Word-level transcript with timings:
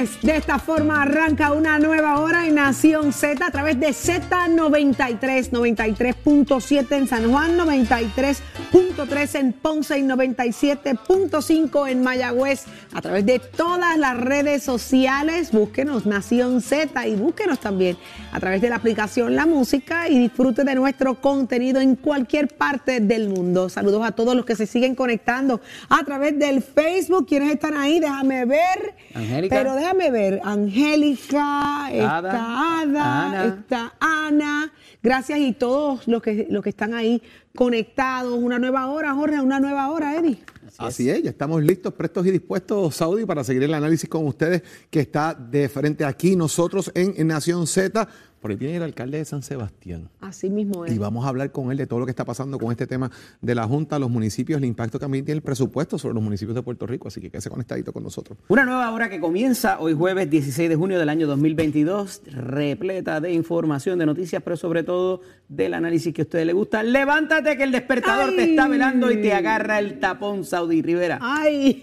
De 0.00 0.34
esta 0.34 0.58
forma 0.58 1.02
arranca 1.02 1.52
una 1.52 1.78
nueva 1.78 2.20
hora 2.20 2.46
en 2.46 2.54
Nación 2.54 3.12
Z 3.12 3.44
a 3.44 3.50
través 3.50 3.78
de 3.78 3.88
Z93, 3.88 5.50
93.7 5.50 6.96
en 6.96 7.06
San 7.06 7.30
Juan, 7.30 7.58
93.3 7.58 9.38
en 9.38 9.52
Ponce 9.52 9.98
y 9.98 10.02
97.5 10.02 11.90
en 11.90 12.02
Mayagüez. 12.02 12.64
A 12.94 13.02
través 13.02 13.26
de 13.26 13.40
todas 13.40 13.98
las 13.98 14.16
redes 14.16 14.62
sociales, 14.62 15.52
búsquenos 15.52 16.06
Nación 16.06 16.62
Z 16.62 17.06
y 17.06 17.16
búsquenos 17.16 17.60
también 17.60 17.98
a 18.32 18.40
través 18.40 18.62
de 18.62 18.70
la 18.70 18.76
aplicación 18.76 19.36
La 19.36 19.44
Música 19.44 20.08
y 20.08 20.18
disfrute 20.18 20.64
de 20.64 20.76
nuestro 20.76 21.20
contenido 21.20 21.78
en 21.78 21.94
cualquier 21.94 22.48
parte 22.48 23.00
del 23.00 23.28
mundo. 23.28 23.68
Saludos 23.68 24.06
a 24.06 24.12
todos 24.12 24.34
los 24.34 24.46
que 24.46 24.56
se 24.56 24.66
siguen 24.66 24.94
conectando 24.94 25.60
a 25.90 26.02
través 26.04 26.38
del 26.38 26.62
Facebook. 26.62 27.26
¿Quiénes 27.28 27.52
están 27.52 27.76
ahí? 27.76 28.00
Déjame 28.00 28.46
ver. 28.46 28.94
Angélica. 29.12 29.54
Pero 29.54 29.74
déjame 29.74 29.89
ver, 29.94 30.40
Angélica, 30.44 31.88
está 31.92 32.18
Ada, 32.18 33.28
Ana. 33.28 33.44
está 33.46 33.94
Ana. 34.00 34.72
Gracias 35.02 35.38
y 35.38 35.52
todos 35.52 36.06
los 36.06 36.22
que, 36.22 36.46
los 36.50 36.62
que 36.62 36.70
están 36.70 36.94
ahí 36.94 37.22
conectados. 37.54 38.38
Una 38.38 38.58
nueva 38.58 38.86
hora, 38.86 39.14
Jorge, 39.14 39.40
una 39.40 39.60
nueva 39.60 39.90
hora, 39.90 40.16
Eddie. 40.16 40.38
Así 40.78 41.10
es, 41.10 41.22
ya 41.22 41.30
estamos 41.30 41.62
listos, 41.62 41.92
prestos 41.94 42.26
y 42.26 42.30
dispuestos, 42.30 42.94
Saudi, 42.94 43.26
para 43.26 43.44
seguir 43.44 43.64
el 43.64 43.74
análisis 43.74 44.08
con 44.08 44.26
ustedes 44.26 44.62
que 44.88 45.00
está 45.00 45.34
de 45.34 45.68
frente 45.68 46.04
aquí, 46.04 46.36
nosotros 46.36 46.90
en, 46.94 47.14
en 47.16 47.26
Nación 47.26 47.66
Z. 47.66 48.08
Por 48.40 48.50
ahí 48.50 48.56
viene 48.56 48.76
el 48.76 48.82
alcalde 48.82 49.18
de 49.18 49.24
San 49.24 49.42
Sebastián. 49.42 50.08
Así 50.20 50.48
mismo 50.48 50.86
es. 50.86 50.92
Y 50.92 50.98
vamos 50.98 51.26
a 51.26 51.28
hablar 51.28 51.52
con 51.52 51.70
él 51.70 51.76
de 51.76 51.86
todo 51.86 52.00
lo 52.00 52.06
que 52.06 52.10
está 52.10 52.24
pasando 52.24 52.58
con 52.58 52.70
este 52.70 52.86
tema 52.86 53.10
de 53.42 53.54
la 53.54 53.66
Junta, 53.66 53.98
los 53.98 54.10
municipios, 54.10 54.58
el 54.58 54.64
impacto 54.64 54.98
que 54.98 55.04
también 55.04 55.24
tiene 55.24 55.36
el 55.36 55.42
presupuesto 55.42 55.98
sobre 55.98 56.14
los 56.14 56.22
municipios 56.22 56.54
de 56.54 56.62
Puerto 56.62 56.86
Rico. 56.86 57.08
Así 57.08 57.20
que 57.20 57.30
quédese 57.30 57.50
conectadito 57.50 57.92
con 57.92 58.02
nosotros. 58.02 58.38
Una 58.48 58.64
nueva 58.64 58.90
hora 58.92 59.10
que 59.10 59.20
comienza 59.20 59.78
hoy 59.78 59.92
jueves 59.92 60.30
16 60.30 60.70
de 60.70 60.76
junio 60.76 60.98
del 60.98 61.10
año 61.10 61.26
2022, 61.26 62.22
repleta 62.32 63.20
de 63.20 63.32
información, 63.32 63.98
de 63.98 64.06
noticias, 64.06 64.42
pero 64.42 64.56
sobre 64.56 64.84
todo 64.84 65.20
del 65.48 65.74
análisis 65.74 66.14
que 66.14 66.22
a 66.22 66.24
ustedes 66.24 66.46
les 66.46 66.54
gusta. 66.54 66.82
Levántate 66.82 67.56
que 67.56 67.64
el 67.64 67.72
despertador 67.72 68.30
te 68.30 68.44
está 68.50 68.68
velando 68.68 69.10
y 69.10 69.20
te 69.20 69.34
agarra 69.34 69.78
el 69.80 69.98
tapón, 69.98 70.44
Saudi 70.44 70.80
Rivera. 70.80 71.18
Ay, 71.20 71.82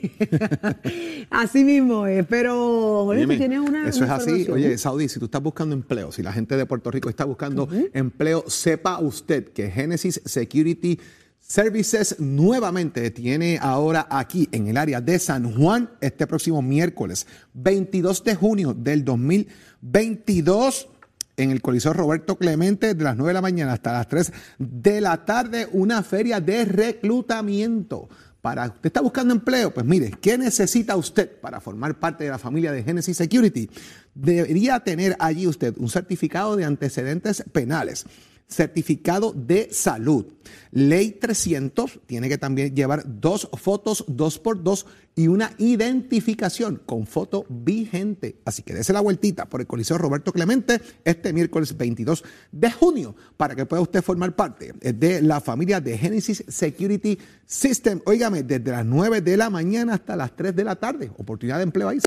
así 1.29 1.63
mismo 1.63 2.07
es. 2.07 2.25
Pero, 2.25 3.05
Jorge, 3.05 3.21
tú 3.21 3.27
Óyeme, 3.27 3.37
tienes 3.37 3.59
una. 3.59 3.87
Eso 3.87 4.05
una 4.05 4.15
es 4.15 4.21
así. 4.21 4.49
Oye, 4.49 4.77
Saudi, 4.77 5.09
si 5.09 5.19
tú 5.19 5.25
estás 5.25 5.43
buscando 5.43 5.75
empleo, 5.75 6.11
si 6.11 6.23
la 6.23 6.31
gente 6.31 6.46
de 6.55 6.65
Puerto 6.65 6.91
Rico 6.91 7.09
está 7.09 7.25
buscando 7.25 7.67
empleo, 7.93 8.45
sepa 8.47 8.99
usted 8.99 9.49
que 9.49 9.69
Genesis 9.69 10.21
Security 10.23 10.99
Services 11.39 12.19
nuevamente 12.19 13.09
tiene 13.09 13.57
ahora 13.61 14.05
aquí 14.09 14.49
en 14.51 14.67
el 14.67 14.75
área 14.75 14.99
de 14.99 15.17
San 15.17 15.53
Juan 15.53 15.89
este 16.01 16.27
próximo 16.27 16.61
miércoles 16.61 17.25
22 17.53 18.23
de 18.25 18.35
junio 18.35 18.73
del 18.73 19.05
2022 19.05 20.89
en 21.37 21.51
el 21.51 21.61
Coliseo 21.61 21.93
Roberto 21.93 22.35
Clemente 22.35 22.95
de 22.95 23.03
las 23.03 23.15
9 23.15 23.29
de 23.29 23.33
la 23.33 23.41
mañana 23.41 23.73
hasta 23.73 23.93
las 23.93 24.07
3 24.07 24.33
de 24.57 24.99
la 24.99 25.23
tarde 25.23 25.69
una 25.71 26.03
feria 26.03 26.41
de 26.41 26.65
reclutamiento. 26.65 28.09
Para 28.41 28.67
usted 28.67 28.85
está 28.85 29.01
buscando 29.01 29.33
empleo, 29.33 29.73
pues 29.73 29.85
mire, 29.85 30.11
¿qué 30.21 30.37
necesita 30.37 30.95
usted 30.95 31.39
para 31.41 31.59
formar 31.59 31.99
parte 31.99 32.23
de 32.23 32.29
la 32.29 32.37
familia 32.37 32.71
de 32.71 32.83
Genesis 32.83 33.17
Security? 33.17 33.69
Debería 34.13 34.79
tener 34.79 35.15
allí 35.19 35.47
usted 35.47 35.73
un 35.77 35.89
certificado 35.89 36.55
de 36.55 36.65
antecedentes 36.65 37.43
penales, 37.51 38.05
certificado 38.47 39.33
de 39.33 39.69
salud, 39.71 40.25
ley 40.71 41.11
300, 41.11 41.99
tiene 42.05 42.29
que 42.29 42.37
también 42.37 42.73
llevar 42.73 43.03
dos 43.05 43.49
fotos, 43.53 44.05
dos 44.07 44.39
por 44.39 44.63
dos 44.63 44.85
y 45.15 45.27
una 45.27 45.51
identificación 45.57 46.81
con 46.85 47.07
foto 47.07 47.45
vigente. 47.49 48.37
Así 48.45 48.63
que 48.63 48.73
dése 48.73 48.93
la 48.93 49.01
vueltita 49.01 49.45
por 49.45 49.61
el 49.61 49.67
Coliseo 49.67 49.97
Roberto 49.97 50.31
Clemente 50.31 50.79
este 51.03 51.33
miércoles 51.33 51.75
22 51.75 52.23
de 52.51 52.71
junio 52.71 53.15
para 53.35 53.55
que 53.55 53.65
pueda 53.65 53.81
usted 53.81 54.01
formar 54.01 54.35
parte 54.35 54.73
de 54.73 55.21
la 55.21 55.41
familia 55.41 55.81
de 55.81 55.97
Genesis 55.97 56.43
Security 56.47 57.17
System. 57.45 57.99
Óigame, 58.05 58.43
desde 58.43 58.71
las 58.71 58.85
9 58.85 59.21
de 59.21 59.37
la 59.37 59.49
mañana 59.49 59.95
hasta 59.95 60.15
las 60.15 60.35
3 60.35 60.55
de 60.55 60.63
la 60.63 60.75
tarde. 60.75 61.11
Oportunidad 61.17 61.57
de 61.57 61.63
empleo 61.63 61.89
ahí. 61.89 61.99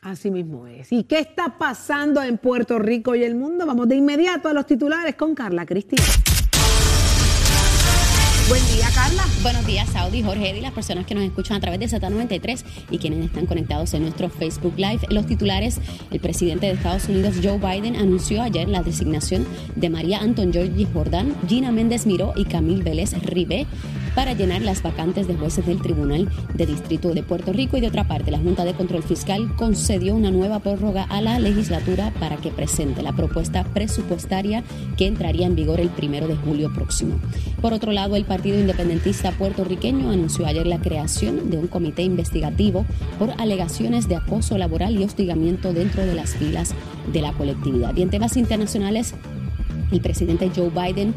Así 0.00 0.30
mismo 0.30 0.66
es. 0.66 0.92
¿Y 0.92 1.04
qué 1.04 1.18
está 1.18 1.58
pasando 1.58 2.22
en 2.22 2.38
Puerto 2.38 2.78
Rico 2.78 3.14
y 3.14 3.24
el 3.24 3.34
mundo? 3.34 3.66
Vamos 3.66 3.88
de 3.88 3.96
inmediato 3.96 4.48
a 4.48 4.52
los 4.52 4.64
titulares 4.64 5.16
con 5.16 5.34
Carla 5.34 5.66
Cristina. 5.66 6.04
Buen 8.48 8.64
día, 8.68 8.86
Carla. 8.94 9.24
Buenos 9.42 9.66
días, 9.66 9.88
Saudi, 9.90 10.22
Jorge 10.22 10.56
y 10.56 10.60
las 10.62 10.72
personas 10.72 11.04
que 11.04 11.14
nos 11.14 11.24
escuchan 11.24 11.58
a 11.58 11.60
través 11.60 11.80
de 11.80 11.86
Z93 11.86 12.64
y 12.90 12.98
quienes 12.98 13.26
están 13.26 13.44
conectados 13.44 13.92
en 13.92 14.02
nuestro 14.02 14.30
Facebook 14.30 14.72
Live. 14.78 15.00
Los 15.10 15.26
titulares, 15.26 15.80
el 16.10 16.20
presidente 16.20 16.66
de 16.66 16.72
Estados 16.72 17.08
Unidos, 17.10 17.34
Joe 17.42 17.58
Biden, 17.58 17.96
anunció 17.96 18.40
ayer 18.40 18.68
la 18.68 18.82
designación 18.82 19.46
de 19.76 19.90
María 19.90 20.20
Anton 20.20 20.50
Georgi 20.50 20.86
Jordán, 20.90 21.34
Gina 21.46 21.72
Méndez 21.72 22.06
Miró 22.06 22.32
y 22.36 22.46
Camil 22.46 22.82
Vélez 22.82 23.12
Ribé 23.22 23.66
para 24.18 24.32
llenar 24.32 24.62
las 24.62 24.82
vacantes 24.82 25.28
de 25.28 25.36
jueces 25.36 25.64
del 25.64 25.80
Tribunal 25.80 26.28
de 26.52 26.66
Distrito 26.66 27.14
de 27.14 27.22
Puerto 27.22 27.52
Rico. 27.52 27.76
Y 27.76 27.80
de 27.80 27.86
otra 27.86 28.08
parte, 28.08 28.32
la 28.32 28.40
Junta 28.40 28.64
de 28.64 28.74
Control 28.74 29.04
Fiscal 29.04 29.54
concedió 29.54 30.16
una 30.16 30.32
nueva 30.32 30.58
prórroga 30.58 31.04
a 31.04 31.22
la 31.22 31.38
legislatura 31.38 32.12
para 32.18 32.36
que 32.36 32.50
presente 32.50 33.04
la 33.04 33.12
propuesta 33.12 33.62
presupuestaria 33.62 34.64
que 34.96 35.06
entraría 35.06 35.46
en 35.46 35.54
vigor 35.54 35.78
el 35.78 35.90
primero 35.90 36.26
de 36.26 36.34
julio 36.34 36.74
próximo. 36.74 37.20
Por 37.62 37.72
otro 37.72 37.92
lado, 37.92 38.16
el 38.16 38.24
Partido 38.24 38.58
Independentista 38.58 39.30
puertorriqueño 39.30 40.10
anunció 40.10 40.46
ayer 40.46 40.66
la 40.66 40.80
creación 40.80 41.48
de 41.48 41.58
un 41.58 41.68
comité 41.68 42.02
investigativo 42.02 42.84
por 43.20 43.30
alegaciones 43.38 44.08
de 44.08 44.16
acoso 44.16 44.58
laboral 44.58 44.98
y 44.98 45.04
hostigamiento 45.04 45.72
dentro 45.72 46.04
de 46.04 46.16
las 46.16 46.34
filas 46.34 46.74
de 47.12 47.22
la 47.22 47.34
colectividad. 47.34 47.94
Y 47.94 48.02
en 48.02 48.10
temas 48.10 48.36
internacionales, 48.36 49.14
el 49.92 50.00
presidente 50.00 50.50
Joe 50.54 50.70
Biden 50.70 51.14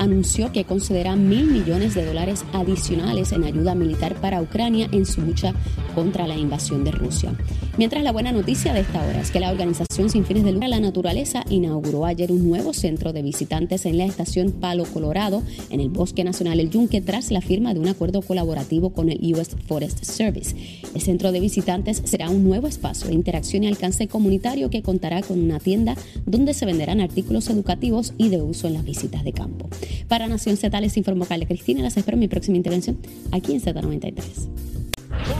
anunció 0.00 0.50
que 0.50 0.64
concederá 0.64 1.14
mil 1.14 1.46
millones 1.46 1.94
de 1.94 2.06
dólares 2.06 2.44
adicionales 2.54 3.32
en 3.32 3.44
ayuda 3.44 3.74
militar 3.74 4.14
para 4.16 4.40
Ucrania 4.40 4.88
en 4.92 5.04
su 5.04 5.20
lucha 5.20 5.52
contra 5.94 6.26
la 6.26 6.36
invasión 6.36 6.84
de 6.84 6.90
Rusia. 6.90 7.32
Mientras 7.80 8.04
la 8.04 8.12
buena 8.12 8.30
noticia 8.30 8.74
de 8.74 8.80
esta 8.80 9.02
hora 9.02 9.22
es 9.22 9.30
que 9.30 9.40
la 9.40 9.50
organización 9.50 10.10
sin 10.10 10.26
fines 10.26 10.44
de 10.44 10.52
lucro 10.52 10.68
la 10.68 10.80
naturaleza 10.80 11.46
inauguró 11.48 12.04
ayer 12.04 12.30
un 12.30 12.46
nuevo 12.46 12.74
centro 12.74 13.14
de 13.14 13.22
visitantes 13.22 13.86
en 13.86 13.96
la 13.96 14.04
estación 14.04 14.52
Palo 14.52 14.84
Colorado 14.84 15.42
en 15.70 15.80
el 15.80 15.88
Bosque 15.88 16.22
Nacional 16.22 16.60
El 16.60 16.68
Yunque 16.68 17.00
tras 17.00 17.30
la 17.30 17.40
firma 17.40 17.72
de 17.72 17.80
un 17.80 17.88
acuerdo 17.88 18.20
colaborativo 18.20 18.90
con 18.90 19.08
el 19.08 19.34
US 19.34 19.56
Forest 19.66 20.04
Service. 20.04 20.54
El 20.94 21.00
centro 21.00 21.32
de 21.32 21.40
visitantes 21.40 22.02
será 22.04 22.28
un 22.28 22.44
nuevo 22.44 22.66
espacio 22.66 23.08
de 23.08 23.14
interacción 23.14 23.64
y 23.64 23.68
alcance 23.68 24.08
comunitario 24.08 24.68
que 24.68 24.82
contará 24.82 25.22
con 25.22 25.40
una 25.40 25.58
tienda 25.58 25.96
donde 26.26 26.52
se 26.52 26.66
venderán 26.66 27.00
artículos 27.00 27.48
educativos 27.48 28.12
y 28.18 28.28
de 28.28 28.42
uso 28.42 28.66
en 28.66 28.74
las 28.74 28.84
visitas 28.84 29.24
de 29.24 29.32
campo. 29.32 29.70
Para 30.06 30.26
Nación 30.26 30.58
Z 30.58 30.78
les 30.82 30.98
informó 30.98 31.24
Carla 31.24 31.46
Cristina. 31.46 31.80
Las 31.80 31.96
espero 31.96 32.16
en 32.16 32.20
mi 32.20 32.28
próxima 32.28 32.58
intervención 32.58 32.98
aquí 33.32 33.54
en 33.54 33.62
Z93. 33.62 34.79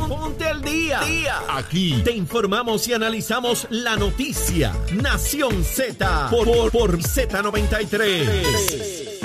Ponte 0.09 0.45
al 0.45 0.63
día. 0.63 1.01
Aquí 1.49 2.01
te 2.05 2.13
informamos 2.13 2.87
y 2.89 2.93
analizamos 2.93 3.67
la 3.71 3.97
noticia. 3.97 4.73
Nación 4.93 5.65
Z 5.65 6.29
por, 6.31 6.47
por, 6.47 6.71
por 6.71 6.99
Z93. 6.99 9.20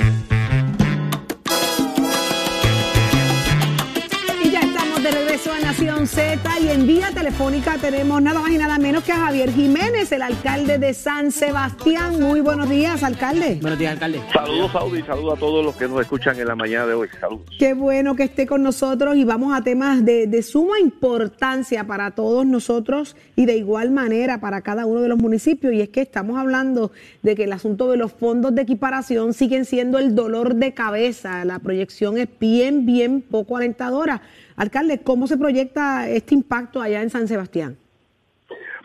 Regreso 5.35 5.51
a 5.51 5.59
Nación 5.59 5.75
Nación 5.75 6.07
Z 6.07 6.59
y 6.61 6.69
en 6.69 6.87
vía 6.87 7.11
telefónica 7.13 7.77
tenemos 7.77 8.21
nada 8.21 8.39
más 8.39 8.49
y 8.51 8.57
nada 8.57 8.77
menos 8.77 9.03
que 9.03 9.11
a 9.11 9.17
Javier 9.17 9.51
Jiménez, 9.51 10.09
el 10.13 10.21
alcalde 10.21 10.77
de 10.77 10.93
San 10.93 11.31
Sebastián. 11.31 12.21
Muy 12.21 12.39
buenos 12.39 12.69
días, 12.69 13.03
alcalde. 13.03 13.57
Buenos 13.61 13.77
días, 13.77 13.91
alcalde. 13.91 14.21
Saludos, 14.31 14.71
Saudi, 14.71 15.01
saludos 15.01 15.35
a 15.35 15.39
todos 15.39 15.65
los 15.65 15.75
que 15.75 15.89
nos 15.89 15.99
escuchan 15.99 16.39
en 16.39 16.47
la 16.47 16.55
mañana 16.55 16.85
de 16.85 16.93
hoy. 16.93 17.09
Saludos. 17.19 17.45
Qué 17.59 17.73
bueno 17.73 18.15
que 18.15 18.23
esté 18.23 18.47
con 18.47 18.63
nosotros 18.63 19.17
y 19.17 19.25
vamos 19.25 19.53
a 19.53 19.61
temas 19.61 20.05
de, 20.05 20.27
de 20.27 20.41
suma 20.41 20.79
importancia 20.79 21.85
para 21.85 22.11
todos 22.11 22.45
nosotros 22.45 23.17
y 23.35 23.45
de 23.45 23.57
igual 23.57 23.91
manera 23.91 24.39
para 24.39 24.61
cada 24.61 24.85
uno 24.85 25.01
de 25.01 25.09
los 25.09 25.17
municipios. 25.17 25.73
Y 25.73 25.81
es 25.81 25.89
que 25.89 26.01
estamos 26.01 26.37
hablando 26.37 26.93
de 27.23 27.35
que 27.35 27.43
el 27.43 27.51
asunto 27.51 27.91
de 27.91 27.97
los 27.97 28.13
fondos 28.13 28.55
de 28.55 28.61
equiparación 28.61 29.33
siguen 29.33 29.65
siendo 29.65 29.99
el 29.99 30.15
dolor 30.15 30.55
de 30.55 30.73
cabeza. 30.73 31.43
La 31.43 31.59
proyección 31.59 32.17
es 32.17 32.29
bien, 32.39 32.85
bien 32.85 33.21
poco 33.21 33.57
alentadora. 33.57 34.21
Alcalde, 34.57 35.01
¿cómo 35.03 35.27
se 35.27 35.37
proyecta 35.37 36.09
este 36.09 36.33
impacto 36.33 36.81
allá 36.81 37.01
en 37.01 37.09
San 37.09 37.27
Sebastián? 37.27 37.77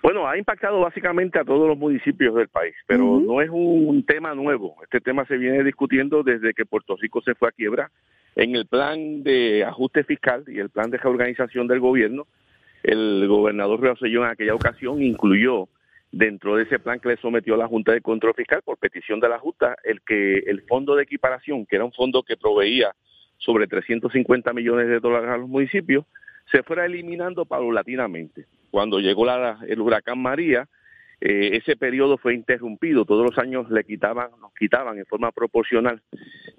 Bueno, 0.02 0.26
ha 0.26 0.36
impactado 0.38 0.80
básicamente 0.80 1.38
a 1.38 1.44
todos 1.44 1.68
los 1.68 1.76
municipios 1.76 2.34
del 2.34 2.48
país, 2.48 2.74
pero 2.86 3.20
no 3.20 3.42
es 3.42 3.50
un 3.52 4.02
tema 4.04 4.34
nuevo. 4.34 4.76
Este 4.82 5.00
tema 5.00 5.26
se 5.26 5.36
viene 5.36 5.62
discutiendo 5.62 6.22
desde 6.22 6.54
que 6.54 6.64
Puerto 6.64 6.96
Rico 6.96 7.20
se 7.22 7.34
fue 7.34 7.48
a 7.48 7.52
quiebra. 7.52 7.90
En 8.34 8.56
el 8.56 8.66
plan 8.66 9.22
de 9.22 9.64
ajuste 9.64 10.04
fiscal 10.04 10.44
y 10.46 10.58
el 10.58 10.70
plan 10.70 10.90
de 10.90 10.96
reorganización 10.96 11.68
del 11.68 11.80
gobierno, 11.80 12.26
el 12.82 13.28
gobernador 13.28 13.80
Rosselló 13.80 14.24
en 14.24 14.30
aquella 14.30 14.54
ocasión 14.54 15.02
incluyó 15.02 15.68
dentro 16.10 16.56
de 16.56 16.64
ese 16.64 16.78
plan 16.78 16.98
que 16.98 17.10
le 17.10 17.16
sometió 17.18 17.54
a 17.54 17.58
la 17.58 17.68
Junta 17.68 17.92
de 17.92 18.00
Control 18.00 18.34
Fiscal 18.34 18.62
por 18.62 18.78
petición 18.78 19.20
de 19.20 19.28
la 19.28 19.38
Junta 19.38 19.76
el 19.84 20.00
que 20.00 20.38
el 20.38 20.62
fondo 20.62 20.96
de 20.96 21.02
equiparación, 21.02 21.66
que 21.66 21.76
era 21.76 21.84
un 21.84 21.92
fondo 21.92 22.22
que 22.22 22.36
proveía 22.36 22.94
sobre 23.40 23.66
350 23.66 24.52
millones 24.52 24.88
de 24.88 25.00
dólares 25.00 25.30
a 25.30 25.36
los 25.36 25.48
municipios, 25.48 26.06
se 26.50 26.62
fuera 26.62 26.86
eliminando 26.86 27.44
paulatinamente. 27.44 28.46
Cuando 28.70 29.00
llegó 29.00 29.26
la, 29.26 29.58
el 29.66 29.80
huracán 29.80 30.20
María, 30.20 30.68
eh, 31.20 31.50
ese 31.56 31.76
periodo 31.76 32.16
fue 32.16 32.34
interrumpido. 32.34 33.04
Todos 33.04 33.26
los 33.26 33.38
años 33.38 33.70
le 33.70 33.84
quitaban, 33.84 34.30
nos 34.40 34.54
quitaban 34.54 34.98
en 34.98 35.06
forma 35.06 35.32
proporcional 35.32 36.00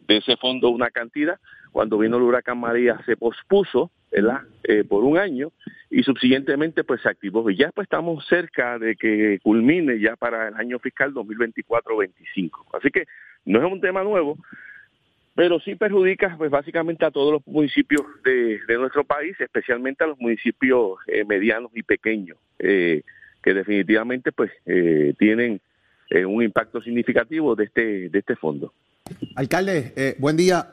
de 0.07 0.17
ese 0.17 0.37
fondo 0.37 0.69
una 0.69 0.91
cantidad. 0.91 1.39
Cuando 1.71 1.97
vino 1.97 2.17
el 2.17 2.23
huracán 2.23 2.59
María 2.59 2.99
se 3.05 3.15
pospuso. 3.15 3.91
Eh, 4.13 4.83
por 4.83 5.05
un 5.05 5.17
año 5.17 5.53
y 5.89 6.03
subsiguientemente 6.03 6.83
pues 6.83 7.01
se 7.01 7.07
activó. 7.07 7.49
Y 7.49 7.55
ya 7.55 7.71
pues 7.71 7.85
estamos 7.85 8.25
cerca 8.27 8.77
de 8.77 8.97
que 8.97 9.39
culmine 9.41 9.99
ya 9.99 10.17
para 10.17 10.49
el 10.49 10.55
año 10.55 10.79
fiscal 10.79 11.13
2024-25. 11.13 12.49
Así 12.73 12.89
que 12.91 13.05
no 13.45 13.65
es 13.65 13.71
un 13.71 13.79
tema 13.79 14.03
nuevo, 14.03 14.37
pero 15.35 15.59
sí 15.59 15.75
perjudica 15.75 16.35
pues 16.37 16.51
básicamente 16.51 17.05
a 17.05 17.11
todos 17.11 17.33
los 17.33 17.47
municipios 17.47 18.01
de, 18.23 18.59
de 18.67 18.77
nuestro 18.77 19.03
país, 19.03 19.35
especialmente 19.39 20.03
a 20.03 20.07
los 20.07 20.19
municipios 20.19 20.97
eh, 21.07 21.23
medianos 21.25 21.71
y 21.73 21.83
pequeños, 21.83 22.37
eh, 22.59 23.03
que 23.43 23.53
definitivamente 23.53 24.31
pues 24.31 24.51
eh, 24.65 25.13
tienen 25.17 25.61
eh, 26.09 26.25
un 26.25 26.43
impacto 26.43 26.81
significativo 26.81 27.55
de 27.55 27.63
este 27.65 28.09
de 28.09 28.19
este 28.19 28.35
fondo. 28.35 28.73
Alcalde, 29.35 29.93
eh, 29.95 30.15
buen 30.19 30.37
día. 30.37 30.69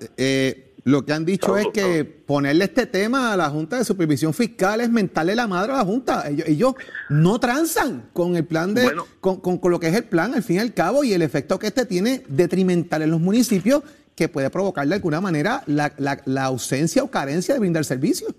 Lo 0.84 1.04
que 1.04 1.12
han 1.12 1.26
dicho 1.26 1.54
es 1.58 1.66
que 1.75 2.02
ponerle 2.04 2.64
este 2.64 2.87
tema 2.87 3.32
a 3.34 3.37
la 3.37 3.50
Junta 3.50 3.76
de 3.76 3.84
Supervisión 3.84 4.32
Fiscal 4.32 4.81
es 4.81 4.88
mentarle 4.88 5.37
la 5.37 5.46
madre 5.46 5.72
a 5.72 5.78
la 5.78 5.84
Junta. 5.84 6.26
Ellos, 6.31 6.49
ellos 6.49 6.75
no 7.11 7.38
transan 7.38 8.08
con 8.14 8.37
el 8.37 8.46
plan 8.46 8.72
de, 8.75 8.84
Bueno. 8.84 9.06
con, 9.20 9.40
con- 9.40 9.58
con 9.58 9.70
lo 9.70 9.81
que 9.81 9.88
es 9.88 9.94
el 9.96 10.04
plan, 10.04 10.32
al 10.34 10.43
fin 10.43 10.56
y 10.56 10.58
al 10.61 10.72
cabo, 10.72 11.04
y 11.04 11.12
el 11.12 11.20
efecto 11.20 11.58
que 11.58 11.66
este 11.66 11.84
tiene 11.84 12.22
detrimental 12.28 13.02
en 13.02 13.11
los 13.11 13.20
municipios, 13.20 13.82
que 14.19 14.29
puede 14.29 14.50
provocar 14.50 14.87
de 14.87 14.97
alguna 14.97 15.20
manera 15.20 15.62
la, 15.67 15.93
la- 15.99 16.20
la 16.26 16.44
ausencia 16.44 17.03
o 17.05 17.11
carencia 17.11 17.55
de 17.55 17.61
brindar 17.61 17.85
servicios. 17.85 18.35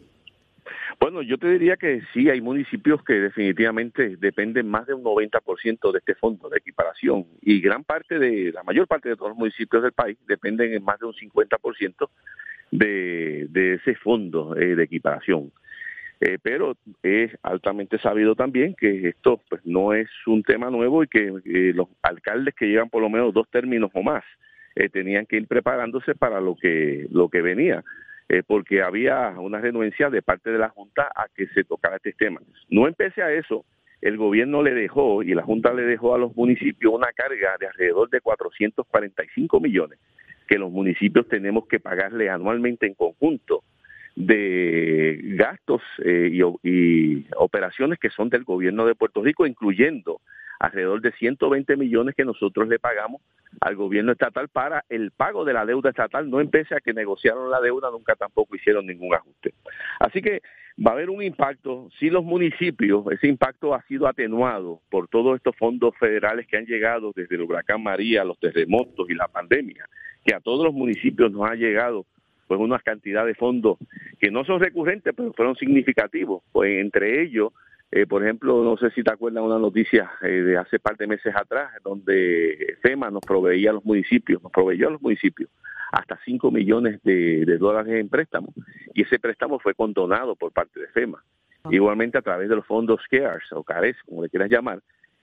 Bueno, 1.00 1.22
yo 1.22 1.38
te 1.38 1.48
diría 1.50 1.78
que 1.78 2.02
sí, 2.14 2.30
hay 2.30 2.42
municipios 2.42 3.02
que 3.06 3.14
definitivamente 3.14 4.18
dependen 4.18 4.68
más 4.68 4.86
de 4.86 4.94
un 4.94 5.02
90% 5.04 5.92
de 5.94 6.00
este 6.00 6.14
fondo 6.16 6.50
de 6.50 6.58
equiparación 6.58 7.26
y 7.42 7.62
gran 7.62 7.86
parte 7.86 8.20
de, 8.20 8.52
la 8.52 8.64
mayor 8.64 8.86
parte 8.86 9.08
de 9.08 9.16
todos 9.16 9.30
los 9.30 9.38
municipios 9.38 9.81
del 9.81 9.94
país 9.94 10.18
dependen 10.28 10.74
en 10.74 10.84
más 10.84 11.00
de 11.00 11.06
un 11.06 11.14
50% 11.14 12.10
de, 12.72 13.48
de 13.50 13.74
ese 13.75 13.96
fondo 13.96 14.58
eh, 14.58 14.75
de 14.75 14.84
equiparación. 14.84 15.54
Eh, 16.20 16.38
pero 16.42 16.75
es 17.02 17.32
altamente 17.44 17.98
sabido 18.00 18.36
también 18.36 18.75
que 18.78 19.08
esto 19.08 19.40
pues 19.50 19.62
no 19.64 19.94
es 19.94 20.10
un 20.28 20.44
tema 20.44 20.70
nuevo 20.70 21.02
y 21.02 21.08
que 21.08 21.32
eh, 21.46 21.72
los 21.74 21.88
alcaldes 22.02 22.54
que 22.56 22.66
llevan 22.66 22.90
por 22.90 23.02
lo 23.02 23.10
menos 23.10 23.34
dos 23.34 23.48
términos 23.50 23.90
o 23.94 24.04
más 24.04 24.25
eh, 24.80 24.90
tenían 24.90 25.26
que 25.26 25.38
ir 25.38 25.48
preparándose 25.48 26.16
para 26.16 26.42
lo 26.42 26.56
que 26.56 27.08
lo 27.12 27.30
que 27.30 27.42
venía 27.42 27.84
eh, 28.30 28.44
porque 28.46 28.84
había 28.84 29.31
una 29.40 29.60
renuencia 29.60 30.10
de 30.10 30.22
parte 30.22 30.52
de 30.52 30.60
la 30.60 30.70
Junta 30.70 31.12
a 31.16 31.26
que 31.36 31.48
se 31.48 31.64
tocara 31.64 31.96
este 31.96 32.14
tema. 32.14 32.40
No 32.70 32.88
empecé 32.88 33.24
a 33.24 33.34
eso, 33.34 33.66
el 34.02 34.18
gobierno 34.18 34.62
le 34.62 34.76
dejó 34.76 35.24
y 35.24 35.34
la 35.34 35.42
Junta 35.42 35.74
le 35.74 35.81
dejó 35.81 36.14
a 36.14 36.20
los 36.20 36.36
municipios 36.36 36.94
una 36.94 37.12
carga 37.12 37.58
de 37.60 37.68
alrededor 37.68 38.10
de 38.10 38.22
445 38.22 39.60
millones 39.60 40.00
que 40.48 40.58
los 40.58 40.72
municipios 40.72 41.28
tenemos 41.28 41.68
que 41.68 41.80
pagarle 41.80 42.30
anualmente 42.30 42.88
en 42.88 42.96
conjunto 42.96 43.64
de 44.16 45.20
gastos 45.36 45.82
eh, 46.04 46.32
y, 46.64 47.25
operaciones 47.36 48.00
que 48.00 48.10
son 48.10 48.30
del 48.30 48.44
gobierno 48.44 48.86
de 48.86 48.96
Puerto 48.96 49.24
Rico, 49.24 49.46
incluyendo 49.46 50.22
alrededor 50.60 51.02
de 51.02 51.14
120 51.14 51.78
millones 51.78 52.16
que 52.16 52.26
nosotros 52.26 52.68
le 52.68 52.80
pagamos 52.80 53.22
al 53.62 53.76
gobierno 53.76 54.12
estatal 54.12 54.50
para 54.50 54.84
el 54.90 55.12
pago 55.12 55.46
de 55.46 55.54
la 55.54 55.66
deuda 55.66 55.90
estatal. 55.90 56.30
No 56.30 56.42
empecé 56.42 56.76
a 56.76 56.82
que 56.82 56.94
negociaron 56.94 57.50
la 57.50 57.62
deuda, 57.62 57.90
nunca 57.92 58.16
tampoco 58.16 58.56
hicieron 58.56 58.86
ningún 58.86 59.14
ajuste. 59.16 59.54
Así 60.00 60.22
que 60.22 60.42
va 60.86 60.92
a 60.92 60.94
haber 60.94 61.10
un 61.10 61.24
impacto. 61.24 61.90
Si 61.98 62.10
los 62.10 62.24
municipios, 62.24 63.06
ese 63.12 63.28
impacto 63.28 63.74
ha 63.74 63.82
sido 63.84 64.08
atenuado 64.08 64.82
por 64.90 65.08
todos 65.08 65.38
estos 65.38 65.56
fondos 65.56 65.96
federales 65.98 66.46
que 66.46 66.58
han 66.58 66.66
llegado 66.66 67.14
desde 67.16 67.36
el 67.36 67.42
huracán 67.42 67.82
María, 67.82 68.26
los 68.26 68.38
terremotos 68.40 69.10
y 69.10 69.16
la 69.16 69.30
pandemia, 69.30 69.88
que 70.26 70.36
a 70.36 70.42
todos 70.42 70.66
los 70.66 70.74
municipios 70.74 71.32
nos 71.32 71.50
ha 71.50 71.56
llegado 71.56 72.06
pues 72.48 72.60
una 72.60 72.80
cantidad 72.80 73.26
de 73.26 73.36
fondos 73.36 73.78
que 74.20 74.32
no 74.32 74.44
son 74.44 74.60
recurrentes, 74.60 75.14
pero 75.16 75.32
fueron 75.34 75.56
significativos. 75.56 76.44
Pues 76.52 76.82
entre 76.82 77.22
ellos, 77.22 77.54
eh, 77.91 78.06
por 78.06 78.24
ejemplo, 78.24 78.63
no 78.63 78.77
sé 78.77 78.91
si 78.91 79.03
te 79.03 79.12
acuerdas 79.12 79.44
una 79.44 79.57
noticia 79.57 80.12
eh, 80.21 80.27
de 80.27 80.57
hace 80.57 80.80
par 80.80 80.97
de 80.97 81.07
meses 81.07 81.33
atrás, 81.36 81.71
donde 81.83 82.77
FEMA 82.81 83.09
nos 83.09 83.21
proveía 83.21 83.71
a 83.71 83.74
los 83.74 83.86
municipios, 83.86 84.41
nos 84.44 84.51
proveyó 84.51 84.88
a 84.88 84.91
los 84.91 85.01
municipios 85.01 85.50
hasta 85.91 86.19
5 86.24 86.51
millones 86.51 87.01
de, 87.03 87.45
de 87.45 87.57
dólares 87.57 87.94
en 88.00 88.09
préstamos, 88.09 88.53
y 88.94 89.01
ese 89.01 89.18
préstamo 89.18 89.59
fue 89.59 89.74
condonado 89.74 90.36
por 90.36 90.51
parte 90.51 90.80
de 90.80 90.88
FEMA. 90.88 91.24
Igualmente 91.71 92.18
a 92.18 92.21
través 92.21 92.47
de 92.47 92.56
los 92.56 92.65
fondos 92.65 93.01
CARES 93.09 93.51
o 93.51 93.63
CARES, 93.63 93.97
como 94.06 94.24
le 94.24 94.30
quieras 94.30 94.50
llamar, 94.50 94.81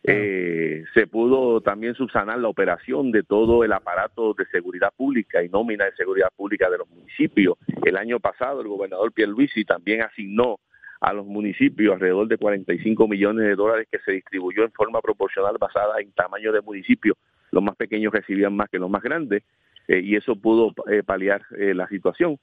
eh, 0.08 0.84
se 0.94 1.08
pudo 1.08 1.60
también 1.60 1.94
subsanar 1.94 2.38
la 2.38 2.48
operación 2.48 3.10
de 3.10 3.24
todo 3.24 3.64
el 3.64 3.72
aparato 3.72 4.34
de 4.34 4.46
seguridad 4.46 4.92
pública 4.96 5.42
y 5.42 5.48
nómina 5.48 5.84
de 5.84 5.96
seguridad 5.96 6.28
pública 6.36 6.70
de 6.70 6.78
los 6.78 6.88
municipios. 6.88 7.56
El 7.84 7.96
año 7.96 8.20
pasado 8.20 8.60
el 8.60 8.68
gobernador 8.68 9.12
Pierluisi 9.12 9.64
también 9.64 10.02
asignó 10.02 10.58
a 11.00 11.12
los 11.12 11.26
municipios 11.26 11.94
alrededor 11.94 12.28
de 12.28 12.38
45 12.38 13.08
millones 13.08 13.46
de 13.46 13.54
dólares 13.54 13.88
que 13.90 13.98
se 14.00 14.12
distribuyó 14.12 14.64
en 14.64 14.72
forma 14.72 15.00
proporcional 15.00 15.56
basada 15.58 16.00
en 16.00 16.12
tamaño 16.12 16.52
de 16.52 16.60
municipio. 16.60 17.16
Los 17.50 17.62
más 17.62 17.76
pequeños 17.76 18.12
recibían 18.12 18.54
más 18.54 18.68
que 18.68 18.78
los 18.78 18.90
más 18.90 19.02
grandes 19.02 19.42
eh, 19.88 20.00
y 20.00 20.16
eso 20.16 20.36
pudo 20.36 20.74
eh, 20.90 21.02
paliar 21.04 21.42
eh, 21.58 21.74
la 21.74 21.88
situación. 21.88 22.38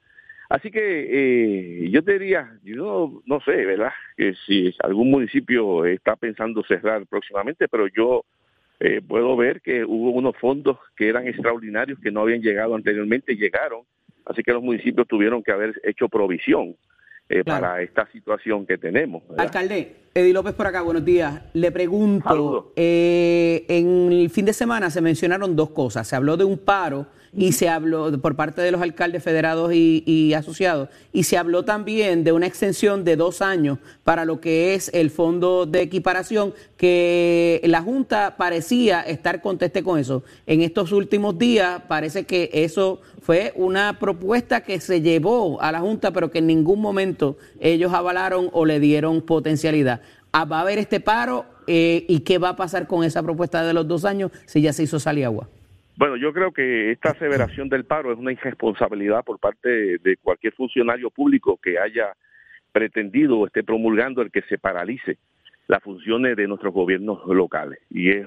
Así 0.48 0.70
que 0.70 1.88
yo 1.90 2.04
te 2.04 2.12
diría, 2.12 2.58
yo 2.62 3.22
no, 3.24 3.40
sé, 3.40 3.64
¿verdad? 3.64 3.92
Que 4.14 4.34
si 4.46 4.74
algún 4.82 5.10
municipio 5.10 5.86
está 5.86 6.16
pensando 6.16 6.62
cerrar 6.62 7.06
próximamente, 7.06 7.66
pero 7.66 7.88
yo 7.88 8.24
puedo 9.08 9.36
ver 9.36 9.62
que 9.62 9.82
hubo 9.86 10.10
unos 10.10 10.36
fondos 10.36 10.76
que 10.96 11.08
eran 11.08 11.26
extraordinarios 11.26 11.98
que 11.98 12.10
no 12.10 12.20
habían 12.20 12.42
llegado 12.42 12.74
anteriormente, 12.74 13.36
llegaron, 13.36 13.84
así 14.26 14.42
que 14.42 14.52
los 14.52 14.62
municipios 14.62 15.08
tuvieron 15.08 15.42
que 15.42 15.50
haber 15.50 15.80
hecho 15.82 16.10
provisión 16.10 16.76
eh, 17.28 17.42
Claro. 17.44 17.62
para 17.62 17.82
esta 17.82 18.06
situación 18.12 18.66
que 18.66 18.76
tenemos. 18.78 19.22
¿verdad? 19.28 19.46
Alcalde, 19.46 19.96
Eddie 20.14 20.32
López 20.32 20.54
por 20.54 20.66
acá, 20.66 20.82
buenos 20.82 21.04
días. 21.04 21.42
Le 21.54 21.72
pregunto, 21.72 22.72
eh, 22.76 23.64
en 23.68 24.12
el 24.12 24.30
fin 24.30 24.44
de 24.44 24.52
semana 24.52 24.90
se 24.90 25.00
mencionaron 25.00 25.56
dos 25.56 25.70
cosas. 25.70 26.06
Se 26.06 26.16
habló 26.16 26.36
de 26.36 26.44
un 26.44 26.58
paro 26.58 27.06
y 27.36 27.52
se 27.52 27.68
habló 27.68 28.16
por 28.20 28.36
parte 28.36 28.62
de 28.62 28.70
los 28.70 28.80
alcaldes 28.80 29.22
federados 29.22 29.72
y, 29.74 30.32
asociados 30.34 30.88
y 31.12 31.24
se 31.24 31.36
habló 31.36 31.64
también 31.64 32.24
de 32.24 32.32
una 32.32 32.46
extensión 32.46 33.04
de 33.04 33.16
dos 33.16 33.42
años 33.42 33.78
para 34.04 34.24
lo 34.24 34.40
que 34.40 34.74
es 34.74 34.90
el 34.94 35.10
fondo 35.10 35.66
de 35.66 35.82
equiparación 35.82 36.54
que 36.76 37.60
la 37.64 37.82
Junta 37.82 38.36
parecía 38.36 39.00
estar 39.02 39.40
conteste 39.40 39.82
con 39.82 39.98
eso. 39.98 40.22
En 40.46 40.62
estos 40.62 40.92
últimos 40.92 41.38
días 41.38 41.82
parece 41.88 42.24
que 42.24 42.50
eso 42.52 43.00
fue 43.20 43.52
una 43.56 43.98
propuesta 43.98 44.62
que 44.62 44.80
se 44.80 45.00
llevó 45.00 45.60
a 45.60 45.72
la 45.72 45.80
Junta 45.80 46.12
pero 46.12 46.30
que 46.30 46.38
en 46.38 46.46
ningún 46.46 46.80
momento 46.80 47.36
ellos 47.60 47.92
avalaron 47.92 48.48
o 48.52 48.64
le 48.64 48.80
dieron 48.80 49.22
potencialidad. 49.22 50.00
Ah, 50.32 50.44
¿Va 50.44 50.58
a 50.58 50.60
haber 50.62 50.78
este 50.78 51.00
paro 51.00 51.46
eh, 51.66 52.04
y 52.08 52.20
qué 52.20 52.38
va 52.38 52.50
a 52.50 52.56
pasar 52.56 52.86
con 52.86 53.04
esa 53.04 53.22
propuesta 53.22 53.64
de 53.64 53.72
los 53.72 53.86
dos 53.86 54.04
años 54.04 54.30
si 54.46 54.60
ya 54.60 54.72
se 54.72 54.82
hizo 54.82 54.98
Saliagua? 54.98 55.48
Bueno, 55.96 56.16
yo 56.16 56.32
creo 56.32 56.52
que 56.52 56.90
esta 56.90 57.10
aseveración 57.10 57.68
del 57.68 57.84
paro 57.84 58.12
es 58.12 58.18
una 58.18 58.32
irresponsabilidad 58.32 59.24
por 59.24 59.38
parte 59.38 59.98
de, 59.98 60.16
cualquier 60.20 60.52
funcionario 60.54 61.08
público 61.10 61.56
que 61.62 61.78
haya 61.78 62.14
pretendido 62.72 63.38
o 63.38 63.46
esté 63.46 63.62
promulgando 63.62 64.20
el 64.20 64.32
que 64.32 64.42
se 64.42 64.58
paralice 64.58 65.18
las 65.68 65.82
funciones 65.82 66.36
de 66.36 66.48
nuestros 66.48 66.74
gobiernos 66.74 67.24
locales. 67.26 67.78
Y 67.90 68.10
es, 68.10 68.26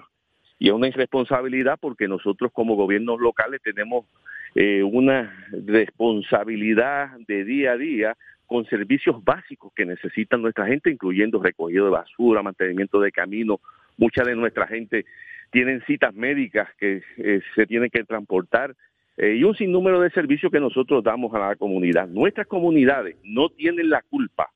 y 0.59 0.69
es 0.69 0.73
una 0.73 0.87
irresponsabilidad 0.87 1.77
porque 1.79 2.07
nosotros 2.07 2.51
como 2.53 2.75
gobiernos 2.75 3.19
locales 3.19 3.61
tenemos 3.61 4.05
eh, 4.55 4.81
una 4.81 5.45
responsabilidad 5.51 7.09
de 7.27 7.43
día 7.43 7.73
a 7.73 7.77
día 7.77 8.17
con 8.45 8.65
servicios 8.65 9.21
básicos 9.25 9.73
que 9.75 9.85
necesitan 9.85 10.41
nuestra 10.41 10.65
gente, 10.67 10.89
incluyendo 10.89 11.43
recogido 11.43 11.83
de 11.85 11.91
basura, 11.91 12.41
mantenimiento 12.41 13.01
de 13.01 13.11
camino. 13.11 13.59
Mucha 13.97 14.23
de 14.23 14.37
nuestra 14.37 14.67
gente 14.67 15.05
tienen 15.51 15.83
citas 15.85 16.13
médicas 16.13 16.69
que 16.77 17.01
eh, 17.17 17.41
se 17.55 17.65
tienen 17.65 17.89
que 17.89 18.03
transportar 18.03 18.75
eh, 19.17 19.35
y 19.35 19.43
un 19.43 19.55
sinnúmero 19.55 19.99
de 19.99 20.11
servicios 20.11 20.51
que 20.51 20.59
nosotros 20.59 21.03
damos 21.03 21.33
a 21.33 21.39
la 21.39 21.55
comunidad. 21.55 22.07
Nuestras 22.07 22.47
comunidades 22.47 23.15
no 23.23 23.49
tienen 23.49 23.89
la 23.89 24.01
culpa 24.03 24.51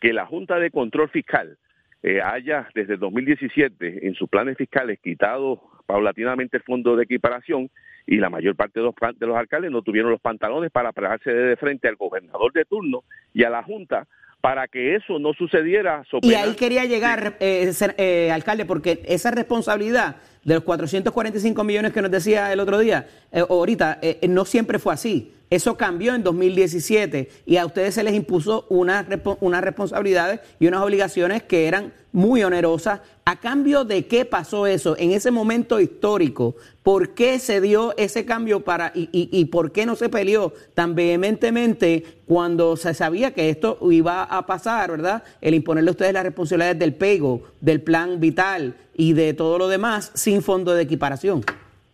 que 0.00 0.12
la 0.12 0.26
Junta 0.26 0.58
de 0.58 0.70
Control 0.70 1.10
Fiscal 1.10 1.58
eh, 2.02 2.20
haya 2.22 2.66
desde 2.74 2.96
2017 2.96 4.06
en 4.06 4.14
sus 4.14 4.28
planes 4.28 4.56
fiscales 4.56 4.98
quitado 5.00 5.60
paulatinamente 5.84 6.56
el 6.56 6.62
fondo 6.62 6.96
de 6.96 7.04
equiparación 7.04 7.68
y 8.06 8.16
la 8.16 8.30
mayor 8.30 8.56
parte 8.56 8.80
de 8.80 8.86
los, 8.86 8.94
de 9.18 9.26
los 9.26 9.36
alcaldes 9.36 9.70
no 9.70 9.82
tuvieron 9.82 10.10
los 10.10 10.20
pantalones 10.20 10.70
para 10.70 10.92
pararse 10.92 11.30
de 11.30 11.56
frente 11.56 11.88
al 11.88 11.96
gobernador 11.96 12.52
de 12.54 12.64
turno 12.64 13.04
y 13.34 13.44
a 13.44 13.50
la 13.50 13.62
Junta 13.62 14.06
para 14.40 14.68
que 14.68 14.96
eso 14.96 15.18
no 15.18 15.32
sucediera. 15.34 16.02
Y 16.22 16.34
ahí 16.34 16.54
quería 16.54 16.84
llegar, 16.84 17.36
eh, 17.40 17.72
eh, 17.98 18.30
alcalde, 18.32 18.64
porque 18.64 19.02
esa 19.06 19.30
responsabilidad 19.30 20.16
de 20.44 20.54
los 20.54 20.64
445 20.64 21.64
millones 21.64 21.92
que 21.92 22.02
nos 22.02 22.10
decía 22.10 22.52
el 22.52 22.60
otro 22.60 22.78
día, 22.78 23.08
eh, 23.32 23.44
ahorita, 23.48 23.98
eh, 24.02 24.26
no 24.28 24.44
siempre 24.44 24.78
fue 24.78 24.94
así. 24.94 25.32
Eso 25.50 25.76
cambió 25.76 26.14
en 26.14 26.22
2017 26.22 27.28
y 27.44 27.56
a 27.56 27.66
ustedes 27.66 27.94
se 27.94 28.04
les 28.04 28.14
impuso 28.14 28.66
unas, 28.68 29.08
responsabilidades 29.08 30.40
y 30.60 30.68
unas 30.68 30.82
obligaciones 30.82 31.42
que 31.42 31.66
eran 31.66 31.92
muy 32.12 32.44
onerosas. 32.44 33.00
¿A 33.24 33.40
cambio 33.40 33.84
de 33.84 34.06
qué 34.06 34.24
pasó 34.24 34.68
eso 34.68 34.96
en 34.96 35.10
ese 35.10 35.32
momento 35.32 35.80
histórico? 35.80 36.54
¿Por 36.84 37.14
qué 37.14 37.40
se 37.40 37.60
dio 37.60 37.96
ese 37.96 38.24
cambio 38.24 38.60
para 38.60 38.92
y, 38.94 39.08
y, 39.12 39.44
por 39.46 39.72
qué 39.72 39.86
no 39.86 39.96
se 39.96 40.08
peleó 40.08 40.52
tan 40.74 40.94
vehementemente 40.94 42.04
cuando 42.26 42.76
se 42.76 42.94
sabía 42.94 43.32
que 43.32 43.50
esto 43.50 43.76
iba 43.90 44.22
a 44.22 44.46
pasar, 44.46 44.92
verdad? 44.92 45.24
El 45.40 45.54
imponerle 45.54 45.90
a 45.90 45.92
ustedes 45.92 46.12
las 46.12 46.24
responsabilidades 46.24 46.78
del 46.78 46.94
PEGO, 46.94 47.42
del 47.60 47.82
plan 47.82 48.20
vital 48.20 48.74
y 48.94 49.12
de 49.12 49.34
todo 49.34 49.58
lo 49.58 49.68
demás 49.68 50.12
sin 50.14 50.42
fondo 50.42 50.74
de 50.74 50.82
equiparación. 50.82 51.42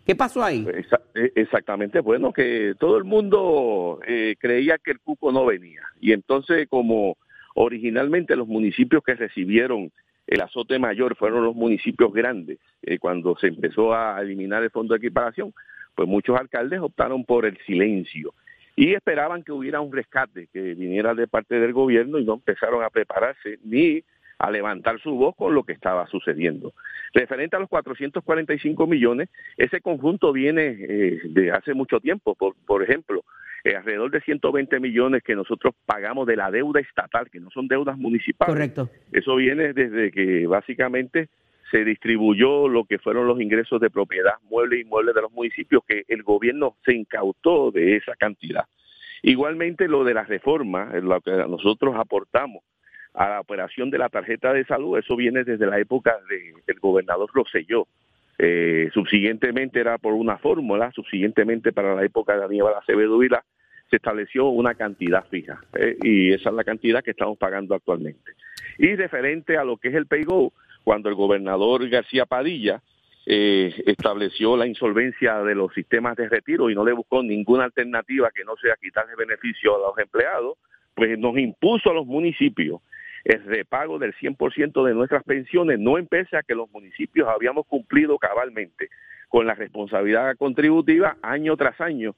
¿Qué 0.05 0.15
pasó 0.15 0.45
ahí? 0.45 0.67
E, 1.15 1.33
exactamente, 1.35 2.01
bueno, 2.01 2.33
que 2.33 2.75
todo 2.79 2.97
el 2.97 3.05
mundo 3.05 3.99
eh, 4.07 4.37
creía 4.39 4.79
que 4.79 4.93
el 4.93 5.01
cuco 5.01 5.33
no 5.33 5.45
venía. 5.45 5.83
Y 6.01 6.13
entonces, 6.13 6.69
como 6.69 7.17
originalmente 7.55 8.37
los 8.37 8.47
municipios 8.47 9.03
que 9.03 9.15
recibieron 9.15 9.91
el 10.27 10.41
azote 10.41 10.79
mayor 10.79 11.17
fueron 11.17 11.45
los 11.45 11.55
municipios 11.55 12.13
grandes, 12.13 12.59
eh, 12.83 12.99
cuando 12.99 13.37
se 13.37 13.49
empezó 13.49 13.95
a 13.95 14.21
eliminar 14.21 14.63
el 14.63 14.71
fondo 14.71 14.95
de 14.95 14.99
equiparación, 14.99 15.53
pues 15.95 16.09
muchos 16.09 16.39
alcaldes 16.39 16.81
optaron 16.81 17.25
por 17.25 17.47
el 17.47 17.59
silencio 17.67 18.33
y 18.77 18.93
esperaban 18.93 19.43
que 19.43 19.53
hubiera 19.53 19.81
un 19.81 19.93
rescate 19.93 20.49
que 20.53 20.75
viniera 20.75 21.15
de 21.15 21.27
parte 21.27 21.59
del 21.59 21.73
gobierno 21.73 22.19
y 22.19 22.25
no 22.25 22.35
empezaron 22.35 22.85
a 22.85 22.91
prepararse 22.91 23.59
ni 23.65 24.05
a 24.39 24.51
levantar 24.51 25.01
su 25.01 25.13
voz 25.13 25.35
con 25.37 25.55
lo 25.55 25.65
que 25.65 25.73
estaba 25.73 26.07
sucediendo. 26.09 26.75
Referente 27.13 27.57
a 27.57 27.61
los 27.61 27.69
445 27.69 28.87
millones, 28.87 29.29
ese 29.57 29.81
conjunto 29.81 30.33
viene 30.33 30.77
eh, 30.79 31.21
de 31.25 31.51
hace 31.53 31.75
mucho 31.75 32.01
tiempo. 32.01 32.35
Por, 32.35 32.55
por 32.67 32.83
ejemplo, 32.83 33.25
eh, 33.65 33.75
alrededor 33.75 34.11
de 34.11 34.21
120 34.21 34.79
millones 34.81 35.23
que 35.23 35.35
nosotros 35.35 35.75
pagamos 35.87 36.27
de 36.27 36.37
la 36.37 36.51
deuda 36.51 36.81
estatal, 36.81 37.31
que 37.31 37.41
no 37.41 37.51
son 37.51 37.67
deudas 37.67 37.97
municipales. 37.97 38.55
Correcto. 38.55 38.91
Eso 39.11 39.37
viene 39.37 39.73
desde 39.73 40.11
que 40.11 40.47
básicamente 40.47 41.29
se 41.71 41.85
distribuyó 41.85 42.69
lo 42.69 42.85
que 42.85 42.99
fueron 42.99 43.27
los 43.27 43.41
ingresos 43.41 43.81
de 43.81 43.91
propiedad 43.91 44.35
mueble 44.49 44.79
y 44.79 44.83
inmueble 44.83 45.13
de 45.13 45.23
los 45.23 45.33
municipios, 45.33 45.83
que 45.85 46.05
el 46.07 46.23
gobierno 46.23 46.77
se 46.85 46.95
incautó 46.95 47.71
de 47.73 47.97
esa 47.97 48.15
cantidad. 48.15 48.67
Igualmente 49.23 49.89
lo 49.89 50.05
de 50.05 50.15
la 50.15 50.23
reforma, 50.23 50.93
lo 51.03 51.21
que 51.21 51.33
nosotros 51.33 51.97
aportamos 51.97 52.63
a 53.17 53.29
la 53.31 53.41
operación 53.41 53.91
de 53.91 53.99
la 53.99 54.09
tarjeta 54.09 54.53
de 54.53 54.65
salud, 54.67 54.99
eso 54.99 55.17
viene 55.17 55.43
desde 55.43 55.67
la 55.67 55.79
época 55.79 56.17
del 56.29 56.79
gobernador 56.81 57.31
Roselló. 57.33 57.89
Eh, 58.39 58.91
subsiguientemente 58.93 59.81
era 59.81 59.97
por 59.97 60.13
una 60.13 60.37
fórmula, 60.37 60.93
subsiguientemente 60.93 61.73
para 61.73 61.95
la 61.95 62.05
época 62.05 62.37
de 62.37 62.45
Aníbal 62.45 62.75
Acevedo 62.75 63.17
Vila 63.17 63.43
se 63.89 63.97
estableció 63.97 64.49
una 64.49 64.75
cantidad 64.75 65.25
fija 65.29 65.61
eh, 65.79 65.97
y 66.03 66.33
esa 66.33 66.51
es 66.51 66.57
la 66.57 66.65
cantidad 66.65 67.03
que 67.03 67.13
estamos 67.13 67.39
pagando 67.39 67.75
actualmente. 67.75 68.33
Y 68.79 68.95
referente 68.95 69.57
a 69.57 69.65
lo 69.65 69.79
que 69.79 69.89
es 69.89 69.95
el 69.95 70.07
PayGo, 70.07 70.53
cuando 70.85 71.09
el 71.09 71.15
gobernador 71.15 71.89
García 71.89 72.27
Padilla 72.27 72.83
eh, 73.25 73.73
estableció 73.87 74.57
la 74.57 74.67
insolvencia 74.67 75.39
de 75.43 75.55
los 75.55 75.73
sistemas 75.73 76.17
de 76.17 76.29
retiro 76.29 76.69
y 76.69 76.75
no 76.75 76.85
le 76.85 76.93
buscó 76.93 77.23
ninguna 77.23 77.65
alternativa 77.65 78.31
que 78.35 78.45
no 78.45 78.57
sea 78.57 78.77
quitarle 78.81 79.15
beneficio 79.17 79.77
a 79.77 79.89
los 79.89 79.99
empleados, 79.99 80.59
pues 80.95 81.19
nos 81.19 81.39
impuso 81.39 81.91
a 81.91 81.95
los 81.95 82.07
municipios 82.07 82.81
el 83.27 83.43
repago 83.45 83.99
del 83.99 84.15
100% 84.15 84.87
de 84.87 84.95
nuestras 84.95 85.25
pensiones, 85.25 85.81
no 85.81 85.99
empecé 85.99 86.37
a 86.37 86.43
que 86.45 86.55
los 86.55 86.71
municipios 86.71 87.29
habíamos 87.29 87.67
cumplido 87.67 88.19
cabalmente 88.19 88.89
con 89.29 89.47
la 89.47 89.55
responsabilidad 89.55 90.37
contributiva 90.37 91.17
año 91.23 91.57
tras 91.57 91.81
año 91.81 92.15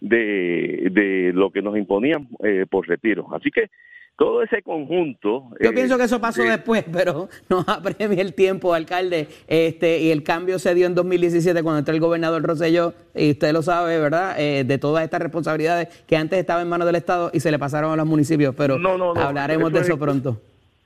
de, 0.00 0.88
de 0.90 1.32
lo 1.34 1.50
que 1.50 1.62
nos 1.62 1.76
imponían 1.76 2.28
eh, 2.42 2.66
por 2.68 2.86
retiro. 2.86 3.28
Así 3.34 3.50
que 3.50 3.70
todo 4.18 4.42
ese 4.42 4.62
conjunto. 4.62 5.44
Yo 5.60 5.72
pienso 5.72 5.96
que 5.96 6.02
eso 6.02 6.20
pasó 6.20 6.42
después, 6.42 6.84
pero 6.92 7.28
no 7.48 7.64
apremia 7.66 8.20
el 8.20 8.34
tiempo, 8.34 8.74
alcalde. 8.74 9.28
Este 9.46 10.00
y 10.00 10.10
el 10.10 10.24
cambio 10.24 10.58
se 10.58 10.74
dio 10.74 10.86
en 10.86 10.96
2017 10.96 11.62
cuando 11.62 11.78
entró 11.78 11.94
el 11.94 12.00
gobernador 12.00 12.42
Rosselló, 12.42 12.94
y 13.14 13.30
usted 13.30 13.52
lo 13.52 13.62
sabe, 13.62 13.98
¿verdad? 13.98 14.34
Eh, 14.38 14.64
de 14.64 14.78
todas 14.78 15.04
estas 15.04 15.22
responsabilidades 15.22 15.88
que 16.06 16.16
antes 16.16 16.38
estaban 16.38 16.64
en 16.64 16.68
manos 16.68 16.86
del 16.86 16.96
Estado 16.96 17.30
y 17.32 17.38
se 17.38 17.52
le 17.52 17.60
pasaron 17.60 17.92
a 17.92 17.96
los 17.96 18.06
municipios, 18.06 18.56
pero 18.56 18.76
hablaremos 19.16 19.72
de 19.72 19.80
eso 19.80 19.96
pronto. 19.96 20.40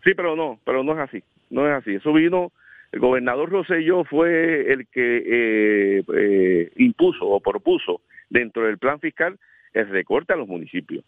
Sí, 0.05 0.13
pero 0.15 0.37
no, 0.37 0.59
pero 0.65 0.85
no 0.85 0.93
es 0.93 0.99
así, 0.99 1.23
no 1.49 1.67
es 1.67 1.73
así. 1.73 1.95
Eso 1.95 2.13
vino, 2.13 2.53
el 2.93 3.01
gobernador 3.01 3.49
Rosselló 3.49 4.05
fue 4.05 4.71
el 4.71 4.87
que 4.89 5.23
eh, 5.25 6.03
eh, 6.15 6.71
impuso 6.77 7.27
o 7.27 7.41
propuso 7.41 8.03
dentro 8.33 8.67
del 8.67 8.79
plan 8.79 8.99
fiscal 8.99 9.39
el 9.73 9.89
recorte 9.89 10.33
a 10.33 10.37
los 10.37 10.49
municipios. 10.49 11.05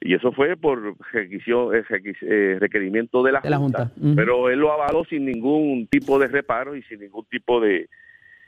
Y 0.00 0.14
eso 0.14 0.30
fue 0.32 0.56
por 0.56 0.94
eh, 1.12 2.56
requerimiento 2.60 3.22
de 3.22 3.32
la, 3.32 3.58
Junta. 3.58 3.90
Pero 4.14 4.48
él 4.48 4.60
lo 4.60 4.72
avaló 4.72 5.04
sin 5.04 5.24
ningún 5.24 5.88
tipo 5.88 6.18
de 6.20 6.28
reparo 6.28 6.76
y 6.76 6.82
sin 6.84 7.00
ningún 7.00 7.24
tipo 7.24 7.60
de, 7.60 7.88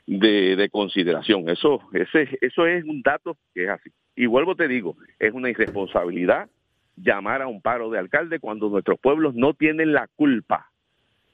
de, 0.07 0.69
consideración. 0.71 1.49
Eso, 1.49 1.81
ese, 1.91 2.37
eso 2.39 2.65
es 2.65 2.85
un 2.85 3.01
dato 3.01 3.35
que 3.53 3.65
es 3.65 3.69
así. 3.69 3.89
Y 4.15 4.27
vuelvo 4.27 4.55
te 4.55 4.69
digo, 4.69 4.95
es 5.19 5.33
una 5.33 5.49
irresponsabilidad 5.49 6.49
llamar 6.95 7.41
a 7.41 7.47
un 7.47 7.61
paro 7.61 7.89
de 7.89 7.99
alcalde 7.99 8.39
cuando 8.39 8.69
nuestros 8.69 8.99
pueblos 8.99 9.35
no 9.35 9.53
tienen 9.53 9.91
la 9.91 10.07
culpa 10.15 10.70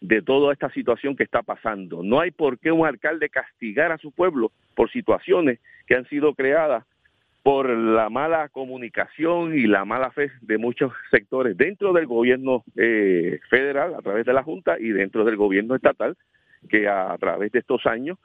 de 0.02 0.22
toda 0.22 0.54
esta 0.54 0.70
situación 0.72 1.16
que 1.16 1.24
está 1.24 1.42
pasando. 1.42 2.04
No 2.04 2.20
hay 2.20 2.32
por 2.32 2.60
qué 2.60 2.72
un 2.72 2.86
alcalde 2.86 3.30
castigar 3.30 3.92
a 3.92 3.98
su 3.98 4.12
pueblo 4.12 4.52
por 4.76 4.92
situaciones 4.92 5.60
que 5.88 5.96
han 5.96 6.06
sido 6.08 6.34
creadas 6.34 6.86
por 7.44 7.70
la 7.70 8.10
mala 8.10 8.50
comunicación 8.50 9.58
y 9.58 9.68
la 9.68 9.86
mala 9.86 10.12
fe 10.12 10.32
de 10.42 10.58
muchos 10.58 10.92
sectores 11.10 11.56
dentro 11.56 11.94
del 11.94 12.06
gobierno 12.06 12.64
eh, 12.76 13.40
federal 13.50 13.96
a 13.96 14.02
través 14.02 14.26
de 14.26 14.34
la 14.34 14.44
Junta 14.44 14.78
y 14.80 14.90
dentro 14.90 15.24
del 15.24 15.38
gobierno 15.38 15.76
estatal 15.76 16.18
que 16.70 16.88
a 16.88 17.16
través 17.18 17.52
de 17.54 17.60
estos 17.60 17.86
años 17.86 18.18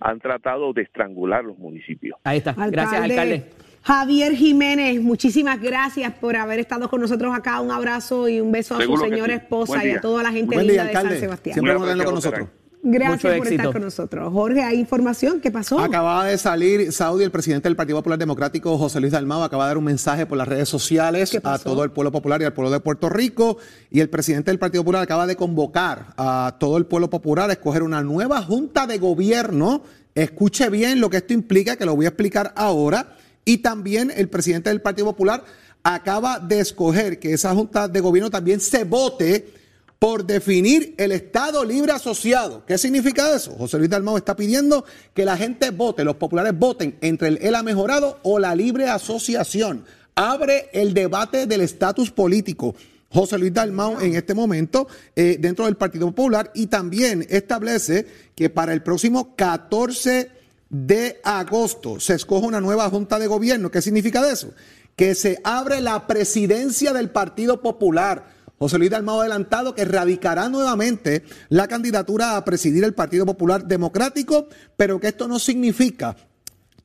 han 0.00 0.20
tratado 0.20 0.72
de 0.72 0.82
estrangular 0.82 1.44
los 1.44 1.58
municipios. 1.58 2.18
Ahí 2.24 2.38
está. 2.38 2.52
Gracias, 2.52 3.02
alcalde. 3.02 3.50
Javier 3.82 4.34
Jiménez, 4.34 5.00
muchísimas 5.00 5.60
gracias 5.60 6.12
por 6.14 6.34
haber 6.34 6.58
estado 6.58 6.90
con 6.90 7.00
nosotros 7.00 7.32
acá. 7.32 7.60
Un 7.60 7.70
abrazo 7.70 8.28
y 8.28 8.40
un 8.40 8.50
beso 8.50 8.76
a 8.76 8.80
su 8.80 8.96
señora 8.96 9.34
esposa 9.34 9.84
y 9.84 9.90
a 9.90 10.00
toda 10.00 10.24
la 10.24 10.32
gente 10.32 10.56
linda 10.60 10.84
de 10.84 10.92
San 10.92 11.10
Sebastián. 11.10 11.54
Siempre 11.54 12.04
con 12.04 12.14
nosotros. 12.14 12.48
Gracias 12.88 13.38
por 13.38 13.48
estar 13.48 13.72
con 13.72 13.82
nosotros. 13.82 14.32
Jorge, 14.32 14.62
¿hay 14.62 14.78
información? 14.78 15.40
¿Qué 15.40 15.50
pasó? 15.50 15.80
Acaba 15.80 16.24
de 16.24 16.38
salir 16.38 16.92
Saudi, 16.92 17.24
el 17.24 17.32
presidente 17.32 17.68
del 17.68 17.74
Partido 17.74 17.98
Popular 17.98 18.16
Democrático, 18.16 18.78
José 18.78 19.00
Luis 19.00 19.12
Dalmau, 19.12 19.42
acaba 19.42 19.64
de 19.64 19.68
dar 19.70 19.78
un 19.78 19.84
mensaje 19.84 20.24
por 20.24 20.38
las 20.38 20.46
redes 20.46 20.68
sociales 20.68 21.36
a 21.42 21.58
todo 21.58 21.82
el 21.82 21.90
pueblo 21.90 22.12
popular 22.12 22.40
y 22.40 22.44
al 22.44 22.52
pueblo 22.52 22.70
de 22.70 22.78
Puerto 22.78 23.08
Rico. 23.08 23.58
Y 23.90 23.98
el 23.98 24.08
presidente 24.08 24.52
del 24.52 24.60
Partido 24.60 24.84
Popular 24.84 25.02
acaba 25.02 25.26
de 25.26 25.34
convocar 25.34 26.14
a 26.16 26.56
todo 26.60 26.76
el 26.76 26.86
pueblo 26.86 27.10
popular 27.10 27.50
a 27.50 27.54
escoger 27.54 27.82
una 27.82 28.02
nueva 28.02 28.40
junta 28.42 28.86
de 28.86 28.98
gobierno. 28.98 29.82
Escuche 30.14 30.70
bien 30.70 31.00
lo 31.00 31.10
que 31.10 31.16
esto 31.16 31.32
implica, 31.32 31.74
que 31.74 31.86
lo 31.86 31.96
voy 31.96 32.06
a 32.06 32.10
explicar 32.10 32.52
ahora 32.54 33.16
y 33.44 33.58
también 33.58 34.12
el 34.14 34.28
presidente 34.28 34.70
del 34.70 34.80
Partido 34.80 35.06
Popular 35.06 35.44
acaba 35.82 36.40
de 36.40 36.60
escoger 36.60 37.18
que 37.18 37.32
esa 37.32 37.54
Junta 37.54 37.86
de 37.86 38.00
Gobierno 38.00 38.28
también 38.28 38.58
se 38.58 38.82
vote 38.82 39.54
por 39.98 40.26
definir 40.26 40.94
el 40.98 41.12
Estado 41.12 41.64
libre 41.64 41.92
asociado. 41.92 42.64
¿Qué 42.66 42.76
significa 42.78 43.34
eso? 43.34 43.52
José 43.52 43.78
Luis 43.78 43.90
Dalmau 43.90 44.16
está 44.16 44.36
pidiendo 44.36 44.84
que 45.14 45.24
la 45.24 45.36
gente 45.36 45.70
vote, 45.70 46.04
los 46.04 46.16
populares 46.16 46.58
voten 46.58 46.96
entre 47.00 47.28
el 47.28 47.38
él 47.40 47.54
ha 47.54 47.62
mejorado 47.62 48.18
o 48.22 48.38
la 48.38 48.54
libre 48.54 48.88
asociación. 48.88 49.84
Abre 50.14 50.68
el 50.72 50.94
debate 50.94 51.46
del 51.46 51.60
estatus 51.60 52.10
político. 52.10 52.74
José 53.10 53.38
Luis 53.38 53.54
Dalmau 53.54 54.00
en 54.00 54.14
este 54.14 54.34
momento 54.34 54.88
eh, 55.14 55.36
dentro 55.40 55.64
del 55.64 55.76
Partido 55.76 56.06
Popular 56.06 56.50
y 56.54 56.66
también 56.66 57.26
establece 57.30 58.06
que 58.34 58.50
para 58.50 58.72
el 58.72 58.82
próximo 58.82 59.34
14 59.36 60.30
de 60.68 61.20
agosto 61.22 62.00
se 62.00 62.14
escoge 62.14 62.46
una 62.46 62.60
nueva 62.60 62.90
junta 62.90 63.18
de 63.18 63.26
gobierno. 63.26 63.70
¿Qué 63.70 63.80
significa 63.80 64.28
eso? 64.30 64.52
Que 64.96 65.14
se 65.14 65.38
abre 65.44 65.80
la 65.80 66.06
presidencia 66.06 66.92
del 66.92 67.10
Partido 67.10 67.62
Popular. 67.62 68.35
José 68.58 68.78
Luis 68.78 68.90
Dalmau 68.90 69.18
ha 69.18 69.22
adelantado 69.22 69.74
que 69.74 69.84
radicará 69.84 70.48
nuevamente 70.48 71.24
la 71.50 71.68
candidatura 71.68 72.36
a 72.36 72.44
presidir 72.44 72.84
el 72.84 72.94
Partido 72.94 73.26
Popular 73.26 73.66
Democrático, 73.66 74.48
pero 74.76 74.98
que 74.98 75.08
esto 75.08 75.28
no 75.28 75.38
significa 75.38 76.16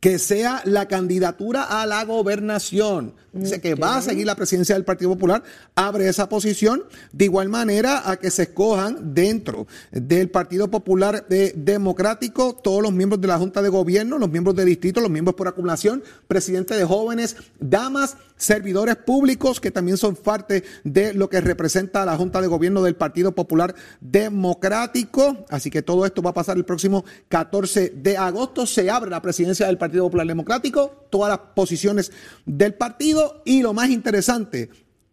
que 0.01 0.17
sea 0.17 0.63
la 0.65 0.87
candidatura 0.87 1.63
a 1.63 1.85
la 1.85 2.03
gobernación. 2.03 3.13
Dice 3.33 3.61
que 3.61 3.75
va 3.75 3.95
a 3.95 4.01
seguir 4.01 4.25
la 4.25 4.35
presidencia 4.35 4.75
del 4.75 4.83
Partido 4.83 5.11
Popular, 5.11 5.41
abre 5.73 6.09
esa 6.09 6.27
posición, 6.27 6.83
de 7.13 7.25
igual 7.25 7.47
manera 7.47 8.09
a 8.09 8.17
que 8.17 8.29
se 8.29 8.43
escojan 8.43 9.13
dentro 9.13 9.67
del 9.91 10.29
Partido 10.29 10.69
Popular 10.69 11.25
Democrático 11.29 12.55
todos 12.55 12.81
los 12.81 12.91
miembros 12.91 13.21
de 13.21 13.27
la 13.29 13.37
Junta 13.37 13.61
de 13.61 13.69
Gobierno, 13.69 14.17
los 14.17 14.29
miembros 14.29 14.55
de 14.55 14.65
distrito, 14.65 14.99
los 14.99 15.09
miembros 15.09 15.35
por 15.35 15.47
acumulación, 15.47 16.03
presidente 16.27 16.75
de 16.75 16.83
jóvenes, 16.83 17.37
damas, 17.59 18.17
servidores 18.35 18.95
públicos 18.95 19.61
que 19.61 19.71
también 19.71 19.97
son 19.97 20.15
parte 20.15 20.63
de 20.83 21.13
lo 21.13 21.29
que 21.29 21.39
representa 21.41 22.03
la 22.05 22.17
Junta 22.17 22.41
de 22.41 22.47
Gobierno 22.47 22.81
del 22.81 22.95
Partido 22.95 23.33
Popular 23.33 23.75
Democrático. 24.01 25.45
Así 25.49 25.69
que 25.69 25.83
todo 25.83 26.05
esto 26.05 26.21
va 26.21 26.31
a 26.31 26.33
pasar 26.33 26.57
el 26.57 26.65
próximo 26.65 27.05
14 27.29 27.93
de 27.95 28.17
agosto. 28.17 28.65
Se 28.65 28.89
abre 28.89 29.11
la 29.11 29.21
presidencia 29.21 29.67
del 29.67 29.77
Partido 29.77 29.90
Popular 29.99 30.27
Democrático, 30.27 31.05
todas 31.09 31.29
las 31.29 31.39
posiciones 31.53 32.11
del 32.45 32.73
partido 32.73 33.41
y 33.45 33.61
lo 33.61 33.73
más 33.73 33.89
interesante, 33.89 34.69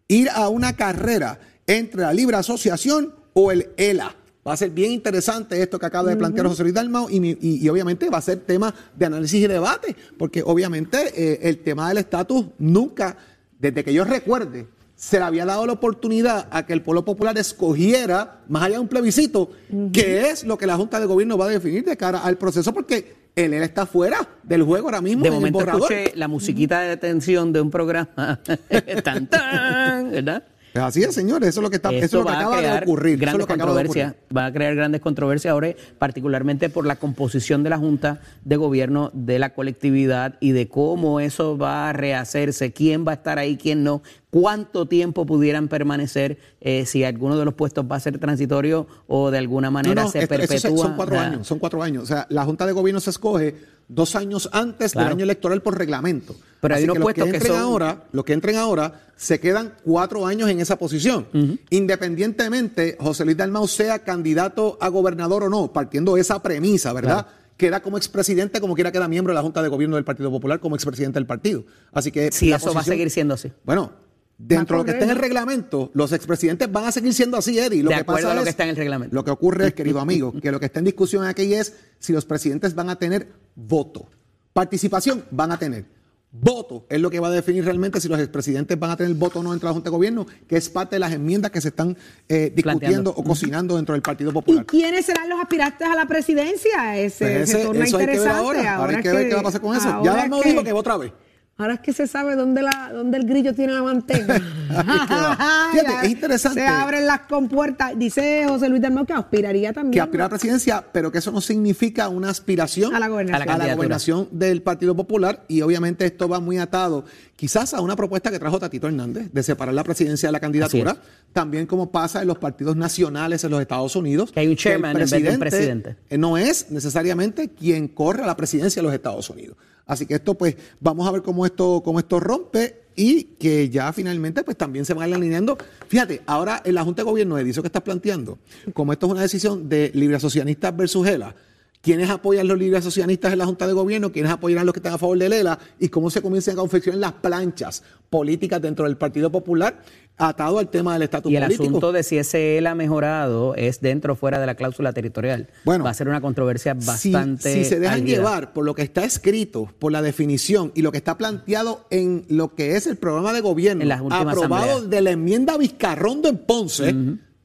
ir 0.09 0.31
a 0.31 0.49
una 0.49 0.75
carrera 0.77 1.41
entre 1.67 2.03
la 2.03 2.13
Libre 2.13 2.37
Asociación 2.37 3.15
o 3.35 3.53
el 3.53 3.71
ELA. 3.77 4.15
Va 4.47 4.55
a 4.55 4.57
ser 4.57 4.71
bien 4.71 4.93
interesante 4.93 5.61
esto 5.61 5.79
que 5.79 5.85
acaba 5.85 6.09
de 6.09 6.17
plantear 6.17 6.47
José 6.47 6.63
Luis 6.63 6.75
Dalmau 6.75 7.09
y, 7.11 7.69
obviamente 7.69 8.09
va 8.09 8.19
a 8.19 8.23
ser 8.23 8.39
tema 8.41 8.75
de 8.97 9.05
análisis 9.05 9.43
y 9.43 9.47
debate, 9.47 9.95
porque 10.17 10.43
obviamente 10.43 10.99
eh, 11.15 11.41
el 11.43 11.59
tema 11.59 11.89
del 11.89 11.99
estatus 11.99 12.47
nunca, 12.59 13.17
desde 13.59 13.85
que 13.85 13.93
yo 13.93 14.05
recuerde, 14.05 14.67
se 14.99 15.19
le 15.19 15.25
había 15.25 15.45
dado 15.45 15.67
la 15.67 15.75
oportunidad 15.75 16.49
a 16.51 16.67
que 16.67 16.73
el 16.73 16.83
pueblo 16.83 17.05
popular 17.05 17.37
escogiera, 17.39 18.41
más 18.49 18.65
allá 18.65 18.77
de 18.77 18.81
un 18.81 18.89
plebiscito, 18.89 19.51
qué 19.93 20.31
es 20.31 20.45
lo 20.45 20.59
que 20.59 20.67
la 20.67 20.77
Junta 20.77 20.99
de 20.99 21.07
Gobierno 21.07 21.39
va 21.39 21.45
a 21.45 21.51
definir 21.51 21.85
de 21.85 21.97
cara 21.97 22.19
al 22.19 22.37
proceso, 22.37 22.73
porque 22.73 23.28
él, 23.45 23.55
está 23.55 23.87
fuera 23.87 24.29
del 24.43 24.63
juego 24.63 24.89
ahora 24.89 25.01
mismo. 25.01 25.23
De 25.23 25.31
momento 25.31 25.61
escuché 25.61 26.13
la 26.15 26.29
musiquita 26.29 26.81
de 26.81 26.89
detención 26.89 27.53
de 27.53 27.61
un 27.61 27.71
programa. 27.71 28.41
tan, 29.05 29.27
tan, 29.27 30.11
¿verdad? 30.11 30.45
Así 30.75 31.03
es, 31.03 31.15
señores, 31.15 31.49
eso 31.49 31.61
es 31.61 31.63
lo 31.63 31.71
que, 31.71 31.77
está, 31.77 31.91
eso 31.91 32.05
es 32.05 32.13
lo 32.13 32.25
que 32.25 32.33
acaba 32.33 32.61
de 32.61 32.83
ocurrir. 32.83 33.19
Grandes 33.19 33.47
controversias, 33.47 34.15
va 34.35 34.47
a 34.47 34.53
crear 34.53 34.75
grandes 34.75 35.01
controversias 35.01 35.53
ahora, 35.53 35.75
particularmente 35.99 36.69
por 36.69 36.87
la 36.87 36.97
composición 36.97 37.63
de 37.63 37.71
la 37.71 37.79
Junta 37.79 38.21
de 38.45 38.57
Gobierno 38.57 39.11
de 39.15 39.39
la 39.39 39.55
colectividad 39.55 40.37
y 40.41 40.53
de 40.53 40.69
cómo 40.69 41.21
eso 41.21 41.57
va 41.57 41.89
a 41.89 41.93
rehacerse, 41.93 42.73
quién 42.73 43.07
va 43.07 43.13
a 43.13 43.15
estar 43.15 43.39
ahí, 43.39 43.57
quién 43.57 43.83
no, 43.83 44.03
cuánto 44.31 44.87
tiempo 44.87 45.27
pudieran 45.27 45.69
permanecer, 45.69 46.39
eh, 46.61 46.85
si 46.87 47.05
alguno 47.05 47.39
de 47.39 47.45
los 47.45 47.55
puestos 47.55 47.85
va 47.91 47.97
a 47.97 48.01
ser 48.01 48.19
transitorio 48.19 48.87
o 49.07 49.31
de 49.31 49.39
alguna 49.39 49.71
manera 49.71 50.07
se 50.09 50.27
perpetúa. 50.27 50.77
son 50.79 50.97
cuatro 50.97 51.19
años, 51.19 51.47
son 51.47 51.59
cuatro 51.59 51.83
años. 51.83 52.03
O 52.03 52.07
sea, 52.07 52.27
la 52.31 52.45
Junta 52.45 52.67
de 52.67 52.73
Gobierno 52.73 53.01
se 53.01 53.11
escoge 53.11 53.55
dos 53.89 54.17
años 54.17 54.49
antes 54.53 54.93
del 54.93 55.07
año 55.07 55.25
electoral 55.25 55.63
por 55.63 55.79
reglamento. 55.79 56.37
Pero 56.61 56.75
hay 56.75 56.85
unos 56.85 56.99
puestos 56.99 57.25
que, 57.25 57.37
entren 57.37 57.57
ahora, 57.57 58.05
los 58.13 58.25
que 58.25 58.33
entren 58.33 58.57
ahora, 58.57 59.01
se 59.17 59.41
quedan 59.41 59.75
cuatro 59.85 60.27
años 60.27 60.51
en 60.51 60.61
esa 60.61 60.77
posición. 60.77 61.27
Independientemente, 61.71 62.97
José 63.01 63.25
Luis 63.25 63.37
Dalmau 63.37 63.67
sea 63.67 64.01
candidato 64.01 64.77
a 64.81 64.89
gobernador 64.89 65.45
o 65.45 65.49
no, 65.49 65.73
partiendo 65.73 66.17
de 66.17 66.21
esa 66.21 66.43
premisa, 66.43 66.93
¿verdad? 66.93 67.27
queda 67.57 67.83
como 67.83 67.99
expresidente, 67.99 68.61
como 68.61 68.75
quiera 68.75 68.93
queda 68.93 69.09
miembro 69.09 69.33
de 69.33 69.35
la 69.35 69.43
Junta 69.43 69.61
de 69.63 69.69
Gobierno 69.69 69.97
del 69.97 70.05
Partido 70.05 70.31
Popular, 70.31 70.61
como 70.61 70.77
expresidente 70.77 71.19
del 71.19 71.27
partido. 71.27 71.65
Así 71.93 72.13
que. 72.13 72.31
Sí, 72.31 72.53
eso 72.53 72.73
va 72.73 72.81
a 72.81 72.85
seguir 72.85 73.11
siendo 73.11 73.35
así. 73.35 73.51
Bueno, 73.65 73.91
dentro 74.39 74.77
de 74.77 74.79
lo 74.79 74.85
que 74.85 74.93
está 74.93 75.05
en 75.05 75.11
el 75.11 75.17
reglamento, 75.17 75.91
los 75.95 76.13
expresidentes 76.13 76.71
van 76.71 76.85
a 76.85 76.93
seguir 76.93 77.13
siendo 77.13 77.37
así, 77.37 77.59
Eddie. 77.59 77.83
Lo 77.83 77.91
de 77.91 77.97
que 77.97 78.01
acuerdo 78.03 78.23
pasa 78.23 78.33
a 78.33 78.35
lo 78.35 78.41
es, 78.41 78.45
que 78.45 78.51
está 78.51 78.63
en 78.65 78.71
el 78.71 78.77
reglamento. 78.77 79.15
Lo 79.15 79.25
que 79.25 79.31
ocurre 79.33 79.75
querido 79.75 80.01
amigo, 80.01 80.33
que 80.41 80.53
lo 80.53 80.61
que 80.61 80.67
está 80.67 80.79
en 80.79 80.87
discusión 80.87 81.25
aquí 81.25 81.53
es 81.53 81.75
si 81.99 82.13
los 82.13 82.25
presidentes 82.25 82.75
van 82.75 82.89
a 82.89 82.97
tener 82.97 83.29
voto. 83.55 84.09
Participación 84.53 85.25
van 85.31 85.53
a 85.53 85.59
tener. 85.59 85.99
Voto 86.31 86.87
es 86.91 87.01
lo 87.01 87.09
que 87.11 87.21
va 87.21 87.29
a 87.29 87.31
definir 87.31 87.65
realmente 87.65 88.03
si 88.03 88.09
los 88.09 88.19
expresidentes 88.19 88.79
van 88.79 88.91
a 88.91 88.97
tener 88.97 89.15
voto 89.15 89.41
o 89.41 89.43
no 89.43 89.53
dentro 89.53 89.67
de 89.67 89.71
la 89.71 89.75
Junta 89.75 89.89
de 89.89 89.97
Gobierno, 89.97 90.27
que 90.47 90.59
es 90.59 90.69
parte 90.69 90.97
de 90.97 91.01
las 91.01 91.13
enmiendas 91.13 91.51
que 91.51 91.61
se 91.63 91.69
están 91.69 91.97
eh, 92.29 92.53
discutiendo 92.55 93.11
o 93.11 93.25
cocinando 93.25 93.77
dentro 93.77 93.95
del 93.95 94.03
Partido 94.03 94.31
Popular. 94.31 94.63
¿Y 94.63 94.67
quiénes 94.67 95.07
serán 95.07 95.31
los 95.31 95.41
aspirantes 95.41 95.89
a 95.89 95.95
la 95.95 96.07
presidencia? 96.07 96.99
Ese, 96.99 97.25
pues 97.25 97.51
ese, 97.51 97.65
torna 97.65 97.85
eso 97.85 97.99
interesante. 97.99 98.31
Hay 98.31 98.37
que 98.37 98.59
ver 98.59 98.69
ahora. 98.69 98.77
ahora 98.77 98.97
hay 98.99 99.03
que, 99.03 99.11
ver 99.11 99.29
qué 99.29 99.35
va 99.35 99.41
a 99.41 99.45
pasar 99.45 99.61
con 99.63 99.75
eso. 99.75 100.05
Ya 100.05 100.25
hemos 100.25 100.45
dicho 100.45 100.63
que 100.63 100.73
va 100.73 100.81
otra 100.81 100.97
vez. 100.99 101.13
Ahora 101.61 101.75
es 101.75 101.81
que 101.81 101.93
se 101.93 102.07
sabe 102.07 102.37
dónde, 102.37 102.63
la, 102.63 102.93
dónde 102.93 103.19
el 103.19 103.27
grillo 103.27 103.53
tiene 103.53 103.73
la 103.73 103.83
manteca. 103.83 104.35
Fíjate, 105.73 106.07
es 106.07 106.09
interesante. 106.09 106.61
Se 106.61 106.67
abren 106.69 107.05
las 107.05 107.23
compuertas. 107.23 107.99
Dice 107.99 108.45
José 108.47 108.69
Luis 108.69 108.81
Dalmau 108.81 109.05
que 109.05 109.13
aspiraría 109.13 109.73
también. 109.73 109.91
Que 109.91 110.01
aspira 110.01 110.27
a 110.27 110.27
la 110.27 110.31
presidencia, 110.31 110.85
pero 110.93 111.11
que 111.11 111.19
eso 111.19 111.33
no 111.33 111.41
significa 111.41 112.09
una 112.11 112.31
aspiración 112.31 112.95
a 112.95 113.01
la 113.01 113.09
gobernación, 113.09 113.51
a 113.51 113.59
la, 113.59 113.75
gobernación 113.75 114.29
del 114.31 114.63
Partido 114.63 114.95
Popular. 114.95 115.43
Y 115.49 115.63
obviamente 115.63 116.07
esto 116.07 116.29
va 116.29 116.39
muy 116.39 116.59
atado 116.59 117.05
quizás 117.35 117.75
a 117.75 117.81
una 117.81 117.97
propuesta 117.97 118.31
que 118.31 118.39
trajo 118.39 118.61
Tatito 118.61 118.87
Hernández 118.87 119.33
de 119.33 119.43
separar 119.43 119.75
la 119.75 119.83
presidencia 119.83 120.29
de 120.29 120.33
la 120.35 120.41
candidatura. 120.41 120.97
También 121.33 121.67
como 121.67 121.91
pasa 121.91 122.23
en 122.23 122.29
los 122.29 122.39
partidos 122.39 122.77
nacionales 122.77 123.43
en 123.43 123.51
los 123.51 123.61
Estados 123.61 123.97
Unidos. 123.97 124.31
Que 124.31 124.39
hay 124.39 124.47
un 124.47 124.55
chairman 124.55 124.93
en 124.93 124.99
vez 124.99 125.11
de 125.11 125.29
un 125.29 125.39
presidente. 125.41 125.97
No 126.17 126.39
es 126.39 126.71
necesariamente 126.71 127.49
quien 127.49 127.89
corre 127.89 128.23
a 128.23 128.27
la 128.29 128.37
presidencia 128.37 128.81
de 128.81 128.87
los 128.87 128.95
Estados 128.95 129.29
Unidos. 129.29 129.57
Así 129.89 130.07
que 130.07 130.15
esto, 130.15 130.35
pues, 130.35 130.55
vamos 130.79 131.09
a 131.09 131.11
ver 131.11 131.23
cómo 131.23 131.45
esto, 131.45 131.83
cómo 131.85 131.99
esto 131.99 132.21
rompe 132.21 132.83
y 132.95 133.25
que 133.25 133.71
ya 133.71 133.93
finalmente, 133.93 134.45
pues, 134.45 134.57
también 134.57 134.85
se 134.85 134.95
van 134.95 135.13
alineando. 135.13 135.57
Fíjate, 135.89 136.21
ahora 136.27 136.63
en 136.65 136.75
la 136.75 136.85
Junta 136.85 137.03
de 137.03 137.11
Gobierno, 137.11 137.39
Edicio, 137.39 137.63
que 137.63 137.69
estás 137.69 137.83
planteando, 137.83 138.39
como 138.75 138.93
esto 138.93 139.07
es 139.07 139.13
una 139.13 139.23
decisión 139.23 139.69
de 139.69 139.91
libre 139.95 140.17
asocianistas 140.17 140.77
versus 140.77 141.07
ELA, 141.07 141.35
¿quiénes 141.81 142.11
apoyan 142.11 142.49
los 142.49 142.59
libres 142.59 142.81
asocianistas 142.81 143.33
en 143.33 143.39
la 143.39 143.47
Junta 143.47 143.67
de 143.67 143.73
Gobierno? 143.73 144.13
¿Quiénes 144.13 144.33
apoyarán 144.33 144.67
los 144.67 144.73
que 144.73 144.81
están 144.81 144.95
a 144.95 144.99
favor 144.99 145.19
de 145.19 145.27
ELA? 145.27 145.59
Y 145.79 145.89
cómo 145.89 146.11
se 146.11 146.23
comienzan 146.23 146.55
a 146.55 146.57
confeccionar 146.59 147.01
las 147.01 147.13
planchas 147.15 147.83
políticas 148.11 148.61
dentro 148.61 148.85
del 148.87 148.97
Partido 148.97 149.31
Popular 149.31 149.83
atado 150.19 150.59
al 150.59 150.69
tema 150.69 150.95
del 150.95 151.03
estatus 151.03 151.33
político. 151.33 151.51
Y 151.51 151.55
el 151.55 151.69
asunto 151.69 151.93
de 151.93 152.03
si 152.03 152.19
ese 152.19 152.59
él 152.59 152.67
ha 152.67 152.75
mejorado 152.75 153.55
es 153.55 153.81
dentro 153.81 154.15
o 154.15 154.17
fuera 154.17 154.41
de 154.41 154.47
la 154.47 154.57
cláusula 154.57 154.93
territorial. 154.93 155.49
Bueno, 155.65 155.85
va 155.85 155.91
a 155.91 155.95
ser 155.95 156.09
una 156.09 156.21
controversia 156.21 156.75
bastante. 156.75 157.53
Si, 157.53 157.65
se 157.65 157.79
dejan 157.79 158.05
llevar 158.05 158.53
por 158.53 158.65
lo 158.65 158.75
que 158.75 158.83
está 158.83 159.05
escrito, 159.05 159.73
por 159.79 159.93
la 159.93 160.03
definición 160.03 160.73
y 160.75 160.83
lo 160.83 160.93
que 160.93 160.99
está 160.99 161.17
planteado 161.17 161.87
en 161.91 162.25
lo 162.29 162.55
que 162.55 162.77
es 162.77 162.87
el 162.87 162.97
programa 162.97 163.33
de 163.33 163.41
gobierno 163.41 164.09
aprobado 164.11 164.83
de 164.83 165.01
la 165.01 165.11
enmienda 165.11 165.57
Vizcarrondo 165.57 166.29
en 166.29 166.39
Ponce 166.39 166.95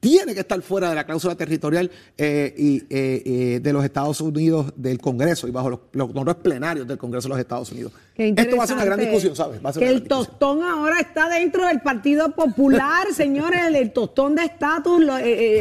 tiene 0.04 0.34
que 0.34 0.42
estar 0.42 0.62
fuera 0.62 0.90
de 0.90 0.96
la 0.96 1.06
cláusula 1.06 1.34
territorial 1.34 1.90
eh, 2.18 2.54
y, 2.58 2.78
eh, 2.90 3.24
eh, 3.26 3.60
de 3.64 3.74
los 3.74 3.86
Estados 3.86 4.20
Unidos 4.20 4.74
del 4.76 5.00
Congreso 5.00 5.48
y 5.48 5.52
bajo 5.52 5.70
los, 5.70 5.80
los 5.94 6.36
plenarios 6.36 6.86
del 6.86 6.98
Congreso 6.98 7.30
de 7.30 7.36
los 7.36 7.40
Estados 7.40 7.72
Unidos. 7.72 7.94
Esto 8.16 8.58
va 8.58 8.66
a 8.66 8.68
ser 8.68 8.76
una 8.76 8.86
gran 8.86 9.00
discusión, 9.00 9.36
¿sabes? 9.36 9.62
que 9.80 9.88
el 9.88 10.04
tostón 10.04 10.62
ahora 10.62 11.00
está 11.00 11.30
dentro 11.30 11.66
del 11.66 11.80
Partido 11.80 12.36
Popular, 12.36 13.08
señores, 13.16 13.62
el, 13.74 13.92
tostón 13.92 14.36
de 14.36 14.44
estatus. 14.44 15.04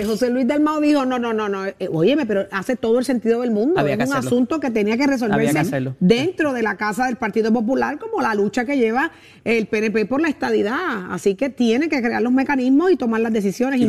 José 0.05 0.29
Luis 0.29 0.47
del 0.47 0.61
Mao 0.61 0.81
dijo, 0.81 1.05
no, 1.07 1.21
no, 1.21 1.33
no, 1.33 1.49
no, 1.49 1.65
óyeme, 1.93 2.27
pero 2.27 2.47
hace 2.51 2.75
todo 2.75 2.99
el 2.99 3.05
sentido 3.05 3.43
del 3.43 3.53
mundo. 3.53 3.81
es 3.87 4.09
un 4.09 4.17
asunto 4.17 4.59
que 4.59 4.71
tenía 4.71 4.97
que 4.97 5.07
resolverse 5.07 5.95
dentro 6.01 6.53
de 6.53 6.63
la 6.63 6.77
Casa 6.77 7.07
del 7.07 7.17
Partido 7.17 7.53
Popular, 7.53 7.99
como 7.99 8.21
la 8.21 8.35
lucha 8.35 8.65
que 8.65 8.77
lleva 8.77 9.13
el 9.45 9.67
PNP 9.67 10.05
por 10.07 10.21
la 10.21 10.29
estadidad. 10.29 11.11
Así 11.11 11.37
que 11.37 11.49
tiene 11.49 11.89
que 11.89 12.03
crear 12.03 12.21
los 12.21 12.33
mecanismos 12.33 12.91
y 12.91 12.97
tomar 12.97 13.21
las 13.21 13.33
decisiones 13.33 13.81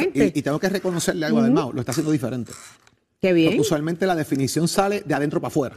y, 0.00 0.42
tengo 0.42 0.58
que 0.58 0.68
reconocerle 0.68 1.26
algo 1.26 1.42
del 1.42 1.52
Mao, 1.52 1.72
lo 1.72 1.80
está 1.80 1.92
haciendo 1.92 2.12
diferente. 2.12 2.52
Qué 3.20 3.32
bien. 3.32 3.58
usualmente 3.58 4.06
la 4.06 4.14
definición 4.14 4.68
sale 4.68 5.02
de 5.04 5.12
adentro 5.12 5.40
para 5.40 5.48
afuera. 5.48 5.76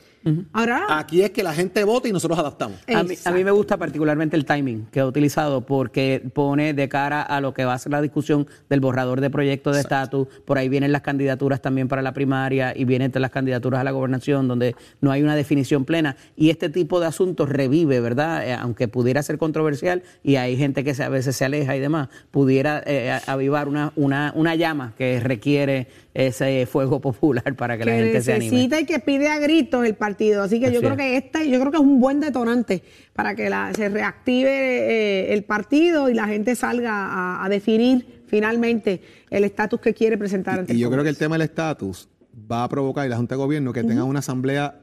Ahora. 0.54 0.86
Aquí 1.00 1.24
es 1.24 1.32
que 1.32 1.42
la 1.42 1.54
gente 1.54 1.84
vota 1.84 2.08
y 2.08 2.12
nosotros 2.12 2.38
adaptamos. 2.38 2.78
A 2.94 3.32
mí, 3.32 3.44
me 3.44 3.50
gusta 3.50 3.78
particularmente 3.78 4.36
el 4.36 4.46
timing 4.46 4.86
que 4.92 5.00
ha 5.00 5.08
utilizado 5.08 5.66
porque 5.66 6.22
pone 6.36 6.76
de 6.76 6.88
cara 6.88 7.24
a 7.24 7.42
lo 7.42 7.56
que 7.56 7.66
va 7.66 7.74
a 7.74 7.80
ser 7.80 7.94
la 7.94 8.02
discusión 8.02 8.46
del 8.70 8.80
borrador 8.80 9.22
de 9.22 9.32
proyecto 9.32 9.72
de 9.72 9.80
estatus. 9.80 10.28
Por 10.46 10.60
ahí 10.60 10.70
vienen 10.70 10.92
las 10.92 11.02
candidaturas 11.02 11.64
también 11.64 11.88
para 11.88 12.04
la 12.04 12.14
primaria 12.14 12.74
y 12.76 12.86
vienen 12.86 13.12
las 13.16 13.32
candidaturas 13.32 13.82
a 13.82 13.84
la 13.84 13.92
gobernación 13.92 14.48
donde 14.48 14.76
no 15.00 15.12
hay 15.12 15.24
una 15.24 15.36
definición 15.36 15.86
plena. 15.86 16.18
Y 16.36 16.52
este 16.52 16.70
tipo 16.70 17.00
de 17.00 17.08
asuntos 17.08 17.50
revive, 17.50 18.00
¿verdad? 18.02 18.48
Eh, 18.48 18.54
aunque 18.54 18.88
pudiera 18.88 19.24
ser 19.24 19.40
controversial 19.40 20.04
y 20.22 20.36
hay 20.36 20.58
gente 20.58 20.84
que 20.84 20.92
a 21.02 21.10
veces 21.10 21.36
se 21.36 21.46
aleja 21.46 21.76
y 21.76 21.80
demás, 21.80 22.10
pudiera 22.30 22.84
eh, 22.86 23.20
avivar 23.26 23.68
una, 23.68 23.94
una, 23.96 24.32
una 24.36 24.54
llama 24.54 24.94
que 24.96 25.20
requiere 25.20 25.88
ese 26.14 26.66
fuego 26.66 27.00
popular 27.02 27.56
para 27.56 27.78
que, 27.78 27.86
la 27.86 27.94
gente 27.94 28.22
se 28.22 28.34
anime. 28.34 28.52
necesita 28.52 28.80
y 28.82 28.86
que 28.86 29.00
pide 29.00 29.28
a 29.30 29.40
gritos 29.40 29.86
el 29.86 29.96
partido. 29.96 30.44
Así 30.44 30.60
que 30.60 30.72
yo 30.72 30.80
creo 30.80 30.92
es. 30.94 30.98
que 30.98 31.18
esta, 31.18 31.44
yo 31.44 31.60
creo 31.60 31.72
que 31.72 31.78
es 31.78 31.84
un 31.84 32.00
buen 32.00 32.20
detonante 32.20 32.84
para 33.14 33.36
que 33.36 33.50
la- 33.50 33.74
se 33.74 33.90
reactive 33.90 34.50
eh, 34.50 35.34
el 35.34 35.44
partido 35.44 36.10
y 36.10 36.14
la 36.14 36.28
gente 36.28 36.56
salga 36.56 36.92
a, 36.94 37.46
a 37.46 37.50
definir 37.50 38.24
finalmente 38.28 39.02
el 39.30 39.44
estatus 39.44 39.80
que 39.82 39.94
quiere 39.94 40.18
presentar 40.18 40.60
ante 40.60 40.74
Y 40.74 40.76
el 40.78 40.82
yo 40.82 40.92
creo 40.92 41.04
que 41.04 41.10
el 41.10 41.18
tema 41.18 41.36
del 41.36 41.44
estatus 41.44 42.08
va 42.52 42.64
a 42.64 42.70
provocar 42.70 43.06
y 43.06 43.10
la 43.10 43.18
Junta 43.18 43.36
de 43.36 43.40
Gobierno 43.40 43.74
que 43.74 43.84
tengan 43.84 44.04
una 44.06 44.20
asamblea 44.20 44.82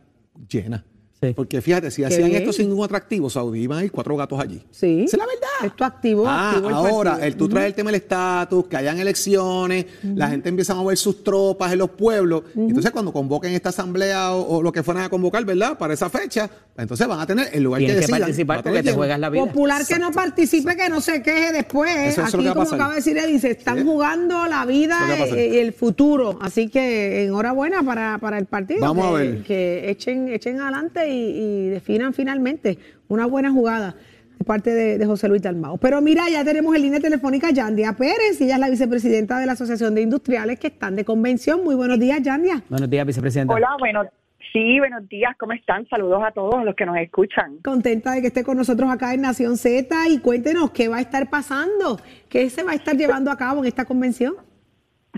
llena. 0.48 0.84
Sí. 1.20 1.32
Porque 1.34 1.60
fíjate, 1.60 1.90
si 1.90 2.04
hacían 2.04 2.28
bien. 2.28 2.42
esto 2.42 2.52
sin 2.52 2.68
ningún 2.68 2.84
atractivo, 2.84 3.28
Saudí 3.28 3.62
iban 3.62 3.78
a 3.78 3.84
ir 3.84 3.90
cuatro 3.90 4.16
gatos 4.16 4.38
allí. 4.38 4.62
Sí. 4.70 5.04
Es 5.04 5.16
la 5.16 5.26
verdad. 5.26 5.37
Esto 5.64 5.84
activó, 5.84 6.24
Ah, 6.28 6.54
el 6.58 6.64
ahora, 6.72 7.10
partido. 7.12 7.26
el, 7.28 7.36
tú 7.36 7.48
traes 7.48 7.66
el 7.68 7.74
tema 7.74 7.90
del 7.90 8.00
estatus, 8.00 8.66
que 8.66 8.76
hayan 8.76 8.98
elecciones, 8.98 9.86
la 10.02 10.28
gente 10.28 10.48
empieza 10.48 10.72
a 10.72 10.76
mover 10.76 10.96
sus 10.96 11.22
tropas 11.24 11.72
en 11.72 11.78
los 11.78 11.90
pueblos. 11.90 12.42
Entonces, 12.56 12.90
cuando 12.90 13.12
convoquen 13.12 13.52
esta 13.54 13.70
asamblea 13.70 14.32
o, 14.32 14.58
o 14.58 14.62
lo 14.62 14.72
que 14.72 14.82
fueran 14.82 15.04
a 15.04 15.08
convocar, 15.08 15.44
¿verdad? 15.44 15.76
Para 15.78 15.94
esa 15.94 16.08
fecha, 16.10 16.48
entonces 16.76 17.06
van 17.06 17.20
a 17.20 17.26
tener 17.26 17.48
el 17.52 17.62
lugar 17.62 17.78
Tienes 17.78 17.94
que 17.96 18.00
que 18.00 18.06
decidan. 18.06 18.20
participar 18.20 18.58
a 18.58 18.62
tener 18.62 18.78
porque 18.78 18.90
te 18.90 18.96
juegas 18.96 19.18
la 19.20 19.30
vida. 19.30 19.44
Popular 19.46 19.86
que 19.86 19.98
no 19.98 20.10
participe, 20.12 20.76
que 20.76 20.88
no 20.88 21.00
se 21.00 21.22
queje 21.22 21.52
después. 21.52 21.90
Eso- 21.90 22.08
eso 22.08 22.22
es 22.22 22.34
Aquí, 22.34 22.42
que 22.44 22.48
a 22.50 22.54
como 22.54 22.66
acaba 22.68 22.90
de 22.90 22.96
decir 22.96 23.16
Eddie, 23.18 23.38
se 23.40 23.50
están 23.52 23.78
Sí. 23.78 23.84
jugando 23.84 24.46
la 24.46 24.64
vida 24.66 24.98
que 25.16 25.22
a 25.22 25.46
y 25.46 25.58
el 25.58 25.72
futuro. 25.72 26.38
Así 26.40 26.68
que 26.68 27.24
enhorabuena 27.24 27.82
para, 27.82 28.18
para 28.18 28.38
el 28.38 28.46
partido. 28.46 28.80
Vamos 28.80 29.06
a 29.06 29.18
que, 29.18 29.28
ver. 29.28 29.42
Que 29.42 29.90
echen, 29.90 30.28
echen 30.28 30.60
adelante 30.60 31.08
y, 31.08 31.30
y 31.30 31.68
definan 31.68 32.12
finalmente 32.14 32.78
una 33.08 33.26
buena 33.26 33.50
jugada 33.50 33.96
de 34.38 34.44
parte 34.44 34.70
de, 34.70 34.98
de 34.98 35.06
José 35.06 35.28
Luis 35.28 35.42
Dalmao. 35.42 35.78
Pero 35.78 36.00
mira, 36.00 36.28
ya 36.30 36.44
tenemos 36.44 36.74
en 36.76 36.82
línea 36.82 37.00
telefónica 37.00 37.48
a 37.48 37.50
Yandia 37.50 37.92
Pérez. 37.94 38.40
Ella 38.40 38.54
es 38.54 38.60
la 38.60 38.70
vicepresidenta 38.70 39.38
de 39.38 39.46
la 39.46 39.52
Asociación 39.52 39.94
de 39.94 40.02
Industriales 40.02 40.58
que 40.60 40.68
están 40.68 40.96
de 40.96 41.04
convención. 41.04 41.64
Muy 41.64 41.74
buenos 41.74 41.98
días, 41.98 42.22
Yandia. 42.22 42.62
Buenos 42.68 42.88
días, 42.88 43.06
vicepresidenta. 43.06 43.54
Hola, 43.54 43.70
bueno, 43.78 44.04
sí, 44.52 44.78
buenos 44.78 45.08
días, 45.08 45.36
¿cómo 45.38 45.52
están? 45.52 45.88
Saludos 45.88 46.22
a 46.24 46.30
todos 46.30 46.64
los 46.64 46.74
que 46.74 46.86
nos 46.86 46.96
escuchan. 46.98 47.58
Contenta 47.64 48.12
de 48.12 48.20
que 48.20 48.28
esté 48.28 48.44
con 48.44 48.56
nosotros 48.56 48.88
acá 48.90 49.12
en 49.14 49.22
Nación 49.22 49.56
Z 49.56 50.08
y 50.08 50.18
cuéntenos 50.20 50.70
qué 50.70 50.88
va 50.88 50.98
a 50.98 51.00
estar 51.00 51.28
pasando, 51.28 51.98
qué 52.28 52.48
se 52.48 52.62
va 52.62 52.72
a 52.72 52.74
estar 52.74 52.96
llevando 52.96 53.30
a 53.30 53.36
cabo 53.36 53.60
en 53.60 53.66
esta 53.66 53.84
convención. 53.84 54.34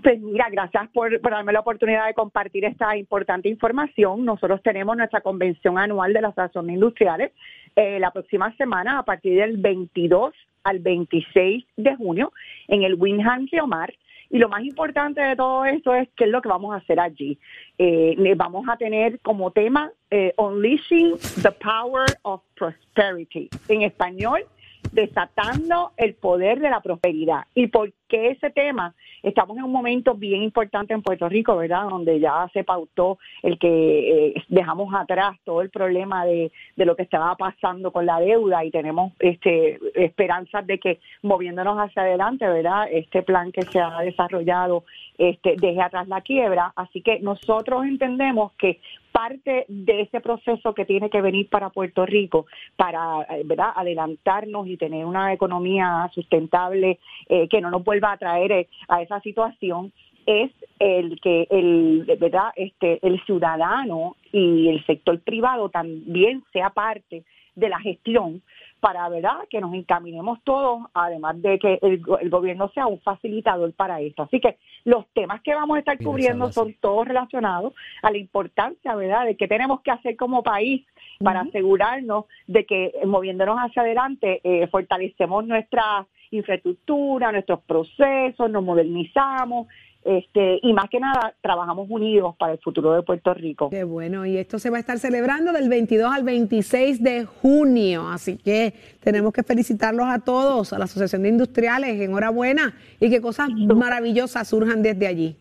Pues 0.02 0.18
mira, 0.20 0.46
gracias 0.50 0.88
por, 0.94 1.20
por 1.20 1.32
darme 1.32 1.52
la 1.52 1.60
oportunidad 1.60 2.06
de 2.06 2.14
compartir 2.14 2.64
esta 2.64 2.96
importante 2.96 3.50
información. 3.50 4.24
Nosotros 4.24 4.62
tenemos 4.62 4.96
nuestra 4.96 5.20
convención 5.20 5.78
anual 5.78 6.14
de 6.14 6.22
la 6.22 6.28
Asociación 6.28 6.68
de 6.68 6.72
Industriales 6.74 7.32
eh, 7.76 7.98
la 7.98 8.10
próxima 8.10 8.54
semana 8.56 8.98
a 8.98 9.04
partir 9.04 9.38
del 9.38 9.56
22 9.56 10.34
al 10.64 10.78
26 10.78 11.64
de 11.76 11.96
junio 11.96 12.32
en 12.68 12.82
el 12.82 12.94
Winham 12.94 13.46
Omar. 13.62 13.92
Y 14.32 14.38
lo 14.38 14.48
más 14.48 14.62
importante 14.62 15.20
de 15.20 15.34
todo 15.34 15.64
esto 15.64 15.92
es 15.92 16.08
qué 16.16 16.24
es 16.24 16.30
lo 16.30 16.40
que 16.40 16.48
vamos 16.48 16.72
a 16.72 16.78
hacer 16.78 17.00
allí. 17.00 17.36
Eh, 17.78 18.14
le 18.16 18.36
vamos 18.36 18.64
a 18.68 18.76
tener 18.76 19.18
como 19.20 19.50
tema 19.50 19.90
eh, 20.10 20.32
Unleashing 20.36 21.16
the 21.42 21.50
Power 21.50 22.06
of 22.22 22.40
Prosperity. 22.54 23.48
En 23.68 23.82
español, 23.82 24.44
desatando 24.92 25.92
el 25.96 26.14
poder 26.14 26.60
de 26.60 26.70
la 26.70 26.80
prosperidad. 26.80 27.44
¿Y 27.54 27.68
por 27.68 27.92
qué 28.08 28.30
ese 28.30 28.50
tema? 28.50 28.94
Estamos 29.22 29.56
en 29.58 29.64
un 29.64 29.72
momento 29.72 30.14
bien 30.14 30.42
importante 30.42 30.94
en 30.94 31.02
Puerto 31.02 31.28
Rico, 31.28 31.56
¿verdad? 31.56 31.88
Donde 31.88 32.18
ya 32.18 32.48
se 32.52 32.64
pautó 32.64 33.18
el 33.42 33.58
que 33.58 34.28
eh, 34.28 34.44
dejamos 34.48 34.92
atrás 34.94 35.36
todo 35.44 35.60
el 35.60 35.70
problema 35.70 36.24
de, 36.24 36.50
de 36.76 36.84
lo 36.84 36.96
que 36.96 37.02
estaba 37.02 37.34
pasando 37.36 37.92
con 37.92 38.06
la 38.06 38.18
deuda 38.18 38.64
y 38.64 38.70
tenemos 38.70 39.12
este 39.18 39.78
esperanzas 39.94 40.66
de 40.66 40.78
que 40.78 41.00
moviéndonos 41.22 41.76
hacia 41.78 42.02
adelante, 42.02 42.46
¿verdad? 42.48 42.88
Este 42.90 43.22
plan 43.22 43.52
que 43.52 43.62
se 43.62 43.78
ha 43.78 44.00
desarrollado 44.00 44.84
este, 45.18 45.56
deje 45.60 45.82
atrás 45.82 46.08
la 46.08 46.22
quiebra. 46.22 46.72
Así 46.76 47.02
que 47.02 47.20
nosotros 47.20 47.84
entendemos 47.84 48.52
que 48.52 48.80
parte 49.20 49.66
de 49.68 50.00
ese 50.00 50.20
proceso 50.22 50.72
que 50.72 50.86
tiene 50.86 51.10
que 51.10 51.20
venir 51.20 51.50
para 51.50 51.68
Puerto 51.68 52.06
Rico 52.06 52.46
para 52.76 53.20
eh, 53.28 53.42
¿verdad? 53.44 53.72
adelantarnos 53.76 54.66
y 54.66 54.78
tener 54.78 55.04
una 55.04 55.34
economía 55.34 56.10
sustentable 56.14 56.98
eh, 57.28 57.46
que 57.48 57.60
no 57.60 57.70
nos 57.70 57.84
vuelva 57.84 58.12
a 58.12 58.16
traer 58.16 58.50
eh, 58.52 58.68
a 58.88 59.02
esa 59.02 59.20
situación 59.20 59.92
es 60.24 60.50
el 60.78 61.20
que 61.20 61.46
el 61.50 62.06
verdad 62.18 62.52
este 62.56 62.98
el 63.06 63.22
ciudadano 63.26 64.16
y 64.32 64.68
el 64.68 64.86
sector 64.86 65.20
privado 65.20 65.68
también 65.68 66.42
sea 66.50 66.70
parte 66.70 67.24
de 67.56 67.68
la 67.68 67.78
gestión 67.80 68.40
para 68.80 69.08
verdad 69.08 69.46
que 69.48 69.60
nos 69.60 69.72
encaminemos 69.74 70.38
todos, 70.42 70.86
además 70.94 71.40
de 71.40 71.58
que 71.58 71.78
el, 71.82 72.00
go- 72.00 72.18
el 72.18 72.30
gobierno 72.30 72.68
sea 72.74 72.86
un 72.86 72.98
facilitador 73.00 73.72
para 73.74 74.00
esto. 74.00 74.22
Así 74.22 74.40
que 74.40 74.56
los 74.84 75.06
temas 75.12 75.40
que 75.42 75.54
vamos 75.54 75.76
a 75.76 75.80
estar 75.80 75.98
cubriendo 75.98 76.50
son 76.52 76.74
todos 76.80 77.06
relacionados 77.06 77.74
a 78.02 78.10
la 78.10 78.18
importancia, 78.18 78.94
¿verdad?, 78.94 79.26
de 79.26 79.36
qué 79.36 79.46
tenemos 79.46 79.80
que 79.82 79.90
hacer 79.90 80.16
como 80.16 80.42
país 80.42 80.84
para 81.22 81.40
asegurarnos 81.40 82.24
de 82.46 82.64
que 82.64 82.86
eh, 82.86 83.06
moviéndonos 83.06 83.58
hacia 83.58 83.82
adelante 83.82 84.40
eh, 84.42 84.66
fortalecemos 84.68 85.46
nuestra 85.46 86.06
infraestructura, 86.32 87.32
nuestros 87.32 87.60
procesos, 87.60 88.50
nos 88.50 88.62
modernizamos, 88.64 89.66
este, 90.04 90.58
y 90.62 90.72
más 90.72 90.88
que 90.88 90.98
nada 90.98 91.34
trabajamos 91.40 91.88
unidos 91.90 92.34
para 92.38 92.52
el 92.52 92.58
futuro 92.58 92.94
de 92.94 93.02
Puerto 93.02 93.34
Rico. 93.34 93.70
Qué 93.70 93.84
bueno, 93.84 94.24
y 94.24 94.38
esto 94.38 94.58
se 94.58 94.70
va 94.70 94.78
a 94.78 94.80
estar 94.80 94.98
celebrando 94.98 95.52
del 95.52 95.68
22 95.68 96.12
al 96.12 96.24
26 96.24 97.02
de 97.02 97.26
junio, 97.26 98.08
así 98.08 98.38
que 98.38 98.72
tenemos 99.00 99.32
que 99.32 99.42
felicitarlos 99.42 100.06
a 100.06 100.20
todos, 100.20 100.72
a 100.72 100.78
la 100.78 100.84
Asociación 100.84 101.22
de 101.22 101.28
Industriales, 101.28 102.00
enhorabuena, 102.00 102.74
y 102.98 103.10
que 103.10 103.20
cosas 103.20 103.50
maravillosas 103.50 104.48
surjan 104.48 104.82
desde 104.82 105.06
allí. 105.06 105.36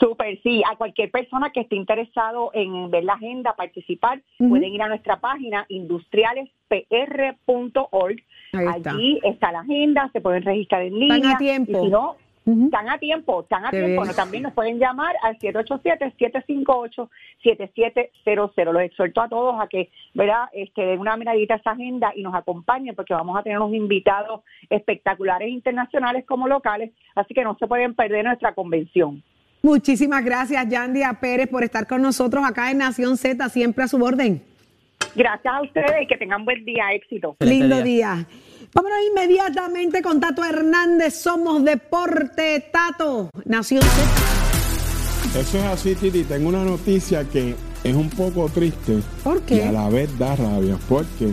Súper, 0.00 0.40
sí. 0.42 0.62
A 0.68 0.74
cualquier 0.74 1.12
persona 1.12 1.50
que 1.50 1.60
esté 1.60 1.76
interesado 1.76 2.50
en 2.54 2.90
ver 2.90 3.04
la 3.04 3.12
agenda, 3.12 3.54
participar, 3.54 4.20
pueden 4.36 4.74
ir 4.74 4.82
a 4.82 4.88
nuestra 4.88 5.20
página 5.20 5.64
industrialespr.org. 5.68 8.16
Ahí 8.52 8.66
está. 8.76 8.90
Allí 8.90 9.20
está 9.22 9.52
la 9.52 9.60
agenda, 9.60 10.10
se 10.12 10.20
pueden 10.20 10.42
registrar 10.42 10.82
en 10.82 10.98
línea. 10.98 11.18
Están 11.18 11.34
a 11.34 11.38
tiempo. 11.38 11.70
Y 11.70 11.76
si 11.84 11.90
no, 11.90 12.16
Están 12.46 12.88
a 12.88 12.96
tiempo, 12.98 13.42
están 13.42 13.66
a 13.66 13.70
Qué 13.70 13.78
tiempo. 13.78 14.02
bien. 14.02 14.08
No, 14.08 14.14
también 14.14 14.42
nos 14.44 14.52
pueden 14.52 14.78
llamar 14.78 15.16
al 15.24 15.36
787-758-7700. 17.44 18.72
Los 18.72 18.82
exhorto 18.82 19.20
a 19.20 19.28
todos 19.28 19.60
a 19.60 19.66
que, 19.68 19.90
¿verdad?, 20.14 20.44
este, 20.52 20.82
den 20.82 21.00
una 21.00 21.16
miradita 21.16 21.54
a 21.54 21.56
esa 21.56 21.72
agenda 21.72 22.12
y 22.14 22.22
nos 22.22 22.34
acompañen 22.34 22.94
porque 22.94 23.14
vamos 23.14 23.36
a 23.36 23.42
tener 23.42 23.58
unos 23.58 23.74
invitados 23.74 24.42
espectaculares 24.70 25.48
internacionales 25.48 26.24
como 26.26 26.46
locales, 26.46 26.92
así 27.16 27.34
que 27.34 27.42
no 27.42 27.56
se 27.58 27.66
pueden 27.66 27.94
perder 27.94 28.24
nuestra 28.24 28.54
convención. 28.54 29.22
Muchísimas 29.62 30.24
gracias, 30.24 30.68
Yandia 30.68 31.14
Pérez, 31.20 31.48
por 31.48 31.64
estar 31.64 31.88
con 31.88 32.00
nosotros 32.00 32.44
acá 32.46 32.70
en 32.70 32.78
Nación 32.78 33.16
Z, 33.16 33.48
siempre 33.48 33.82
a 33.84 33.88
su 33.88 34.00
orden. 34.02 34.40
Gracias 35.16 35.52
a 35.52 35.62
ustedes 35.62 36.02
y 36.02 36.06
que 36.06 36.16
tengan 36.16 36.44
buen 36.44 36.64
día, 36.64 36.92
éxito. 36.92 37.32
Excelente 37.40 37.58
Lindo 37.60 37.82
día. 37.82 38.14
día. 38.14 38.26
Vámonos 38.74 38.98
inmediatamente 39.10 40.02
con 40.02 40.20
Tato 40.20 40.44
Hernández, 40.44 41.14
somos 41.14 41.64
Deporte 41.64 42.68
Tato, 42.72 43.30
Nación 43.44 43.82
Z. 43.82 45.40
Eso 45.40 45.58
es 45.58 45.64
así, 45.64 45.94
Titi. 45.94 46.24
Tengo 46.24 46.48
una 46.48 46.64
noticia 46.64 47.24
que 47.24 47.54
es 47.84 47.94
un 47.94 48.10
poco 48.10 48.48
triste 48.48 48.98
¿Por 49.22 49.40
qué? 49.42 49.56
y 49.56 49.60
a 49.60 49.72
la 49.72 49.88
vez 49.88 50.16
da 50.18 50.36
rabia, 50.36 50.78
porque 50.88 51.32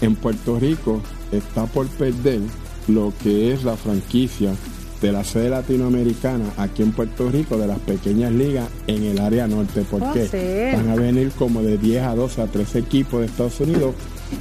en 0.00 0.16
Puerto 0.16 0.58
Rico 0.58 1.00
está 1.32 1.66
por 1.66 1.86
perder 1.88 2.40
lo 2.88 3.12
que 3.22 3.52
es 3.52 3.64
la 3.64 3.76
franquicia 3.76 4.52
de 5.00 5.12
la 5.12 5.24
sede 5.24 5.50
latinoamericana 5.50 6.44
aquí 6.56 6.82
en 6.82 6.92
Puerto 6.92 7.28
Rico 7.30 7.58
de 7.58 7.66
las 7.66 7.78
pequeñas 7.80 8.32
ligas 8.32 8.68
en 8.86 9.04
el 9.04 9.20
área 9.20 9.46
norte, 9.46 9.84
porque 9.90 10.22
Oh, 10.22 10.26
sí. 10.30 10.76
van 10.76 10.88
a 10.90 10.94
venir 10.96 11.30
como 11.32 11.62
de 11.62 11.78
10 11.78 12.02
a 12.04 12.14
12 12.14 12.42
a 12.42 12.46
13 12.46 12.78
equipos 12.78 13.20
de 13.20 13.26
Estados 13.26 13.60
Unidos 13.60 13.94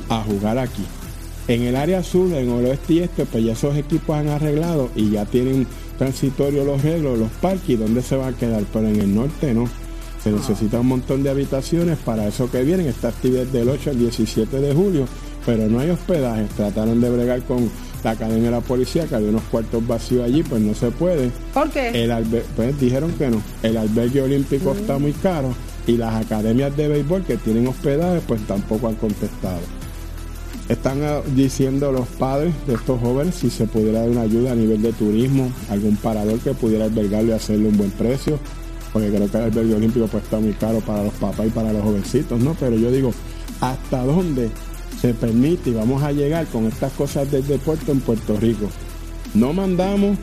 a 0.10 0.21
jugar 0.23 0.58
aquí. 0.58 0.84
En 1.47 1.62
el 1.62 1.75
área 1.75 2.01
sur, 2.03 2.34
en 2.34 2.49
el 2.49 2.65
oeste 2.65 2.93
y 2.93 2.99
este, 2.99 3.25
pues 3.25 3.43
ya 3.43 3.53
esos 3.53 3.75
equipos 3.77 4.15
han 4.17 4.29
arreglado 4.29 4.89
y 4.95 5.12
ya 5.12 5.25
tienen 5.25 5.67
transitorio 5.99 6.65
los 6.65 6.81
reglos, 6.81 7.19
los 7.19 7.29
parques 7.41 7.69
y 7.69 7.75
dónde 7.75 8.01
se 8.01 8.15
va 8.15 8.27
a 8.27 8.34
quedar, 8.34 8.63
pero 8.73 8.88
en 8.88 8.99
el 8.99 9.13
norte 9.13 9.53
no. 9.53 9.67
Se 10.23 10.31
necesita 10.31 10.79
un 10.79 10.88
montón 10.88 11.21
de 11.21 11.29
habitaciones 11.29 11.99
para 11.99 12.27
eso 12.27 12.49
que 12.49 12.63
vienen. 12.63 12.88
Esta 12.88 13.10
actividad 13.10 13.45
del 13.45 13.69
8 13.69 13.91
al 13.91 13.99
17 13.99 14.60
de 14.60 14.73
julio, 14.73 15.08
pero 15.45 15.67
no 15.67 15.79
hay 15.79 15.91
hospedaje. 15.91 16.47
Trataron 16.58 16.99
de 16.99 17.12
bregar 17.12 17.43
con 17.43 17.69
la 18.03 18.10
academia 18.12 18.45
de 18.45 18.51
la 18.51 18.62
policía, 18.62 19.05
que 19.05 19.13
había 19.13 19.29
unos 19.29 19.43
cuartos 19.43 19.86
vacíos 19.88 20.23
allí, 20.25 20.41
pues 20.41 20.63
no 20.63 20.73
se 20.73 20.89
puede. 20.89 21.29
¿Por 21.53 21.69
qué? 21.69 21.89
El 22.03 22.10
alber- 22.10 22.41
pues 22.55 22.79
dijeron 22.79 23.12
que 23.19 23.29
no. 23.29 23.39
El 23.62 23.77
albergue 23.77 24.23
olímpico 24.23 24.71
está 24.73 24.97
muy 24.97 25.12
caro 25.13 25.53
y 25.86 25.95
las 25.97 26.15
academias 26.25 26.75
de 26.75 26.88
béisbol 26.88 27.23
que 27.23 27.38
tienen 27.38 27.67
hospedaje, 27.67 28.19
pues 28.27 28.41
tampoco 28.47 28.88
han 28.88 28.95
contestado. 28.95 29.60
Están 30.69 31.04
ah, 31.04 31.21
diciendo 31.36 31.91
los 31.91 32.08
padres 32.08 32.54
de 32.65 32.73
estos 32.73 32.99
jóvenes 32.99 33.36
si 33.36 33.51
se 33.51 33.67
pudiera 33.67 33.99
dar 33.99 34.10
una 34.10 34.21
ayuda 34.21 34.54
a 34.54 34.56
nivel 34.56 34.82
de 34.82 34.93
turismo, 34.93 35.51
algún 35.69 35.95
parador 35.95 36.39
que 36.39 36.56
pudiera 36.56 36.86
albergarlo 36.86 37.30
y 37.30 37.36
hacerle 37.36 37.67
un 37.67 37.78
buen 37.78 37.91
precio, 37.91 38.39
porque 38.91 39.10
creo 39.10 39.30
que 39.30 39.38
el 39.38 39.43
albergue 39.43 39.75
olímpico 39.75 40.08
pues 40.08 40.23
está 40.23 40.39
muy 40.39 40.54
caro 40.54 40.80
para 40.80 41.04
los 41.04 41.13
papás 41.13 41.45
y 41.45 41.49
para 41.51 41.71
los 41.71 41.84
jovencitos, 41.84 42.39
¿no? 42.39 42.56
Pero 42.60 42.78
yo 42.78 42.89
digo, 42.89 43.13
¿hasta 43.62 44.04
dónde 44.04 44.49
se 44.99 45.13
permite 45.13 45.69
y 45.69 45.73
vamos 45.73 46.01
a 46.01 46.12
llegar 46.12 46.47
con 46.47 46.65
estas 46.65 46.93
cosas 46.93 47.30
del 47.30 47.45
deporte 47.45 47.91
en 47.91 47.99
Puerto 47.99 48.36
Rico? 48.39 48.67
No 49.36 49.54
mandamos 49.54 50.17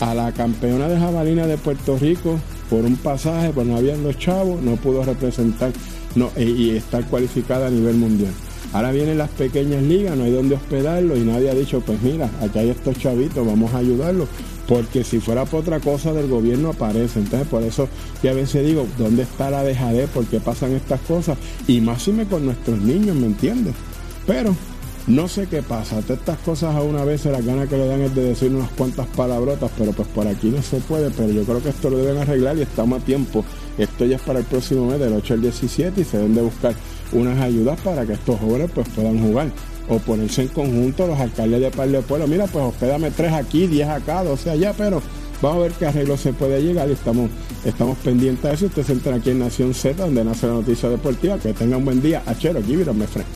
a 0.00 0.14
la 0.14 0.30
campeona 0.32 0.88
de 0.88 0.98
jabalina 0.98 1.46
de 1.46 1.56
Puerto 1.56 1.96
Rico 1.96 2.38
por 2.68 2.84
un 2.84 2.96
pasaje, 2.96 3.50
pues 3.54 3.66
no 3.66 3.76
habían 3.78 4.02
los 4.02 4.18
chavos, 4.18 4.60
no 4.60 4.76
pudo 4.76 5.04
representar 5.04 5.72
no, 6.14 6.30
y, 6.36 6.42
y 6.42 6.70
estar 6.76 7.02
cualificada 7.06 7.68
a 7.68 7.70
nivel 7.70 7.96
mundial. 7.96 8.32
Ahora 8.72 8.92
vienen 8.92 9.18
las 9.18 9.30
pequeñas 9.30 9.82
ligas, 9.82 10.16
no 10.16 10.24
hay 10.24 10.32
donde 10.32 10.54
hospedarlo 10.54 11.16
y 11.16 11.20
nadie 11.20 11.50
ha 11.50 11.54
dicho, 11.54 11.80
pues 11.80 12.00
mira, 12.02 12.30
aquí 12.40 12.58
hay 12.58 12.70
estos 12.70 12.98
chavitos, 12.98 13.46
vamos 13.46 13.72
a 13.74 13.78
ayudarlos. 13.78 14.28
Porque 14.68 15.04
si 15.04 15.20
fuera 15.20 15.44
por 15.44 15.60
otra 15.60 15.78
cosa 15.78 16.12
del 16.12 16.28
gobierno 16.28 16.70
aparece. 16.70 17.20
Entonces 17.20 17.46
por 17.48 17.62
eso 17.62 17.88
ya 18.22 18.32
a 18.32 18.34
veces 18.34 18.66
digo, 18.66 18.86
¿dónde 18.98 19.22
está 19.22 19.50
la 19.50 19.62
dejadez? 19.62 20.10
¿Por 20.10 20.26
qué 20.26 20.40
pasan 20.40 20.72
estas 20.72 21.00
cosas? 21.02 21.38
Y 21.68 21.80
más 21.80 22.02
si 22.02 22.12
me 22.12 22.26
con 22.26 22.44
nuestros 22.44 22.78
niños, 22.80 23.14
¿me 23.16 23.26
entiendes? 23.26 23.74
Pero 24.26 24.56
no 25.06 25.28
sé 25.28 25.46
qué 25.46 25.62
pasa, 25.62 26.00
todas 26.02 26.18
estas 26.18 26.38
cosas 26.38 26.74
a 26.74 26.82
una 26.82 27.04
vez 27.04 27.24
las 27.26 27.44
ganas 27.44 27.68
que 27.68 27.76
le 27.76 27.86
dan 27.86 28.00
es 28.00 28.14
de 28.14 28.22
decir 28.22 28.52
unas 28.52 28.70
cuantas 28.70 29.06
palabrotas, 29.06 29.70
pero 29.78 29.92
pues 29.92 30.08
por 30.08 30.26
aquí 30.26 30.48
no 30.48 30.60
se 30.62 30.78
puede, 30.78 31.10
pero 31.10 31.30
yo 31.30 31.44
creo 31.44 31.62
que 31.62 31.68
esto 31.68 31.90
lo 31.90 31.98
deben 31.98 32.20
arreglar 32.20 32.56
y 32.56 32.62
estamos 32.62 33.00
a 33.00 33.04
tiempo. 33.04 33.44
Esto 33.78 34.04
ya 34.04 34.16
es 34.16 34.22
para 34.22 34.40
el 34.40 34.44
próximo 34.46 34.86
mes, 34.86 34.98
del 34.98 35.12
8 35.12 35.34
al 35.34 35.42
17, 35.42 36.00
y 36.00 36.04
se 36.04 36.16
deben 36.16 36.34
de 36.34 36.42
buscar 36.42 36.74
unas 37.12 37.40
ayudas 37.40 37.80
para 37.82 38.04
que 38.04 38.14
estos 38.14 38.40
jóvenes 38.40 38.68
pues 38.74 38.88
puedan 38.88 39.22
jugar. 39.22 39.48
O 39.88 40.00
ponerse 40.00 40.42
en 40.42 40.48
conjunto 40.48 41.06
los 41.06 41.20
alcaldes 41.20 41.60
de 41.60 41.70
par 41.70 41.88
de 41.88 42.02
pueblo. 42.02 42.26
Mira, 42.26 42.48
pues 42.48 42.64
hospédame 42.64 43.12
tres 43.12 43.32
aquí, 43.32 43.68
diez 43.68 43.88
acá, 43.88 44.24
doce 44.24 44.50
allá, 44.50 44.74
pero 44.76 45.00
vamos 45.40 45.58
a 45.58 45.62
ver 45.62 45.72
qué 45.72 45.86
arreglo 45.86 46.16
se 46.16 46.32
puede 46.32 46.60
llegar 46.60 46.88
y 46.88 46.92
estamos, 46.92 47.30
estamos 47.64 47.96
pendientes 47.98 48.42
de 48.42 48.54
eso. 48.54 48.66
Usted 48.66 48.82
se 48.82 48.92
entra 48.94 49.14
aquí 49.14 49.30
en 49.30 49.38
Nación 49.38 49.72
Z, 49.72 50.02
donde 50.02 50.24
nace 50.24 50.48
la 50.48 50.54
noticia 50.54 50.88
deportiva. 50.88 51.38
Que 51.38 51.52
tenga 51.52 51.76
un 51.76 51.84
buen 51.84 52.02
día. 52.02 52.24
Achero, 52.26 52.58
it 52.58 52.66
me 52.66 53.06
friend. 53.06 53.35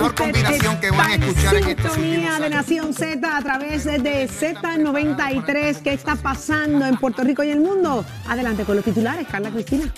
Mejor 0.00 0.14
combinación 0.14 0.78
que 0.78 0.90
van 0.90 1.10
a 1.10 1.14
escuchar 1.14 1.56
en 1.56 1.68
estos 1.68 1.92
sintonía 1.92 2.38
de. 2.38 2.50
Nación 2.50 2.94
Z 2.94 3.36
a 3.36 3.42
través 3.42 3.84
de 3.84 4.28
Z93. 4.28 5.82
¿Qué 5.82 5.92
está 5.92 6.16
pasando 6.16 6.86
en 6.86 6.96
Puerto 6.96 7.22
Rico 7.22 7.42
y 7.42 7.50
el 7.50 7.60
mundo? 7.60 8.04
Adelante 8.28 8.64
con 8.64 8.76
los 8.76 8.84
titulares, 8.84 9.26
Carla 9.30 9.50
Cristina. 9.50 9.92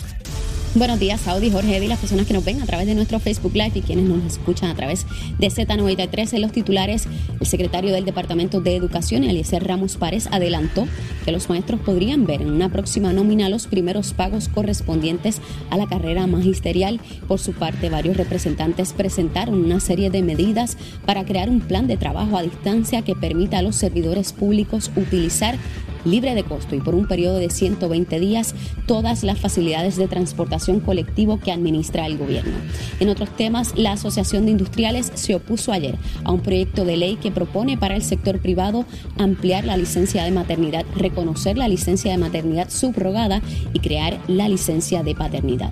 Buenos 0.74 1.00
días, 1.00 1.22
Saudi, 1.22 1.50
Jorge 1.50 1.82
y 1.82 1.88
las 1.88 1.98
personas 1.98 2.26
que 2.26 2.34
nos 2.34 2.44
ven 2.44 2.60
a 2.60 2.66
través 2.66 2.86
de 2.86 2.94
nuestro 2.94 3.18
Facebook 3.18 3.54
Live 3.54 3.72
y 3.74 3.80
quienes 3.80 4.04
nos 4.04 4.22
escuchan 4.24 4.70
a 4.70 4.74
través 4.74 5.06
de 5.38 5.48
Z93. 5.48 6.34
En 6.34 6.42
los 6.42 6.52
titulares, 6.52 7.08
el 7.40 7.46
secretario 7.46 7.90
del 7.90 8.04
Departamento 8.04 8.60
de 8.60 8.76
Educación, 8.76 9.24
Eliezer 9.24 9.64
Ramos 9.64 9.96
Párez, 9.96 10.28
adelantó 10.30 10.86
que 11.24 11.32
los 11.32 11.48
maestros 11.48 11.80
podrían 11.80 12.26
ver 12.26 12.42
en 12.42 12.50
una 12.50 12.68
próxima 12.68 13.14
nómina 13.14 13.48
los 13.48 13.66
primeros 13.66 14.12
pagos 14.12 14.48
correspondientes 14.48 15.40
a 15.70 15.78
la 15.78 15.86
carrera 15.86 16.26
magisterial. 16.26 17.00
Por 17.26 17.40
su 17.40 17.54
parte, 17.54 17.88
varios 17.88 18.18
representantes 18.18 18.92
presentaron 18.92 19.64
una 19.64 19.80
serie 19.80 20.10
de 20.10 20.22
medidas 20.22 20.76
para 21.06 21.24
crear 21.24 21.48
un 21.48 21.60
plan 21.60 21.86
de 21.86 21.96
trabajo 21.96 22.36
a 22.36 22.42
distancia 22.42 23.00
que 23.00 23.16
permita 23.16 23.58
a 23.58 23.62
los 23.62 23.74
servidores 23.74 24.34
públicos 24.34 24.90
utilizar 24.96 25.56
libre 26.04 26.34
de 26.34 26.44
costo 26.44 26.74
y 26.74 26.80
por 26.80 26.94
un 26.94 27.06
periodo 27.06 27.36
de 27.36 27.50
120 27.50 28.20
días 28.20 28.54
todas 28.86 29.22
las 29.24 29.38
facilidades 29.38 29.96
de 29.96 30.08
transportación 30.08 30.80
colectivo 30.80 31.38
que 31.40 31.52
administra 31.52 32.06
el 32.06 32.18
gobierno. 32.18 32.56
En 33.00 33.08
otros 33.08 33.30
temas, 33.36 33.74
la 33.76 33.92
Asociación 33.92 34.46
de 34.46 34.52
Industriales 34.52 35.12
se 35.14 35.34
opuso 35.34 35.72
ayer 35.72 35.96
a 36.24 36.32
un 36.32 36.40
proyecto 36.40 36.84
de 36.84 36.96
ley 36.96 37.16
que 37.16 37.30
propone 37.30 37.76
para 37.76 37.96
el 37.96 38.02
sector 38.02 38.40
privado 38.40 38.84
ampliar 39.18 39.64
la 39.64 39.76
licencia 39.76 40.24
de 40.24 40.30
maternidad, 40.30 40.84
reconocer 40.96 41.56
la 41.56 41.68
licencia 41.68 42.12
de 42.12 42.18
maternidad 42.18 42.70
subrogada 42.70 43.42
y 43.72 43.80
crear 43.80 44.18
la 44.26 44.48
licencia 44.48 45.02
de 45.02 45.14
paternidad. 45.14 45.70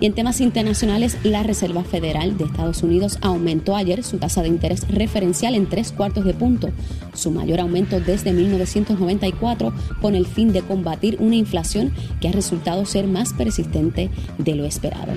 Y 0.00 0.06
en 0.06 0.14
temas 0.14 0.40
internacionales, 0.40 1.18
la 1.24 1.42
Reserva 1.42 1.82
Federal 1.84 2.36
de 2.36 2.44
Estados 2.44 2.82
Unidos 2.82 3.18
aumentó 3.20 3.74
ayer 3.74 4.04
su 4.04 4.18
tasa 4.18 4.42
de 4.42 4.48
interés 4.48 4.86
referencial 4.88 5.54
en 5.54 5.66
tres 5.66 5.92
cuartos 5.92 6.24
de 6.24 6.34
punto, 6.34 6.70
su 7.14 7.30
mayor 7.30 7.60
aumento 7.60 8.00
desde 8.00 8.32
1994 8.32 9.67
con 10.00 10.14
el 10.14 10.26
fin 10.26 10.52
de 10.52 10.62
combatir 10.62 11.16
una 11.20 11.36
inflación 11.36 11.92
que 12.20 12.28
ha 12.28 12.32
resultado 12.32 12.84
ser 12.86 13.06
más 13.06 13.32
persistente 13.32 14.10
de 14.38 14.54
lo 14.54 14.64
esperado. 14.64 15.12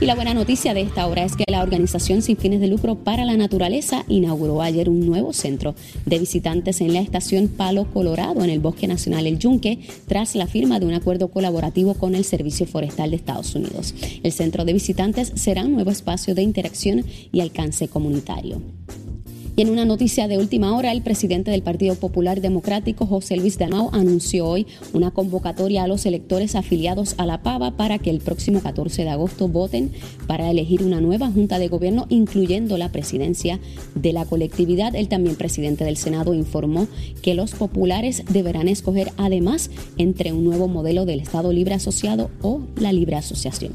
Y 0.00 0.06
la 0.06 0.14
buena 0.14 0.34
noticia 0.34 0.74
de 0.74 0.82
esta 0.82 1.06
hora 1.06 1.24
es 1.24 1.36
que 1.36 1.44
la 1.48 1.62
organización 1.62 2.22
sin 2.22 2.36
fines 2.36 2.60
de 2.60 2.68
lucro 2.68 2.96
para 2.96 3.24
la 3.24 3.36
naturaleza 3.36 4.04
inauguró 4.08 4.62
ayer 4.62 4.88
un 4.88 5.06
nuevo 5.06 5.32
centro 5.32 5.74
de 6.04 6.18
visitantes 6.18 6.80
en 6.80 6.92
la 6.92 7.00
estación 7.00 7.48
Palo 7.48 7.90
Colorado 7.92 8.44
en 8.44 8.50
el 8.50 8.60
Bosque 8.60 8.86
Nacional 8.86 9.26
El 9.26 9.38
Yunque 9.38 9.78
tras 10.06 10.34
la 10.34 10.46
firma 10.46 10.80
de 10.80 10.86
un 10.86 10.94
acuerdo 10.94 11.28
colaborativo 11.28 11.94
con 11.94 12.14
el 12.14 12.24
Servicio 12.24 12.66
Forestal 12.66 13.10
de 13.10 13.16
Estados 13.16 13.54
Unidos. 13.54 13.94
El 14.22 14.32
centro 14.32 14.64
de 14.64 14.72
visitantes 14.72 15.32
será 15.34 15.64
un 15.64 15.72
nuevo 15.72 15.90
espacio 15.90 16.34
de 16.34 16.42
interacción 16.42 17.04
y 17.32 17.40
alcance 17.40 17.88
comunitario. 17.88 18.60
Y 19.58 19.62
en 19.62 19.70
una 19.70 19.86
noticia 19.86 20.28
de 20.28 20.36
última 20.36 20.76
hora, 20.76 20.92
el 20.92 21.00
presidente 21.00 21.50
del 21.50 21.62
Partido 21.62 21.94
Popular 21.94 22.42
Democrático, 22.42 23.06
José 23.06 23.38
Luis 23.38 23.56
Dalmau, 23.56 23.88
anunció 23.94 24.46
hoy 24.46 24.66
una 24.92 25.12
convocatoria 25.12 25.82
a 25.82 25.86
los 25.86 26.04
electores 26.04 26.54
afiliados 26.54 27.14
a 27.16 27.24
la 27.24 27.42
PAVA 27.42 27.70
para 27.70 27.98
que 27.98 28.10
el 28.10 28.20
próximo 28.20 28.60
14 28.60 29.04
de 29.04 29.08
agosto 29.08 29.48
voten 29.48 29.92
para 30.26 30.50
elegir 30.50 30.82
una 30.82 31.00
nueva 31.00 31.30
Junta 31.30 31.58
de 31.58 31.68
Gobierno, 31.68 32.04
incluyendo 32.10 32.76
la 32.76 32.92
presidencia 32.92 33.58
de 33.94 34.12
la 34.12 34.26
colectividad. 34.26 34.94
El 34.94 35.08
también 35.08 35.36
presidente 35.36 35.84
del 35.84 35.96
Senado 35.96 36.34
informó 36.34 36.86
que 37.22 37.32
los 37.32 37.52
populares 37.52 38.24
deberán 38.28 38.68
escoger 38.68 39.12
además 39.16 39.70
entre 39.96 40.34
un 40.34 40.44
nuevo 40.44 40.68
modelo 40.68 41.06
del 41.06 41.20
Estado 41.20 41.50
Libre 41.50 41.76
Asociado 41.76 42.30
o 42.42 42.60
la 42.78 42.92
Libre 42.92 43.16
Asociación. 43.16 43.72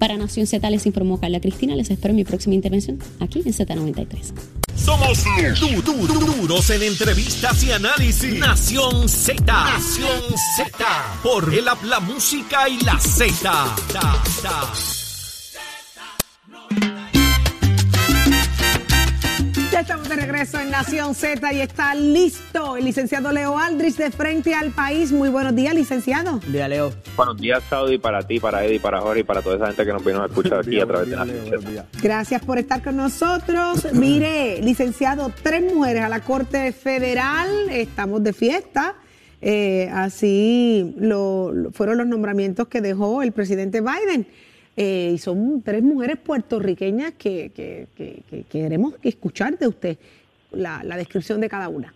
Para 0.00 0.16
Nación 0.16 0.46
Z 0.48 0.68
les 0.70 0.86
informó 0.86 1.20
Carla 1.20 1.40
Cristina. 1.40 1.76
Les 1.76 1.90
espero 1.90 2.12
mi 2.14 2.24
próxima 2.24 2.54
intervención 2.56 2.98
aquí 3.20 3.42
en 3.44 3.52
Z93. 3.52 4.32
Somos 4.74 5.22
du- 5.60 5.82
du- 5.82 6.06
duros 6.08 6.70
en 6.70 6.82
entrevistas 6.82 7.62
y 7.62 7.70
análisis. 7.70 8.38
Nación 8.38 9.08
Z. 9.08 9.44
Nación 9.44 10.22
Z. 10.56 10.86
Por 11.22 11.52
el 11.54 11.68
app, 11.68 11.84
la 11.84 12.00
música 12.00 12.66
y 12.68 12.80
la 12.82 12.98
Z. 12.98 13.74
estamos 19.80 20.08
de 20.08 20.16
regreso 20.16 20.58
en 20.60 20.70
Nación 20.70 21.14
Z 21.14 21.52
y 21.52 21.60
está 21.60 21.94
listo 21.94 22.76
el 22.76 22.84
licenciado 22.84 23.32
Leo 23.32 23.58
Aldrich 23.58 23.96
de 23.96 24.10
Frente 24.10 24.54
al 24.54 24.70
País. 24.72 25.10
Muy 25.10 25.28
buenos 25.30 25.54
días, 25.54 25.74
licenciado. 25.74 26.38
Día, 26.48 26.68
Leo. 26.68 26.92
Buenos 27.16 27.36
días, 27.38 27.62
Saudi, 27.68 27.98
para 27.98 28.22
ti, 28.22 28.38
para 28.38 28.64
Eddie, 28.64 28.78
para 28.80 29.00
Jorge 29.00 29.20
y 29.20 29.24
para 29.24 29.40
toda 29.42 29.56
esa 29.56 29.66
gente 29.68 29.86
que 29.86 29.92
nos 29.92 30.04
vino 30.04 30.22
a 30.22 30.26
escuchar 30.26 30.60
aquí 30.60 30.78
a 30.80 30.86
través 30.86 31.08
de 31.08 31.16
la 31.16 31.86
Gracias 32.02 32.44
por 32.44 32.58
estar 32.58 32.82
con 32.82 32.96
nosotros. 32.96 33.86
Mire, 33.92 34.60
licenciado, 34.62 35.32
tres 35.42 35.62
mujeres 35.72 36.02
a 36.02 36.08
la 36.08 36.20
Corte 36.20 36.72
Federal. 36.72 37.48
Estamos 37.70 38.22
de 38.22 38.32
fiesta. 38.32 38.94
Eh, 39.42 39.88
así 39.94 40.94
lo, 40.98 41.52
lo- 41.52 41.70
fueron 41.72 41.96
los 41.98 42.06
nombramientos 42.06 42.68
que 42.68 42.82
dejó 42.82 43.22
el 43.22 43.32
presidente 43.32 43.80
Biden. 43.80 44.26
Eh, 44.76 45.12
y 45.14 45.18
son 45.18 45.62
tres 45.62 45.82
mujeres 45.82 46.16
puertorriqueñas 46.18 47.12
que, 47.14 47.50
que- 47.50 47.88
que- 47.96 48.22
que 48.28 48.44
queremos 48.44 48.94
escuchar 49.02 49.58
de 49.58 49.68
usted 49.68 49.98
la, 50.52 50.82
la 50.84 50.96
descripción 50.96 51.40
de 51.40 51.48
cada 51.48 51.68
una. 51.68 51.92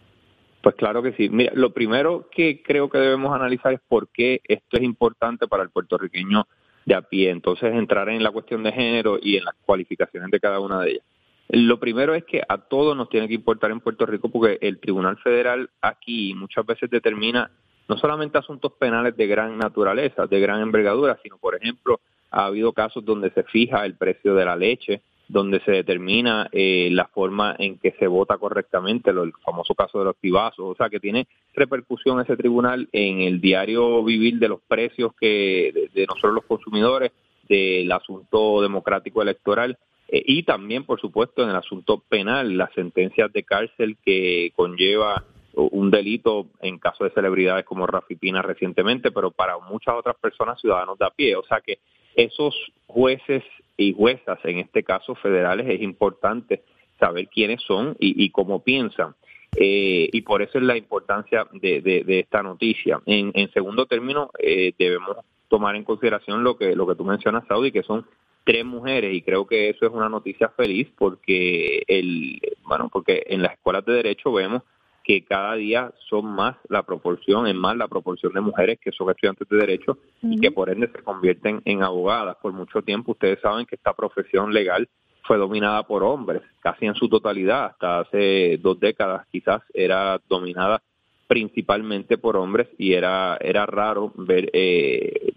Pues 0.63 0.75
claro 0.77 1.03
que 1.03 1.13
sí. 1.13 1.29
Mira, 1.29 1.53
lo 1.55 1.73
primero 1.73 2.29
que 2.31 2.63
creo 2.63 2.89
que 2.89 2.99
debemos 2.99 3.35
analizar 3.35 3.73
es 3.73 3.81
por 3.87 4.09
qué 4.09 4.41
esto 4.45 4.77
es 4.77 4.83
importante 4.83 5.47
para 5.47 5.63
el 5.63 5.71
puertorriqueño 5.71 6.47
de 6.87 6.95
a 6.95 7.03
pie. 7.03 7.31
Entonces, 7.31 7.73
entrar 7.75 8.09
en 8.09 8.23
la 8.23 8.31
cuestión 8.31 8.63
de 8.63 8.73
género 8.73 9.19
y 9.21 9.37
en 9.37 9.45
las 9.45 9.55
cualificaciones 9.65 10.31
de 10.31 10.41
cada 10.41 10.61
una 10.61 10.81
de 10.81 10.91
ellas. 10.93 11.05
Lo 11.49 11.79
primero 11.79 12.15
es 12.15 12.25
que 12.25 12.43
a 12.49 12.59
todos 12.59 12.97
nos 12.97 13.09
tiene 13.11 13.29
que 13.29 13.35
importar 13.35 13.71
en 13.71 13.81
Puerto 13.81 14.07
Rico 14.07 14.31
porque 14.31 14.59
el 14.63 14.81
Tribunal 14.81 15.19
Federal 15.19 15.69
aquí 15.83 16.35
muchas 16.35 16.65
veces 16.65 16.89
determina 16.91 17.51
no 17.87 17.99
solamente 17.99 18.39
asuntos 18.39 18.73
penales 18.73 19.15
de 19.17 19.27
gran 19.27 19.59
naturaleza, 19.59 20.27
de 20.27 20.41
gran 20.41 20.61
envergadura, 20.63 21.19
sino, 21.23 21.37
por 21.37 21.55
ejemplo, 21.55 22.01
ha 22.35 22.47
habido 22.47 22.73
casos 22.73 23.05
donde 23.05 23.31
se 23.31 23.45
fija 23.45 23.87
el 23.87 23.95
precio 23.95 24.35
de 24.35 24.45
la 24.45 24.57
leche, 24.57 25.03
donde 25.29 25.61
se 25.61 25.71
determina 25.71 26.49
eh, 26.53 26.89
la 26.91 27.07
forma 27.07 27.55
en 27.59 27.79
que 27.79 27.93
se 27.93 28.09
vota 28.09 28.37
correctamente, 28.37 29.11
el 29.11 29.33
famoso 29.45 29.75
caso 29.75 30.01
de 30.01 30.07
los 30.07 30.17
pibazos, 30.17 30.67
o 30.67 30.75
sea 30.75 30.91
que 30.91 31.01
tiene 31.01 31.29
repercusión 31.55 32.21
ese 32.21 32.37
tribunal 32.37 32.89
en 32.93 33.21
el 33.21 33.41
diario 33.41 34.03
vivir 34.03 34.39
de 34.39 34.49
los 34.49 34.61
precios 34.67 35.13
que 35.19 35.71
de, 35.73 35.89
de 35.95 36.07
nosotros 36.07 36.35
los 36.35 36.45
consumidores, 36.45 37.13
del 37.49 37.93
asunto 37.93 38.63
democrático 38.63 39.23
electoral 39.23 39.79
eh, 40.09 40.23
y 40.27 40.43
también, 40.43 40.85
por 40.85 41.01
supuesto, 41.01 41.43
en 41.43 41.51
el 41.51 41.57
asunto 41.57 42.03
penal, 42.09 42.57
las 42.57 42.73
sentencias 42.75 43.33
de 43.33 43.45
cárcel 43.45 43.97
que 44.05 44.53
conlleva 44.55 45.25
un 45.57 45.91
delito 45.91 46.49
en 46.63 46.79
caso 46.79 47.05
de 47.05 47.11
celebridades 47.11 47.65
como 47.65 47.87
Rafi 47.87 48.17
Pina 48.17 48.43
recientemente, 48.43 49.13
pero 49.13 49.31
para 49.31 49.57
muchas 49.59 49.95
otras 49.95 50.17
personas, 50.17 50.61
ciudadanos 50.61 50.99
de 50.99 51.07
a 51.07 51.11
pie. 51.11 51.37
O 51.37 51.45
sea 51.45 51.61
que 51.61 51.79
esos 52.17 52.55
jueces 52.87 53.43
y 53.77 53.93
juezas, 53.93 54.39
en 54.45 54.59
este 54.59 54.83
caso 54.83 55.15
federales, 55.15 55.69
es 55.69 55.83
importante 55.83 56.63
saber 56.99 57.29
quiénes 57.29 57.63
son 57.63 57.97
y, 57.99 58.31
cómo 58.31 58.63
piensan. 58.63 59.15
Eh, 59.57 60.09
y 60.13 60.23
por 60.23 60.43
eso 60.43 60.59
es 60.59 60.65
la 60.65 60.77
importancia 60.77 61.47
de, 61.53 61.81
de, 61.81 62.21
esta 62.21 62.43
noticia. 62.43 63.01
En, 63.07 63.31
en 63.35 63.51
segundo 63.53 63.87
término, 63.87 64.31
eh, 64.39 64.73
debemos 64.79 65.17
tomar 65.49 65.77
en 65.77 65.85
consideración 65.85 66.43
lo 66.43 66.57
que, 66.57 66.75
lo 66.75 66.87
que 66.87 66.95
tú 66.95 67.05
mencionas, 67.05 67.47
Saudi, 67.47 67.71
que 67.71 67.83
son 67.83 68.07
tres 68.45 68.65
mujeres 68.65 69.15
y 69.15 69.23
creo 69.23 69.47
que 69.47 69.71
eso 69.71 69.87
es 69.87 69.93
una 69.93 70.09
noticia 70.09 70.51
feliz 70.51 70.89
porque 70.97 71.83
el 71.89 72.41
bueno 72.65 72.91
porque 72.93 73.25
en 73.27 73.43
las 73.43 73.55
escuelas 73.55 73.85
de 73.87 73.95
derecho 73.95 74.33
vemos 74.33 74.63
que 75.05 75.23
cada 75.23 75.55
día 75.55 75.93
son 76.09 76.25
más 76.25 76.57
la 76.69 76.83
proporción, 76.83 77.47
es 77.47 77.55
más 77.55 77.77
la 77.77 77.89
proporción 77.89 78.33
de 78.33 78.41
mujeres 78.41 78.79
que 78.81 78.91
son 78.91 79.11
estudiantes 79.11 79.47
de 79.49 79.57
derecho 79.59 79.99
y 80.23 80.41
que 80.41 80.51
por 80.51 80.71
ende 80.71 80.89
se 80.89 81.03
convierten 81.03 81.61
en 81.67 81.83
abogadas. 81.83 82.37
Por 82.41 82.53
mucho 82.53 82.81
tiempo 82.81 83.13
ustedes 83.13 83.39
saben 83.41 83.67
que 83.67 83.77
esta 83.77 83.93
profesión 83.93 84.53
legal 84.53 84.89
fue 85.23 85.37
dominada 85.37 85.83
por 85.85 86.03
hombres, 86.03 86.43
casi 86.61 86.87
en 86.87 86.95
su 86.95 87.09
totalidad, 87.09 87.67
hasta 87.67 88.01
hace 88.01 88.59
dos 88.63 88.81
décadas 88.81 89.27
quizás 89.31 89.63
era 89.75 90.21
dominada 90.29 90.83
principalmente 91.27 92.19
por 92.19 92.37
hombres 92.37 92.69
y 92.79 92.93
era 92.93 93.39
era 93.41 93.65
raro 93.67 94.13
ver 94.17 94.51
eh, 94.53 95.33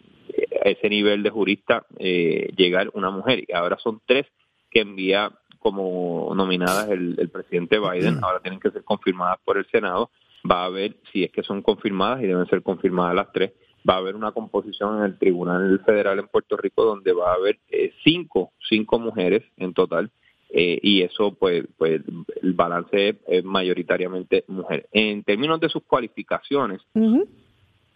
ese 0.64 0.90
nivel 0.90 1.24
de 1.24 1.30
jurista 1.30 1.86
eh, 2.00 2.50
llegar 2.56 2.90
una 2.94 3.10
mujer. 3.10 3.44
Y 3.48 3.54
ahora 3.54 3.78
son 3.78 4.02
tres 4.06 4.26
que 4.70 4.82
envía 4.82 5.32
como 5.58 6.34
nominadas 6.36 6.90
el, 6.90 7.30
presidente 7.32 7.80
Biden, 7.80 8.24
ahora 8.24 8.40
tienen 8.40 8.60
que 8.60 8.72
ser 8.72 8.84
confirmadas 8.84 9.38
por 9.44 9.58
el 9.58 9.66
Senado. 9.68 10.10
Va 10.50 10.66
a 10.66 10.70
ver 10.70 10.98
si 11.12 11.24
es 11.24 11.32
que 11.32 11.44
son 11.44 11.62
confirmadas 11.62 12.22
y 12.22 12.28
deben 12.28 12.46
ser 12.48 12.62
confirmadas 12.62 13.16
las 13.16 13.32
tres. 13.32 13.52
Va 13.88 13.96
a 13.96 13.98
haber 13.98 14.16
una 14.16 14.32
composición 14.32 14.98
en 14.98 15.04
el 15.04 15.18
Tribunal 15.18 15.82
Federal 15.86 16.20
en 16.20 16.28
Puerto 16.28 16.58
Rico 16.58 16.84
donde 16.84 17.14
va 17.14 17.32
a 17.32 17.36
haber 17.36 17.60
eh, 17.70 17.94
cinco, 18.04 18.52
cinco 18.70 19.00
mujeres 19.00 19.44
en 19.58 19.74
total. 19.74 20.12
Eh, 20.50 20.80
y 20.82 21.02
eso, 21.02 21.34
pues, 21.36 21.66
pues 21.78 22.02
el 22.42 22.54
balance 22.54 23.20
es, 23.28 23.44
mayoritariamente 23.44 24.46
mujer. 24.48 24.88
En 24.92 25.24
términos 25.24 25.60
de 25.60 25.70
sus 25.70 25.84
cualificaciones, 25.84 26.82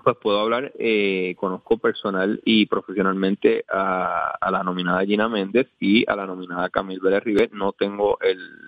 pues 0.04 0.18
puedo 0.18 0.40
hablar, 0.40 0.72
eh, 0.80 1.36
conozco 1.38 1.78
personal 1.78 2.42
y 2.46 2.66
profesionalmente 2.66 3.66
a, 3.70 4.38
la 4.52 4.64
nominada 4.64 5.06
Gina 5.06 5.30
Méndez 5.30 5.68
y 5.80 6.10
a 6.10 6.16
la 6.16 6.26
nominada 6.26 6.70
Camille 6.70 7.02
Vélez 7.02 7.24
Rivet. 7.24 7.52
No 7.54 7.74
tengo 7.74 8.18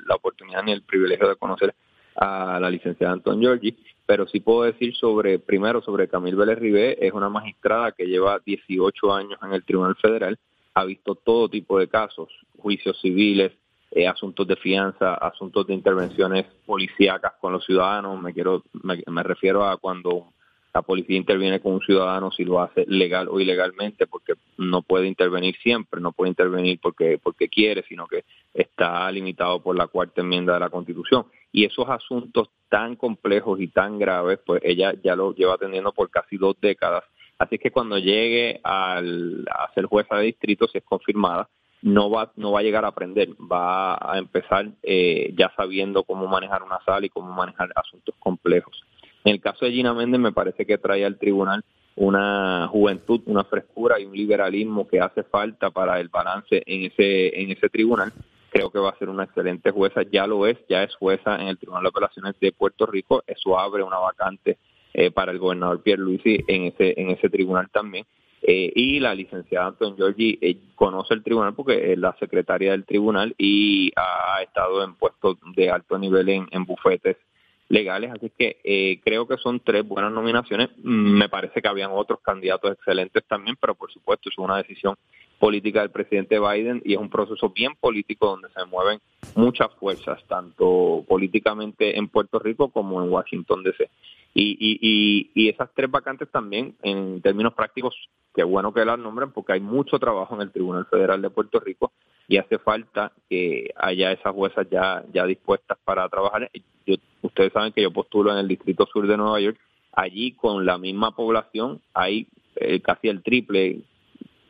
la 0.08 0.16
oportunidad 0.16 0.64
ni 0.64 0.72
el 0.72 0.84
privilegio 0.84 1.28
de 1.28 1.36
conocer 1.36 1.76
a 2.16 2.60
la 2.60 2.70
licenciada 2.70 3.14
Anton 3.14 3.40
Giorgi, 3.40 3.76
pero 4.06 4.28
sí 4.28 4.40
puedo 4.40 4.64
decir 4.64 4.96
sobre, 4.96 5.40
primero, 5.40 5.82
sobre 5.82 6.08
Camille 6.08 6.38
Vélez 6.38 6.60
Rivet, 6.60 6.98
es 7.02 7.12
una 7.14 7.30
magistrada 7.30 7.92
que 7.92 8.06
lleva 8.06 8.40
18 8.46 9.14
años 9.14 9.40
en 9.42 9.54
el 9.54 9.64
Tribunal 9.64 9.96
Federal, 9.96 10.38
ha 10.76 10.86
visto 10.86 11.16
todo 11.16 11.50
tipo 11.50 11.80
de 11.80 11.88
casos, 11.88 12.30
juicios 12.58 13.00
civiles, 13.02 13.52
eh, 13.92 14.08
asuntos 14.08 14.48
de 14.48 14.56
fianza, 14.56 15.14
asuntos 15.16 15.68
de 15.68 15.74
intervenciones 15.74 16.46
policíacas 16.66 17.34
con 17.40 17.54
los 17.54 17.66
ciudadanos, 17.66 18.22
me 18.22 18.34
quiero 18.34 18.64
me 18.82 19.24
refiero 19.24 19.66
a 19.66 19.78
cuando 19.78 20.34
la 20.74 20.82
policía 20.82 21.18
interviene 21.18 21.60
con 21.60 21.74
un 21.74 21.82
ciudadano 21.82 22.32
si 22.32 22.44
lo 22.44 22.60
hace 22.60 22.86
legal 22.88 23.28
o 23.30 23.40
ilegalmente, 23.40 24.08
porque 24.08 24.34
no 24.58 24.82
puede 24.82 25.08
intervenir 25.08 25.56
siempre, 25.62 26.02
no 26.02 26.12
puede 26.12 26.30
intervenir 26.30 26.80
porque, 26.82 27.20
porque 27.22 27.48
quiere, 27.48 27.84
sino 27.88 28.08
que 28.08 28.24
está 28.54 29.12
limitado 29.12 29.62
por 29.62 29.78
la 29.78 29.88
cuarta 29.88 30.22
enmienda 30.22 30.56
de 30.56 30.60
la 30.60 30.70
Constitución. 30.70 31.26
Y 31.52 31.66
esos 31.66 31.88
asuntos 31.88 32.50
tan 32.70 32.96
complejos 32.96 33.62
y 33.62 33.68
tan 33.68 34.00
graves, 34.00 34.40
pues 34.44 34.62
ella 34.64 34.94
ya 35.04 35.16
lo 35.16 35.36
lleva 35.36 35.54
atendiendo 35.54 35.92
por 35.92 36.10
casi 36.10 36.38
dos 36.38 36.56
décadas. 36.60 37.04
Así 37.38 37.60
que 37.60 37.72
cuando 37.72 38.00
llegue 38.00 38.60
al, 38.64 39.46
a 39.52 39.72
ser 39.74 39.86
jueza 39.86 40.16
de 40.16 40.26
distrito, 40.26 40.68
si 40.68 40.80
es 40.80 40.84
confirmada, 40.84 41.50
no 41.84 42.10
va, 42.10 42.32
no 42.36 42.52
va 42.52 42.62
a 42.62 42.64
llegar 42.64 42.86
a 42.86 42.90
aprender, 42.90 43.30
va 43.40 43.94
a 43.94 44.18
empezar 44.18 44.70
eh, 44.82 45.34
ya 45.38 45.52
sabiendo 45.56 46.04
cómo 46.04 46.28
manejar 46.28 46.64
una 46.64 46.80
sala 46.86 47.06
y 47.06 47.10
cómo 47.10 47.32
manejar 47.32 47.70
asuntos 47.76 48.16
complejos. 48.18 48.84
En 49.24 49.34
el 49.34 49.42
caso 49.42 49.66
de 49.66 49.72
Gina 49.72 49.94
Méndez 49.94 50.20
me 50.20 50.32
parece 50.32 50.66
que 50.66 50.78
trae 50.78 51.06
al 51.06 51.18
tribunal 51.18 51.64
una 51.96 52.68
juventud, 52.70 53.22
una 53.26 53.44
frescura 53.44 54.00
y 54.00 54.06
un 54.06 54.16
liberalismo 54.16 54.88
que 54.88 55.00
hace 55.00 55.24
falta 55.24 55.70
para 55.70 56.00
el 56.00 56.10
balance 56.10 56.64
en 56.66 56.86
ese 56.86 57.42
en 57.42 57.52
ese 57.52 57.70
tribunal. 57.70 58.12
Creo 58.50 58.70
que 58.70 58.80
va 58.80 58.90
a 58.90 58.98
ser 58.98 59.10
una 59.10 59.24
excelente 59.24 59.72
jueza, 59.72 60.02
ya 60.12 60.28
lo 60.28 60.46
es, 60.46 60.58
ya 60.70 60.84
es 60.84 60.94
jueza 60.96 61.36
en 61.38 61.48
el 61.48 61.58
Tribunal 61.58 61.84
de 61.84 61.90
Apelaciones 61.90 62.40
de 62.40 62.52
Puerto 62.52 62.86
Rico, 62.86 63.24
eso 63.26 63.58
abre 63.58 63.82
una 63.82 63.98
vacante 63.98 64.60
eh, 64.94 65.10
para 65.10 65.32
el 65.32 65.40
gobernador 65.40 65.82
Pierre 65.82 66.04
Luisi 66.04 66.44
en 66.48 66.66
ese 66.66 66.94
en 66.98 67.10
ese 67.10 67.30
tribunal 67.30 67.70
también. 67.72 68.06
Eh, 68.46 68.72
y 68.76 69.00
la 69.00 69.16
licenciada 69.16 69.68
Anton 69.68 69.96
Giorgi 69.96 70.38
eh, 70.42 70.58
conoce 70.76 71.14
el 71.14 71.24
tribunal 71.24 71.56
porque 71.56 71.94
es 71.94 71.98
la 71.98 72.14
secretaria 72.20 72.72
del 72.72 72.86
tribunal 72.86 73.34
y 73.38 73.92
ha, 73.96 74.42
estado 74.44 74.84
en 74.84 74.96
puestos 74.96 75.38
de 75.56 75.72
alto 75.72 75.98
nivel 75.98 76.28
en, 76.28 76.48
en 76.52 76.66
bufetes 76.66 77.16
legales, 77.74 78.12
así 78.12 78.32
que 78.38 78.58
eh, 78.64 79.00
creo 79.04 79.28
que 79.28 79.38
son 79.38 79.60
tres 79.60 79.86
buenas 79.86 80.12
nominaciones. 80.12 80.70
Mm, 80.78 81.18
me 81.18 81.28
parece 81.28 81.60
que 81.60 81.68
habían 81.68 81.90
otros 81.92 82.20
candidatos 82.22 82.72
excelentes 82.72 83.24
también, 83.28 83.58
pero 83.60 83.74
por 83.74 83.92
supuesto 83.92 84.30
es 84.30 84.38
una 84.38 84.58
decisión 84.58 84.96
política 85.40 85.82
del 85.82 85.90
presidente 85.90 86.40
Biden 86.40 86.84
y 86.86 86.94
es 86.94 87.00
un 87.00 87.10
proceso 87.10 87.50
bien 87.50 87.74
político 87.80 88.28
donde 88.28 88.50
se 88.50 88.64
mueven 88.66 89.00
muchas 89.36 89.74
fuerzas, 89.80 90.24
tanto 90.28 91.04
políticamente 91.08 91.98
en 91.98 92.08
Puerto 92.10 92.38
Rico 92.38 92.70
como 92.70 93.04
en 93.04 93.10
Washington 93.10 93.64
DC. 93.64 93.90
Y, 94.36 94.56
y, 94.60 95.32
y, 95.34 95.50
esas 95.50 95.70
tres 95.76 95.90
vacantes 95.90 96.30
también, 96.30 96.76
en 96.82 97.22
términos 97.22 97.54
prácticos, 97.54 97.96
qué 98.36 98.44
bueno 98.44 98.74
que 98.74 98.86
las 98.86 98.98
nombren 99.00 99.32
porque 99.32 99.54
hay 99.54 99.60
mucho 99.60 100.00
trabajo 100.00 100.36
en 100.36 100.42
el 100.42 100.52
Tribunal 100.52 100.86
Federal 100.86 101.22
de 101.22 101.30
Puerto 101.30 101.60
Rico 101.60 101.92
y 102.28 102.38
hace 102.38 102.58
falta 102.58 103.12
que 103.30 103.72
haya 103.76 104.12
esas 104.12 104.34
juezas 104.34 104.68
ya, 104.70 105.04
ya 105.14 105.26
dispuestas 105.26 105.78
para 105.84 106.08
trabajar. 106.10 106.50
ustedes 107.22 107.54
saben 107.54 107.74
que 107.74 107.82
yo 107.82 107.92
postulo 107.92 108.32
en 108.32 108.38
el 108.38 108.48
Distrito 108.48 108.86
Sur 108.92 109.08
de 109.08 109.18
Nueva 109.18 109.40
York. 109.40 109.58
Allí, 109.92 110.32
con 110.34 110.66
la 110.66 110.78
misma 110.78 111.16
población, 111.16 111.82
hay 111.94 112.28
eh, 112.56 112.82
casi 112.82 113.10
el 113.10 113.22
triple, 113.22 113.82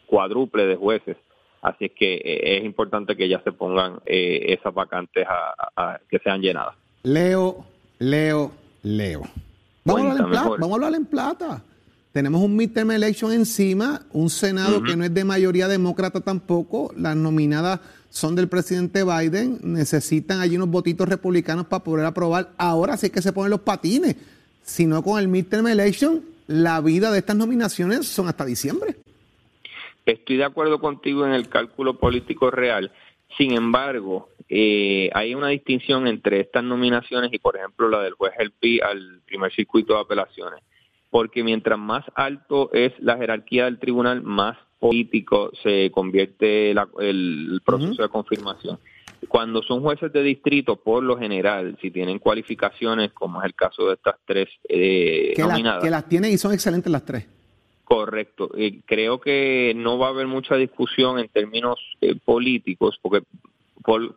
cuádruple 0.05 0.65
de 0.65 0.75
jueces. 0.75 1.17
Así 1.62 1.86
es 1.86 1.91
que 1.91 2.15
eh, 2.15 2.57
es 2.57 2.65
importante 2.65 3.15
que 3.15 3.27
ya 3.27 3.41
se 3.43 3.51
pongan 3.51 3.99
eh, 4.05 4.57
esas 4.57 4.73
vacantes 4.73 5.25
a, 5.27 5.99
que 6.09 6.19
sean 6.19 6.41
llenadas. 6.41 6.75
Leo, 7.03 7.65
Leo, 7.99 8.51
Leo. 8.83 9.23
Vamos 9.86 10.05
a, 10.05 10.12
hablar 10.12 10.25
en 10.25 10.31
plata, 10.31 10.49
vamos 10.49 10.71
a 10.71 10.73
hablar 10.75 10.95
en 10.95 11.05
plata. 11.05 11.63
Tenemos 12.13 12.43
un 12.43 12.56
midterm 12.56 12.91
election 12.91 13.32
encima, 13.32 14.02
un 14.12 14.30
Senado 14.30 14.84
que 14.84 14.95
no 14.95 15.04
es 15.04 15.12
de 15.12 15.23
mayoría 15.23 15.67
demócrata 15.67 16.21
tampoco. 16.21 16.93
Las 16.95 17.15
nominadas 17.15 17.80
son 18.12 18.36
del 18.36 18.47
presidente 18.47 19.04
Biden. 19.04 19.58
Necesitan 19.63 20.39
allí 20.39 20.56
unos 20.56 20.69
votitos 20.69 21.10
republicanos 21.10 21.65
para 21.65 21.84
poder 21.84 22.06
aprobar. 22.06 22.52
Ahora 22.60 22.97
sí 22.97 23.10
que 23.10 23.23
se 23.23 23.34
ponen 23.34 23.49
los 23.49 23.62
patines. 23.62 24.15
Si 24.62 24.86
no, 24.86 25.02
con 25.02 25.19
el 25.19 25.28
midterm 25.28 25.65
election, 25.65 26.21
la 26.45 26.82
vida 26.82 27.12
de 27.12 27.17
estas 27.17 27.36
nominaciones 27.36 28.06
son 28.06 28.28
hasta 28.28 28.45
diciembre. 28.45 28.95
Estoy 30.06 30.38
de 30.38 30.43
acuerdo 30.43 30.80
contigo 30.80 31.26
en 31.26 31.34
el 31.34 31.49
cálculo 31.49 31.97
político 31.97 32.52
real. 32.52 32.91
Sin 33.39 33.54
embargo, 33.54 34.30
eh, 34.49 35.10
hay 35.15 35.34
una 35.34 35.47
distinción 35.47 36.06
entre 36.06 36.41
estas 36.41 36.63
nominaciones 36.63 37.34
y, 37.34 37.39
por 37.39 37.58
ejemplo, 37.58 37.89
la 37.89 38.04
del 38.04 38.13
juez 38.13 38.34
Elpi 38.38 38.80
al 38.82 39.21
primer 39.26 39.52
circuito 39.52 39.95
de 39.95 40.02
apelaciones, 40.02 40.62
porque 41.13 41.43
mientras 41.43 41.78
más 41.78 42.04
alto 42.15 42.71
es 42.73 42.91
la 42.99 43.15
jerarquía 43.17 43.65
del 43.65 43.78
tribunal, 43.78 44.23
más 44.23 44.58
político 44.80 45.52
se 45.62 45.91
convierte 45.91 46.71
el 46.71 47.62
proceso 47.63 48.02
de 48.02 48.10
confirmación. 48.10 48.80
Cuando 49.28 49.62
son 49.62 49.82
jueces 49.82 50.12
de 50.12 50.23
distrito, 50.23 50.76
por 50.76 51.04
lo 51.04 51.15
general, 51.15 51.78
si 51.80 51.91
tienen 51.91 52.17
cualificaciones, 52.17 53.12
como 53.13 53.43
es 53.43 53.45
el 53.45 53.54
caso 53.54 53.89
de 53.89 53.93
estas 53.93 54.15
tres 54.26 54.49
eh, 54.67 55.36
nominadas. 55.38 55.84
que 55.84 55.91
las 55.91 56.10
tienen 56.10 56.32
y 56.32 56.39
son 56.39 56.52
excelentes 56.52 56.91
las 56.91 57.06
tres. 57.06 57.28
Correcto. 57.84 58.49
Eh, 58.58 58.82
creo 58.84 59.21
que 59.21 59.73
no 59.76 59.99
va 59.99 60.08
a 60.08 60.10
haber 60.10 60.26
mucha 60.26 60.56
discusión 60.56 61.19
en 61.19 61.28
términos 61.28 61.78
eh, 62.02 62.15
políticos, 62.15 62.97
porque 62.99 63.21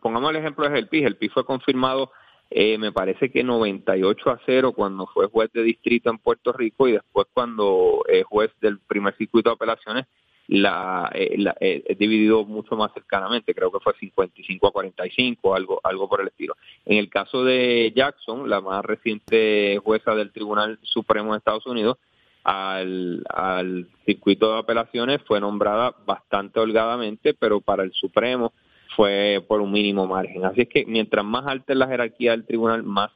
pongamos 0.01 0.31
el 0.31 0.37
ejemplo 0.37 0.67
de 0.67 0.79
El 0.79 0.87
PIS. 0.87 1.05
El 1.05 1.15
PIS 1.15 1.31
fue 1.31 1.45
confirmado, 1.45 2.11
eh, 2.49 2.77
me 2.77 2.91
parece 2.91 3.29
que 3.29 3.43
98 3.43 4.29
a 4.29 4.39
0 4.45 4.73
cuando 4.73 5.07
fue 5.07 5.27
juez 5.27 5.51
de 5.53 5.63
distrito 5.63 6.09
en 6.09 6.17
Puerto 6.17 6.53
Rico 6.53 6.87
y 6.87 6.93
después 6.93 7.27
cuando 7.33 8.03
es 8.07 8.23
juez 8.25 8.51
del 8.61 8.79
primer 8.79 9.15
circuito 9.17 9.49
de 9.49 9.55
apelaciones 9.55 10.05
la, 10.47 11.11
la 11.37 11.55
dividido 11.97 12.45
mucho 12.45 12.75
más 12.77 12.93
cercanamente, 12.93 13.53
creo 13.53 13.71
que 13.71 13.81
fue 13.81 13.93
55 13.99 14.67
a 14.67 14.71
45, 14.71 15.55
algo, 15.55 15.81
algo 15.83 16.07
por 16.07 16.21
el 16.21 16.29
estilo. 16.29 16.55
En 16.85 16.97
el 16.97 17.09
caso 17.09 17.43
de 17.43 17.91
Jackson, 17.95 18.49
la 18.49 18.61
más 18.61 18.83
reciente 18.85 19.77
jueza 19.83 20.15
del 20.15 20.31
Tribunal 20.31 20.79
Supremo 20.83 21.33
de 21.33 21.39
Estados 21.39 21.65
Unidos, 21.65 21.97
al, 22.45 23.25
al 23.29 23.87
circuito 24.05 24.53
de 24.53 24.59
apelaciones 24.59 25.21
fue 25.27 25.41
nombrada 25.41 25.93
bastante 26.05 26.61
holgadamente, 26.61 27.33
pero 27.33 27.59
para 27.59 27.83
el 27.83 27.91
Supremo 27.91 28.53
fue 28.97 29.45
por 29.47 29.61
un 29.61 29.71
mínimo 29.71 30.07
margen. 30.07 30.43
Así 30.43 30.61
es 30.61 30.69
que 30.69 30.83
mientras 30.87 31.23
más 31.23 31.45
alta 31.45 31.71
es 31.71 31.77
la 31.77 31.87
jerarquía 31.87 32.31
del 32.31 32.45
tribunal, 32.45 32.81
más, 32.81 33.11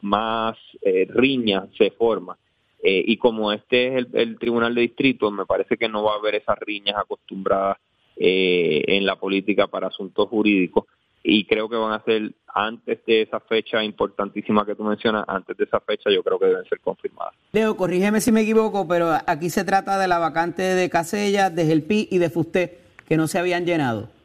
más 0.00 0.56
eh, 0.80 1.06
riña 1.10 1.68
se 1.76 1.90
forma. 1.90 2.38
Eh, 2.82 3.04
y 3.06 3.18
como 3.18 3.52
este 3.52 3.88
es 3.88 4.06
el, 4.14 4.38
tribunal 4.38 4.74
de 4.74 4.80
distrito, 4.80 5.30
me 5.30 5.44
parece 5.44 5.76
que 5.76 5.86
no 5.86 6.02
va 6.02 6.14
a 6.14 6.16
haber 6.16 6.36
esas 6.36 6.58
riñas 6.60 6.96
acostumbradas 6.96 7.76
eh, 8.16 8.82
en 8.86 9.04
la 9.04 9.16
política 9.16 9.66
para 9.66 9.88
asuntos 9.88 10.28
jurídicos. 10.28 10.86
y 11.22 11.44
creo 11.44 11.68
que 11.68 11.76
van 11.76 11.92
a 11.92 12.02
ser 12.04 12.32
antes 12.46 13.04
de 13.04 13.22
esa 13.22 13.40
fecha 13.40 13.84
importantísima 13.84 14.64
que 14.64 14.74
tú 14.74 14.82
mencionas, 14.82 15.24
antes 15.28 15.58
de 15.58 15.64
esa 15.64 15.80
fecha 15.80 16.10
yo 16.10 16.22
creo 16.22 16.38
que 16.38 16.46
deben 16.46 16.64
ser 16.64 16.80
confirmadas. 16.80 17.34
Leo, 17.52 17.76
corrígeme 17.76 18.22
si 18.22 18.32
me 18.32 18.40
equivoco, 18.40 18.88
pero 18.88 19.10
aquí 19.26 19.50
se 19.50 19.64
trata 19.64 19.98
de 19.98 20.08
la 20.08 20.18
vacante 20.18 20.62
de 20.62 20.88
Casella, 20.88 21.50
de 21.50 21.66
Gelpi 21.66 22.08
y 22.10 22.16
de 22.16 22.30
Fusté, 22.30 22.78
que 23.06 23.18
no 23.18 23.26
se 23.26 23.38
habían 23.38 23.66
llenado 23.66 24.17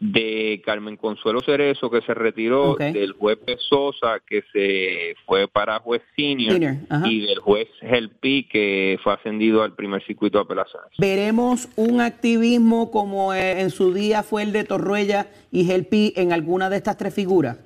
de 0.00 0.62
Carmen 0.64 0.96
Consuelo 0.96 1.42
Cerezo 1.42 1.90
que 1.90 2.00
se 2.00 2.14
retiró, 2.14 2.74
del 2.74 3.12
juez 3.12 3.38
Sosa 3.68 4.20
que 4.26 4.42
se 4.50 5.14
fue 5.26 5.46
para 5.46 5.78
juez 5.78 6.00
senior, 6.16 6.58
y 7.04 7.26
del 7.26 7.38
juez 7.38 7.68
Gelpi 7.80 8.44
que 8.44 8.98
fue 9.04 9.12
ascendido 9.12 9.62
al 9.62 9.74
primer 9.74 10.02
circuito 10.06 10.38
de 10.38 10.44
apelaciones. 10.44 10.90
¿Veremos 10.98 11.68
un 11.76 12.00
activismo 12.00 12.90
como 12.90 13.34
eh, 13.34 13.60
en 13.60 13.70
su 13.70 13.92
día 13.92 14.22
fue 14.22 14.42
el 14.42 14.52
de 14.52 14.64
Torruella 14.64 15.26
y 15.52 15.64
Gelpi 15.64 16.14
en 16.16 16.32
alguna 16.32 16.70
de 16.70 16.78
estas 16.78 16.96
tres 16.96 17.14
figuras? 17.14 17.58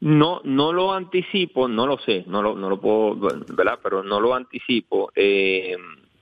No, 0.00 0.42
no 0.44 0.72
lo 0.72 0.92
anticipo, 0.92 1.66
no 1.66 1.86
lo 1.86 1.98
sé, 1.98 2.24
no 2.26 2.42
lo, 2.42 2.54
no 2.56 2.68
lo 2.68 2.80
puedo, 2.80 3.16
¿verdad? 3.54 3.78
Pero 3.82 4.02
no 4.02 4.20
lo 4.20 4.34
anticipo, 4.34 5.10
eh, 5.14 5.76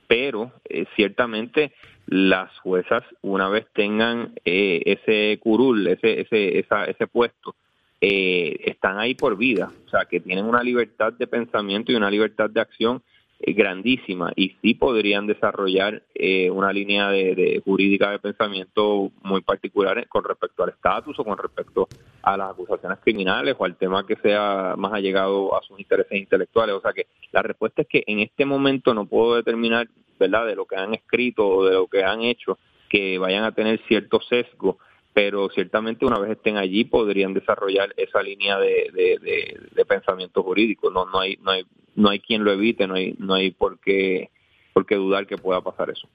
pero 0.07 0.51
eh, 0.65 0.85
ciertamente 0.95 1.73
las 2.09 2.57
juezas, 2.59 3.03
una 3.21 3.49
vez 3.49 3.67
tengan 3.73 4.33
eh, 4.43 4.81
ese 4.85 5.37
curul, 5.39 5.87
ese, 5.87 6.21
ese, 6.21 6.57
ese 6.57 7.07
puesto, 7.07 7.55
eh, 8.01 8.55
están 8.65 8.97
ahí 8.97 9.13
por 9.13 9.37
vida, 9.37 9.71
o 9.85 9.89
sea, 9.89 10.05
que 10.05 10.19
tienen 10.19 10.45
una 10.45 10.63
libertad 10.63 11.13
de 11.13 11.27
pensamiento 11.27 11.91
y 11.91 11.95
una 11.95 12.09
libertad 12.09 12.49
de 12.49 12.61
acción 12.61 13.03
grandísima 13.39 14.31
y 14.35 14.55
sí 14.61 14.73
podrían 14.73 15.25
desarrollar 15.25 16.03
una 16.51 16.73
línea 16.73 17.09
de, 17.09 17.61
jurídica 17.63 18.11
de 18.11 18.19
pensamiento 18.19 19.11
muy 19.21 19.41
particular 19.41 20.07
con 20.07 20.23
respecto 20.23 20.63
al 20.63 20.69
estatus 20.69 21.17
o 21.19 21.23
con 21.23 21.37
respecto 21.37 21.87
a 22.21 22.35
las 22.35 22.51
acusaciones 22.51 22.99
criminales 22.99 23.55
o 23.57 23.65
al 23.65 23.77
tema 23.77 24.05
que 24.05 24.17
sea 24.17 24.75
más 24.77 24.93
allegado 24.93 25.55
a 25.55 25.61
sus 25.63 25.79
intereses 25.79 26.19
intelectuales. 26.19 26.75
O 26.75 26.81
sea 26.81 26.91
que 26.91 27.07
la 27.31 27.41
respuesta 27.41 27.83
es 27.83 27.87
que 27.87 28.03
en 28.07 28.19
este 28.19 28.45
momento 28.45 28.93
no 28.93 29.05
puedo 29.05 29.35
determinar 29.35 29.87
¿verdad? 30.19 30.45
De 30.45 30.55
lo 30.55 30.65
que 30.65 30.75
han 30.75 30.93
escrito 30.93 31.47
o 31.47 31.65
de 31.65 31.73
lo 31.73 31.87
que 31.87 32.03
han 32.03 32.21
hecho, 32.21 32.59
que 32.89 33.17
vayan 33.17 33.45
a 33.45 33.53
tener 33.53 33.79
cierto 33.87 34.19
sesgo, 34.21 34.77
pero 35.21 35.49
ciertamente 35.49 36.05
una 36.05 36.17
vez 36.17 36.31
estén 36.31 36.55
allí 36.55 36.85
podrían 36.85 37.33
desarrollar 37.33 37.93
esa 37.97 38.21
línea 38.23 38.57
de, 38.57 38.89
de, 39.75 39.85
pensamiento 39.85 40.41
jurídico. 40.43 40.89
No, 40.91 41.07
no 41.07 41.19
hay, 41.19 41.37
no 41.41 41.51
hay, 41.51 41.65
no 41.95 42.07
hay 42.07 42.21
quien 42.21 42.45
lo 42.45 42.53
evite, 42.53 42.87
no 42.87 42.93
hay, 42.93 43.17
no 43.19 43.33
hay 43.33 43.51
por 43.51 43.79
qué, 43.79 44.29
por 44.71 44.85
qué 44.85 44.95
dudar 44.95 45.27
que 45.27 45.37
pueda 45.37 45.59
pasar 45.59 45.89
eso. 45.89 46.07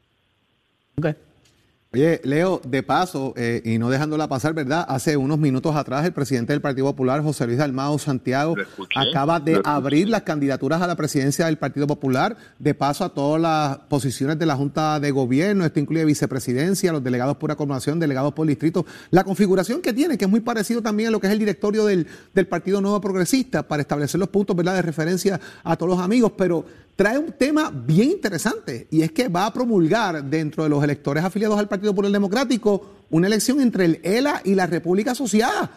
Oye, 1.95 2.20
Leo, 2.24 2.61
de 2.66 2.82
paso, 2.82 3.34
eh, 3.36 3.62
y 3.64 3.78
no 3.78 3.88
dejándola 3.88 4.26
pasar, 4.28 4.53
¿verdad? 4.53 4.84
Hace 4.88 5.16
unos 5.16 5.38
minutos 5.38 5.76
atrás 5.76 6.05
el 6.05 6.12
presidente 6.12 6.53
del 6.53 6.61
Partido 6.61 6.86
Popular, 6.86 7.22
José 7.22 7.47
Luis 7.47 7.59
Dalmao 7.59 8.01
Santiago, 8.01 8.57
acaba 8.97 9.38
de 9.38 9.61
abrir 9.62 10.09
las 10.09 10.22
candidaturas 10.22 10.82
a 10.82 10.88
la 10.88 10.97
presidencia 10.97 11.47
del 11.47 11.57
Partido 11.57 11.86
Popular, 11.86 12.36
de 12.59 12.74
paso 12.74 13.05
a 13.05 13.11
todas 13.11 13.40
las 13.40 13.78
posiciones 13.88 14.40
de 14.40 14.47
la 14.47 14.57
Junta 14.57 14.99
de 14.99 15.12
Gobierno, 15.12 15.64
esto 15.64 15.78
incluye 15.78 16.05
vicepresidencia, 16.05 16.90
los 16.90 17.05
delegados 17.05 17.36
por 17.36 17.53
acumulación, 17.53 18.01
delegados 18.01 18.34
por 18.34 18.49
distrito, 18.49 18.84
la 19.11 19.22
configuración 19.22 19.80
que 19.80 19.92
tiene, 19.92 20.18
que 20.18 20.24
es 20.24 20.30
muy 20.30 20.40
parecido 20.40 20.82
también 20.82 21.11
a 21.11 21.12
lo 21.12 21.20
que 21.20 21.28
es 21.28 21.32
el 21.32 21.38
directorio 21.38 21.84
del, 21.84 22.09
del 22.34 22.49
Partido 22.49 22.80
Nuevo 22.80 23.01
Progresista, 23.01 23.62
para 23.62 23.82
establecer 23.82 24.18
los 24.18 24.30
puntos, 24.30 24.57
¿verdad?, 24.57 24.74
de 24.74 24.82
referencia 24.82 25.40
a 25.62 25.76
todos 25.76 25.90
los 25.90 26.01
amigos, 26.01 26.32
pero 26.36 26.64
trae 26.97 27.18
un 27.18 27.32
tema 27.32 27.70
bien 27.70 28.11
interesante 28.11 28.86
y 28.90 29.03
es 29.03 29.11
que 29.12 29.28
va 29.28 29.47
a 29.47 29.53
promulgar 29.53 30.24
dentro 30.24 30.62
de 30.62 30.68
los 30.68 30.82
electores 30.82 31.24
afiliados 31.24 31.59
al 31.59 31.68
Partido 31.68 31.84
Popular 31.91 32.11
Democrático 32.11 33.07
una 33.11 33.26
elección 33.26 33.61
entre 33.61 33.85
el 33.85 34.01
ELA 34.03 34.41
y 34.45 34.55
la 34.55 34.66
República 34.66 35.12
Asociada. 35.12 35.70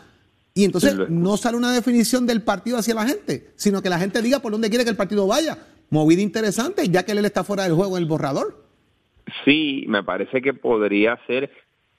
Y 0.54 0.64
entonces 0.64 0.98
no 1.10 1.38
sale 1.38 1.58
una 1.58 1.72
definición 1.72 2.26
del 2.26 2.42
partido 2.42 2.78
hacia 2.78 2.96
la 2.96 3.06
gente, 3.06 3.52
sino 3.56 3.82
que 3.82 3.90
la 3.90 4.00
gente 4.00 4.22
diga 4.22 4.40
por 4.40 4.52
dónde 4.52 4.70
quiere 4.70 4.84
que 4.84 4.90
el 4.90 4.96
partido 4.96 5.28
vaya. 5.28 5.58
Movida 5.90 6.22
interesante, 6.22 6.90
ya 6.90 7.06
que 7.06 7.12
él 7.12 7.24
está 7.24 7.44
fuera 7.44 7.64
del 7.64 7.74
juego 7.74 7.96
en 7.98 8.04
el 8.04 8.10
borrador. 8.10 8.66
Sí, 9.46 9.86
me 9.88 10.04
parece 10.04 10.42
que 10.42 10.54
podría 10.54 11.20
ser, 11.28 11.52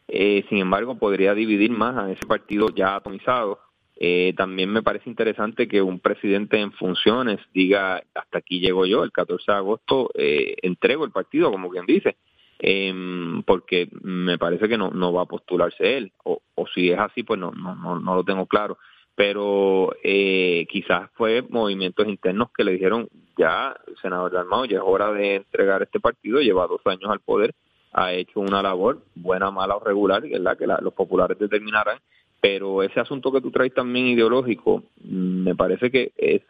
eh, 0.08 0.44
sin 0.48 0.58
embargo, 0.58 0.98
podría 0.98 1.34
dividir 1.34 1.70
más 1.70 1.96
a 1.96 2.10
ese 2.10 2.26
partido 2.26 2.68
ya 2.74 2.96
atomizado 2.96 3.60
eh, 4.00 4.32
también 4.36 4.70
me 4.70 4.82
parece 4.82 5.10
interesante 5.10 5.66
que 5.66 5.82
un 5.82 5.98
presidente 5.98 6.60
en 6.60 6.70
funciones 6.70 7.40
diga, 7.52 8.00
hasta 8.14 8.38
aquí 8.38 8.60
llego 8.60 8.86
yo, 8.86 9.02
el 9.02 9.10
14 9.10 9.50
de 9.50 9.58
agosto 9.58 10.10
eh, 10.14 10.54
entrego 10.62 11.04
el 11.04 11.10
partido, 11.10 11.50
como 11.50 11.68
quien 11.68 11.84
dice, 11.84 12.16
em, 12.58 13.42
porque 13.42 13.88
me 14.02 14.38
parece 14.38 14.68
que 14.68 14.78
no, 14.78 14.90
no 14.90 15.12
va 15.12 15.22
a 15.22 15.26
postularse 15.26 15.96
él, 15.96 16.12
o, 16.24 16.40
o 16.54 16.66
si 16.68 16.90
es 16.90 16.98
así, 16.98 17.22
pues 17.22 17.38
no, 17.38 17.52
no, 17.52 17.74
no, 17.74 17.98
no 17.98 18.14
lo 18.14 18.24
tengo 18.24 18.46
claro. 18.46 18.78
Pero 19.14 19.96
eh, 20.04 20.66
quizás 20.70 21.10
fue 21.14 21.42
movimientos 21.48 22.06
internos 22.06 22.50
que 22.56 22.62
le 22.64 22.72
dijeron, 22.72 23.08
ya, 23.36 23.76
senador 24.00 24.32
Dalmao, 24.32 24.64
ya 24.64 24.78
es 24.78 24.82
hora 24.84 25.12
de 25.12 25.36
entregar 25.36 25.82
este 25.82 25.98
partido, 25.98 26.40
lleva 26.40 26.68
dos 26.68 26.80
años 26.84 27.10
al 27.10 27.20
poder, 27.20 27.54
ha 27.92 28.12
hecho 28.12 28.40
una 28.40 28.62
labor, 28.62 29.02
buena, 29.14 29.50
mala 29.50 29.76
o 29.76 29.80
regular, 29.84 30.22
que 30.22 30.34
es 30.34 30.40
la 30.40 30.56
que 30.56 30.66
los 30.66 30.94
populares 30.94 31.38
determinarán, 31.38 31.98
pero 32.40 32.82
ese 32.82 33.00
asunto 33.00 33.32
que 33.32 33.40
tú 33.40 33.50
traes 33.50 33.74
también 33.74 34.06
ideológico, 34.06 34.84
mm, 35.02 35.42
me 35.42 35.54
parece 35.56 35.90
que 35.90 36.12
es 36.16 36.42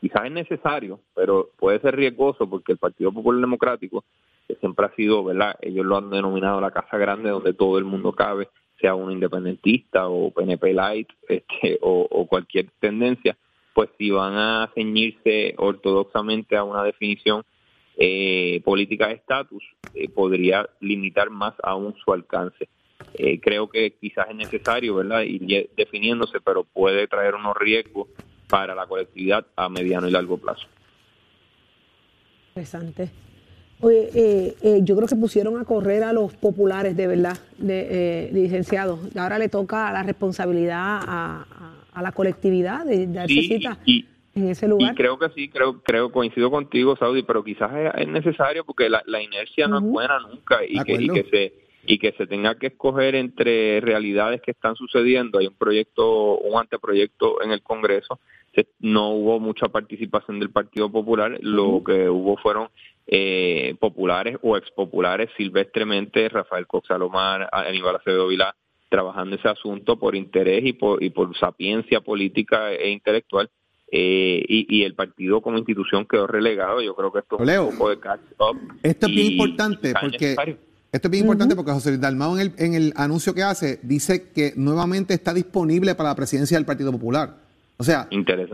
quizás 0.00 0.24
es 0.24 0.32
necesario, 0.32 0.98
pero 1.14 1.50
puede 1.56 1.78
ser 1.78 1.94
riesgoso 1.94 2.50
porque 2.50 2.72
el 2.72 2.78
Partido 2.78 3.12
Popular 3.12 3.40
Democrático, 3.40 4.04
que 4.46 4.56
siempre 4.56 4.86
ha 4.86 4.94
sido, 4.94 5.24
¿verdad? 5.24 5.56
Ellos 5.60 5.86
lo 5.86 5.96
han 5.96 6.10
denominado 6.10 6.60
la 6.60 6.70
casa 6.70 6.96
grande 6.98 7.30
donde 7.30 7.54
todo 7.54 7.78
el 7.78 7.84
mundo 7.84 8.12
cabe, 8.12 8.48
sea 8.80 8.94
un 8.94 9.12
independentista 9.12 10.08
o 10.08 10.30
PNP 10.30 10.74
light 10.74 11.08
este, 11.28 11.78
o, 11.80 12.26
cualquier 12.26 12.66
tendencia, 12.80 13.36
pues 13.74 13.90
si 13.98 14.10
van 14.10 14.34
a 14.34 14.70
ceñirse 14.74 15.54
ortodoxamente 15.56 16.56
a 16.56 16.64
una 16.64 16.82
definición 16.82 17.42
eh, 17.96 18.60
política 18.64 19.08
de 19.08 19.14
estatus, 19.14 19.62
eh, 19.94 20.08
podría 20.08 20.68
limitar 20.80 21.30
más 21.30 21.54
aún 21.62 21.94
su 22.04 22.12
alcance. 22.12 22.68
Eh, 23.14 23.40
creo 23.40 23.68
que 23.68 23.92
quizás 23.92 24.28
es 24.30 24.36
necesario, 24.36 24.94
¿verdad? 24.94 25.22
Ir 25.22 25.70
definiéndose, 25.76 26.40
pero 26.40 26.64
puede 26.64 27.06
traer 27.08 27.34
unos 27.34 27.56
riesgos 27.56 28.08
para 28.48 28.74
la 28.74 28.86
colectividad 28.86 29.46
a 29.56 29.68
mediano 29.68 30.08
y 30.08 30.10
largo 30.10 30.38
plazo. 30.38 30.66
Interesante. 32.48 33.10
Oye, 33.82 34.10
eh, 34.14 34.54
eh, 34.62 34.80
yo 34.82 34.94
creo 34.94 35.08
que 35.08 35.16
pusieron 35.16 35.60
a 35.60 35.64
correr 35.64 36.04
a 36.04 36.12
los 36.12 36.32
populares, 36.34 36.96
de 36.96 37.08
verdad, 37.08 37.36
de, 37.58 38.30
licenciados. 38.32 39.00
Ahora 39.16 39.38
le 39.38 39.48
toca 39.48 39.92
la 39.92 40.04
responsabilidad 40.04 41.00
a, 41.02 41.46
la 42.00 42.12
colectividad 42.12 42.86
de 42.86 43.08
darse 43.08 43.42
cita 43.42 43.78
en 43.84 44.48
ese 44.48 44.68
lugar. 44.68 44.92
Y 44.92 44.96
creo 44.96 45.18
que 45.18 45.28
sí, 45.30 45.48
creo, 45.48 45.82
creo 45.82 46.12
coincido 46.12 46.50
contigo, 46.50 46.96
Saudi, 46.96 47.24
pero 47.24 47.42
quizás 47.42 47.70
es, 47.96 48.08
necesario 48.08 48.64
porque 48.64 48.88
la, 48.88 49.20
inercia 49.20 49.66
no 49.66 49.78
es 49.78 49.84
buena 49.84 50.18
nunca 50.20 50.64
y 50.64 50.78
que, 50.84 50.94
y 50.94 51.08
que 51.08 51.24
se 51.24 51.62
y 51.84 51.98
que 51.98 52.12
se 52.12 52.26
tenga 52.26 52.54
que 52.54 52.68
escoger 52.68 53.16
entre 53.16 53.80
realidades 53.80 54.40
que 54.40 54.52
están 54.52 54.76
sucediendo. 54.76 55.38
Hay 55.38 55.48
un 55.48 55.54
proyecto, 55.54 56.38
un 56.38 56.58
anteproyecto 56.58 57.42
en 57.42 57.50
el 57.50 57.62
Congreso, 57.62 58.20
no 58.80 59.10
hubo 59.10 59.40
mucha 59.40 59.68
participación 59.68 60.38
del 60.38 60.50
Partido 60.50 60.90
Popular, 60.90 61.38
lo 61.40 61.82
que 61.84 62.08
hubo 62.08 62.36
fueron 62.36 62.68
eh, 63.06 63.74
populares 63.80 64.38
o 64.42 64.56
expopulares 64.56 65.30
silvestremente, 65.36 66.28
Rafael 66.28 66.66
Cox 66.66 66.88
Salomar, 66.88 67.48
Aníbal 67.52 67.96
Acevedo 67.96 68.28
Vilá, 68.28 68.54
trabajando 68.88 69.36
ese 69.36 69.48
asunto 69.48 69.98
por 69.98 70.14
interés 70.14 70.64
y 70.64 70.72
por, 70.72 71.02
y 71.02 71.10
por 71.10 71.36
sapiencia 71.36 72.00
política 72.00 72.72
e 72.72 72.90
intelectual. 72.90 73.50
Eh, 73.94 74.42
y, 74.48 74.84
el 74.84 74.94
partido 74.94 75.42
como 75.42 75.58
institución 75.58 76.06
quedó 76.06 76.26
relegado. 76.26 76.80
Yo 76.80 76.94
creo 76.94 77.12
que 77.12 77.18
esto 77.18 77.36
es 77.42 77.58
un 77.58 77.76
poco 77.76 77.90
de 77.90 78.00
catch 78.00 78.20
up. 78.38 78.58
Esto 78.82 79.06
es 79.06 79.12
bien 79.14 79.32
importante 79.32 79.92
porque 80.00 80.34
esto 80.92 81.08
es 81.08 81.10
bien 81.10 81.24
importante 81.24 81.54
porque 81.54 81.72
José 81.72 81.90
Luis 81.90 82.00
Dalmao 82.00 82.38
en 82.38 82.40
el, 82.40 82.52
en 82.56 82.74
el 82.74 82.92
anuncio 82.96 83.34
que 83.34 83.42
hace 83.42 83.80
dice 83.82 84.30
que 84.30 84.54
nuevamente 84.56 85.12
está 85.12 85.34
disponible 85.34 85.94
para 85.94 86.10
la 86.10 86.14
presidencia 86.14 86.56
del 86.56 86.64
Partido 86.64 86.90
Popular. 86.90 87.41
O 87.82 87.84
sea, 87.84 88.08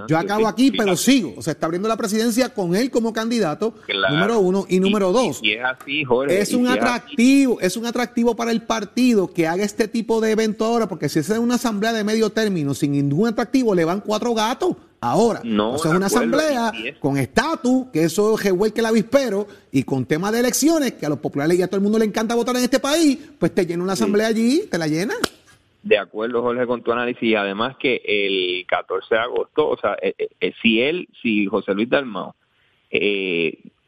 yo 0.09 0.17
acabo 0.17 0.49
aquí, 0.49 0.71
pero 0.71 0.97
sigo. 0.97 1.35
O 1.37 1.43
sea, 1.43 1.53
está 1.53 1.67
abriendo 1.67 1.87
la 1.87 1.99
presidencia 1.99 2.49
con 2.55 2.75
él 2.75 2.91
como 2.91 3.13
candidato, 3.13 3.75
número 4.11 4.41
uno, 4.41 4.65
y 4.71 4.81
número 4.81 5.13
dos. 5.13 5.41
Y, 5.43 5.53
es 5.53 5.61
así, 5.63 6.03
Jorge. 6.03 6.41
Es 6.41 6.55
un 6.55 6.67
atractivo, 6.67 7.61
es, 7.61 7.77
un 7.77 7.85
atractivo 7.85 8.35
para 8.35 8.53
el 8.53 8.63
partido 8.63 9.31
que 9.31 9.47
haga 9.47 9.65
este 9.65 9.87
tipo 9.87 10.23
de 10.23 10.31
evento 10.31 10.65
ahora, 10.65 10.89
porque 10.89 11.11
si 11.11 11.19
es 11.19 11.29
una 11.29 11.57
asamblea 11.57 11.93
de 11.93 12.05
medio 12.05 12.31
término 12.31 12.73
sin 12.73 12.93
ningún 12.93 13.29
atractivo, 13.29 13.75
le 13.75 13.85
van 13.85 14.01
cuatro 14.01 14.33
gatos. 14.33 14.77
Ahora, 15.01 15.43
no, 15.45 15.77
es 15.77 15.85
una 15.85 16.07
asamblea 16.07 16.73
con 17.01 17.19
estatus, 17.19 17.89
que 17.93 18.05
eso 18.05 18.35
es 18.35 18.73
que 18.73 18.81
el 18.81 18.87
avispero, 18.87 19.47
y 19.71 19.83
con 19.83 20.07
tema 20.07 20.33
de 20.33 20.41
elecciones, 20.41 20.95
que 20.95 21.05
a 21.05 21.11
los 21.11 21.19
populares 21.19 21.57
y 21.59 21.63
a 21.63 21.67
todo 21.67 21.77
el 21.77 21.83
mundo 21.83 21.99
le 21.99 22.07
encanta 22.07 22.35
votar 22.35 22.57
en 22.57 22.65
este 22.65 22.81
país, 22.81 23.19
pues 23.39 23.55
te 23.55 23.67
llena 23.67 23.85
una 23.85 23.93
asamblea 23.93 24.29
allí, 24.29 24.65
te 24.71 24.79
la 24.79 24.89
llena. 24.89 25.15
De 25.89 25.97
acuerdo, 25.97 26.43
Jorge, 26.43 26.67
con 26.67 26.83
tu 26.83 26.93
análisis, 26.93 27.23
y 27.23 27.35
además 27.35 27.75
que 27.79 28.03
el 28.05 28.67
14 28.67 29.15
de 29.15 29.21
agosto, 29.23 29.71
o 29.71 29.79
sea, 29.79 29.97
eh, 30.03 30.13
eh, 30.19 30.29
eh, 30.39 30.53
si 30.61 30.83
él, 30.83 31.09
si 31.23 31.47
José 31.47 31.73
Luis 31.73 31.89
Dalmao, 31.89 32.35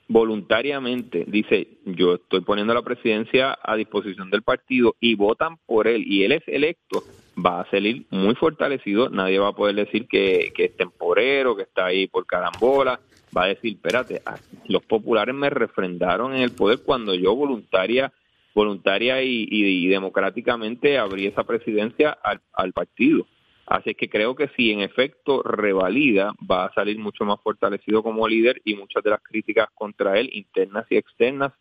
voluntariamente 0.09 1.27
dice, 1.29 1.69
yo 1.85 2.15
estoy 2.15 2.41
poniendo 2.41 2.73
la 2.73 2.81
presidencia 2.81 3.59
a 3.63 3.77
disposición 3.77 4.31
del 4.31 4.41
partido 4.41 4.97
y 4.99 5.15
votan 5.15 5.59
por 5.67 5.87
él, 5.87 6.03
y 6.07 6.25
él 6.25 6.33
es 6.33 6.43
electo, 6.47 7.03
va 7.37 7.61
a 7.61 7.71
salir 7.71 8.07
muy 8.09 8.35
fortalecido, 8.35 9.11
nadie 9.11 9.39
va 9.39 9.49
a 9.49 9.53
poder 9.53 9.75
decir 9.75 10.09
que, 10.09 10.55
que 10.57 10.65
es 10.65 10.77
temporero, 10.79 11.55
que 11.55 11.65
está 11.65 11.85
ahí 11.85 12.07
por 12.07 12.25
carambola, 12.25 12.99
va 13.37 13.45
a 13.45 13.49
decir, 13.49 13.75
espérate, 13.75 14.23
los 14.69 14.83
populares 14.85 15.35
me 15.35 15.51
refrendaron 15.51 16.35
en 16.35 16.41
el 16.41 16.53
poder 16.53 16.79
cuando 16.83 17.15
yo 17.15 17.37
voluntaria 17.37 18.11
voluntaria 18.55 19.23
y, 19.23 19.47
y- 19.51 19.85
y 19.85 19.89
democráticamente 19.89 20.99
abrí 20.99 21.27
esa 21.27 21.45
presidencia 21.45 22.11
al, 22.23 22.41
al 22.53 22.73
partido. 22.73 23.27
Así 23.67 23.95
que 23.95 24.09
creo 24.09 24.35
que 24.35 24.49
si 24.57 24.73
en 24.73 24.81
efecto 24.81 25.43
revalida, 25.45 26.33
va 26.51 26.65
a 26.67 26.75
salir 26.75 26.99
mucho 26.99 27.25
más 27.25 27.41
fortalecido 27.41 28.03
como 28.03 28.27
líder 28.27 28.61
y 28.65 28.75
muchas 28.75 29.03
de 29.05 29.11
las 29.11 29.21
críticas 29.23 29.69
contra 29.75 30.19
él, 30.19 30.29
internas 30.33 30.87
y 30.91 30.97
externas, 30.97 31.53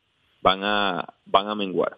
van 0.41 0.61
a, 0.63 1.05
van 1.25 1.47
a 1.49 1.55
menguar. 1.55 1.97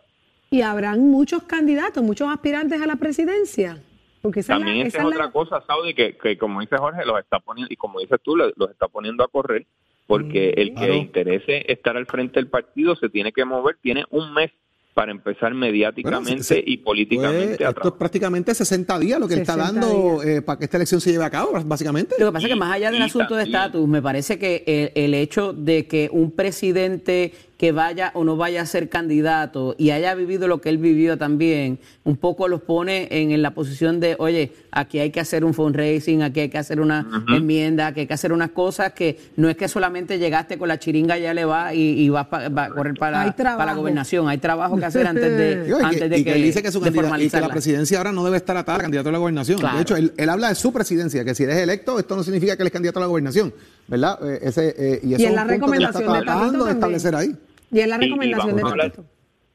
Y 0.49 0.61
habrán 0.63 0.99
muchos 1.09 1.43
candidatos, 1.43 2.03
muchos 2.03 2.27
aspirantes 2.29 2.81
a 2.81 2.87
la 2.87 2.97
presidencia. 2.97 3.81
Porque 4.21 4.41
esa 4.41 4.53
es 4.55 4.59
la- 4.59 4.65
También 4.65 4.87
esa 4.87 4.97
esa 4.97 4.97
es 4.97 5.03
es 5.13 5.17
la- 5.17 5.25
otra 5.27 5.31
cosa, 5.31 5.63
Saudi, 5.65 5.93
que, 5.93 6.17
que 6.17 6.37
como 6.37 6.59
dice 6.59 6.75
Jorge, 6.77 7.05
los 7.05 7.17
está 7.19 7.39
poniendo, 7.39 7.71
y 7.73 7.77
como 7.77 8.01
dices 8.01 8.19
tú, 8.21 8.35
los 8.35 8.51
está 8.69 8.89
poniendo 8.89 9.23
a 9.23 9.29
correr, 9.29 9.65
porque 10.07 10.49
el 10.57 10.69
que 10.69 10.75
Claro. 10.75 10.93
interese 10.95 11.71
estar 11.71 11.95
al 11.95 12.05
frente 12.05 12.33
del 12.39 12.49
partido 12.49 12.97
se 12.97 13.07
tiene 13.07 13.31
que 13.31 13.45
mover, 13.45 13.77
tiene 13.81 14.03
un 14.09 14.33
mes 14.33 14.51
para 14.93 15.11
empezar 15.11 15.53
mediáticamente 15.53 16.29
Bueno, 16.31 16.43
se- 16.43 16.55
se- 16.55 16.63
y 16.65 16.77
políticamente 16.77 17.57
Pues, 17.57 17.69
esto 17.69 17.87
es 17.87 17.93
prácticamente 17.93 18.53
60 18.53 18.99
días 18.99 19.19
lo 19.19 19.27
que 19.27 19.35
él 19.35 19.39
está 19.41 19.53
60 19.53 19.79
dando 19.79 20.21
eh, 20.23 20.41
para 20.41 20.59
que 20.59 20.65
esta 20.65 20.77
elección 20.77 20.99
se 20.99 21.11
lleve 21.11 21.23
a 21.23 21.29
cabo, 21.29 21.51
básicamente. 21.65 22.15
Lo 22.19 22.25
que 22.27 22.31
pasa 22.33 22.47
es 22.47 22.53
que 22.53 22.59
más 22.59 22.73
allá 22.73 22.91
del 22.91 23.01
asunto 23.01 23.35
de 23.35 23.43
estatus, 23.43 23.87
me 23.87 24.01
parece 24.01 24.37
que 24.37 24.63
el, 24.67 25.03
el 25.03 25.13
hecho 25.13 25.53
de 25.53 25.87
que 25.87 26.09
un 26.11 26.31
presidente 26.31 27.33
que 27.61 27.71
vaya 27.71 28.09
o 28.15 28.23
no 28.23 28.37
vaya 28.37 28.63
a 28.63 28.65
ser 28.65 28.89
candidato 28.89 29.75
y 29.77 29.91
haya 29.91 30.15
vivido 30.15 30.47
lo 30.47 30.61
que 30.61 30.69
él 30.69 30.79
vivió 30.79 31.19
también, 31.19 31.77
un 32.03 32.17
poco 32.17 32.47
los 32.47 32.63
pone 32.63 33.07
en, 33.11 33.29
en 33.29 33.43
la 33.43 33.51
posición 33.53 33.99
de, 33.99 34.15
oye, 34.17 34.51
aquí 34.71 34.97
hay 34.97 35.11
que 35.11 35.19
hacer 35.19 35.45
un 35.45 35.53
fundraising, 35.53 36.23
aquí 36.23 36.39
hay 36.39 36.49
que 36.49 36.57
hacer 36.57 36.81
una 36.81 37.23
enmienda, 37.27 37.85
aquí 37.85 37.99
hay 37.99 38.07
que 38.07 38.15
hacer 38.15 38.33
unas 38.33 38.49
cosas 38.49 38.93
que 38.93 39.19
no 39.35 39.47
es 39.47 39.57
que 39.57 39.67
solamente 39.67 40.17
llegaste 40.17 40.57
con 40.57 40.69
la 40.69 40.79
chiringa 40.79 41.19
ya 41.19 41.35
le 41.35 41.45
va 41.45 41.75
y, 41.75 42.01
y 42.01 42.09
vas 42.09 42.25
pa- 42.25 42.49
va 42.49 42.65
a 42.65 42.69
correr 42.71 42.95
para, 42.97 43.25
la 43.27 43.73
gobernación. 43.75 44.27
Hay 44.27 44.39
trabajo 44.39 44.77
que 44.77 44.85
hacer 44.85 45.05
antes 45.05 45.37
de, 45.37 45.63
y 45.67 45.77
que, 45.77 45.85
antes 45.85 46.09
de 46.09 46.17
y 46.17 46.23
que 46.23 46.33
él 46.33 46.41
dice 46.41 46.63
que, 46.63 46.71
su 46.71 46.79
y 46.79 47.29
que 47.29 47.39
la 47.41 47.49
presidencia 47.49 47.99
ahora 47.99 48.11
no 48.11 48.25
debe 48.25 48.37
estar 48.37 48.57
atada 48.57 48.77
al 48.77 48.81
candidato 48.81 49.09
a 49.09 49.11
la 49.11 49.19
gobernación. 49.19 49.59
Claro. 49.59 49.75
De 49.75 49.83
hecho, 49.83 49.95
él, 49.97 50.13
él 50.17 50.29
habla 50.29 50.49
de 50.49 50.55
su 50.55 50.73
presidencia, 50.73 51.23
que 51.23 51.35
si 51.35 51.43
eres 51.43 51.57
electo, 51.57 51.99
esto 51.99 52.15
no 52.15 52.23
significa 52.23 52.55
que 52.57 52.63
él 52.63 52.67
es 52.69 52.73
candidato 52.73 52.97
a 52.97 53.01
la 53.01 53.07
gobernación, 53.07 53.53
¿verdad? 53.87 54.17
Eh, 54.27 54.39
ese, 54.41 54.73
eh, 54.75 54.99
y 55.03 55.13
eso 55.13 55.21
Y 55.21 55.25
es 55.25 55.29
en 55.29 55.35
la 55.35 55.43
un 55.43 55.49
punto 55.59 55.67
que 55.71 55.77
está 55.83 55.99
recomendación 55.99 56.59
de 56.59 56.65
de 56.65 56.71
establecer 56.71 57.15
ahí. 57.15 57.35
Y 57.71 57.79
es 57.79 57.87
la 57.87 57.95
Y- 57.95 57.99
y 57.99 58.09
recomendación 58.09 58.55
de 58.55 58.61
hablar- 58.63 58.91
Tatito. 58.91 59.09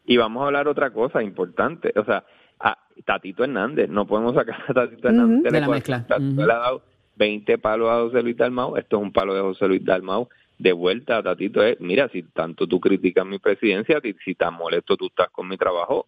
Y 0.07 0.17
vamos 0.17 0.43
a 0.43 0.47
hablar 0.47 0.69
otra 0.69 0.91
cosa 0.93 1.23
importante, 1.23 1.93
o 1.97 2.05
sea, 2.05 2.25
a 2.61 2.79
Tatito 3.05 3.45
Hernández, 3.45 3.89
no 3.91 4.07
podemos 4.07 4.35
sacar 4.35 4.57
a 4.69 4.73
Tatito 4.75 5.09
Hernández 5.09 5.53
De 5.53 5.61
la 5.61 5.69
mezcla. 5.69 6.07
Tatito 6.07 6.47
le 6.47 6.53
ha 6.53 6.57
dado 6.59 6.83
20 7.17 7.59
palos 7.59 7.91
a 7.91 7.97
José 8.01 8.23
Luis 8.23 8.37
Dalmau, 8.37 8.77
esto 8.77 8.97
es 8.99 9.03
un 9.03 9.12
palo 9.12 9.35
de 9.35 9.41
José 9.41 9.67
Luis 9.69 9.85
Dalmau, 9.85 10.29
de 10.59 10.73
vuelta. 10.73 11.19
A 11.19 11.23
Tatito 11.23 11.62
es, 11.62 11.81
mira, 11.81 12.09
si 12.09 12.23
tanto 12.23 12.67
tú 12.67 12.79
criticas 12.81 13.27
mi 13.27 13.39
presidencia, 13.39 14.01
si, 14.03 14.14
si 14.25 14.35
tan 14.35 14.55
molesto 14.55 14.97
tú 14.97 15.07
estás 15.07 15.29
con 15.31 15.49
mi 15.49 15.57
trabajo, 15.57 16.07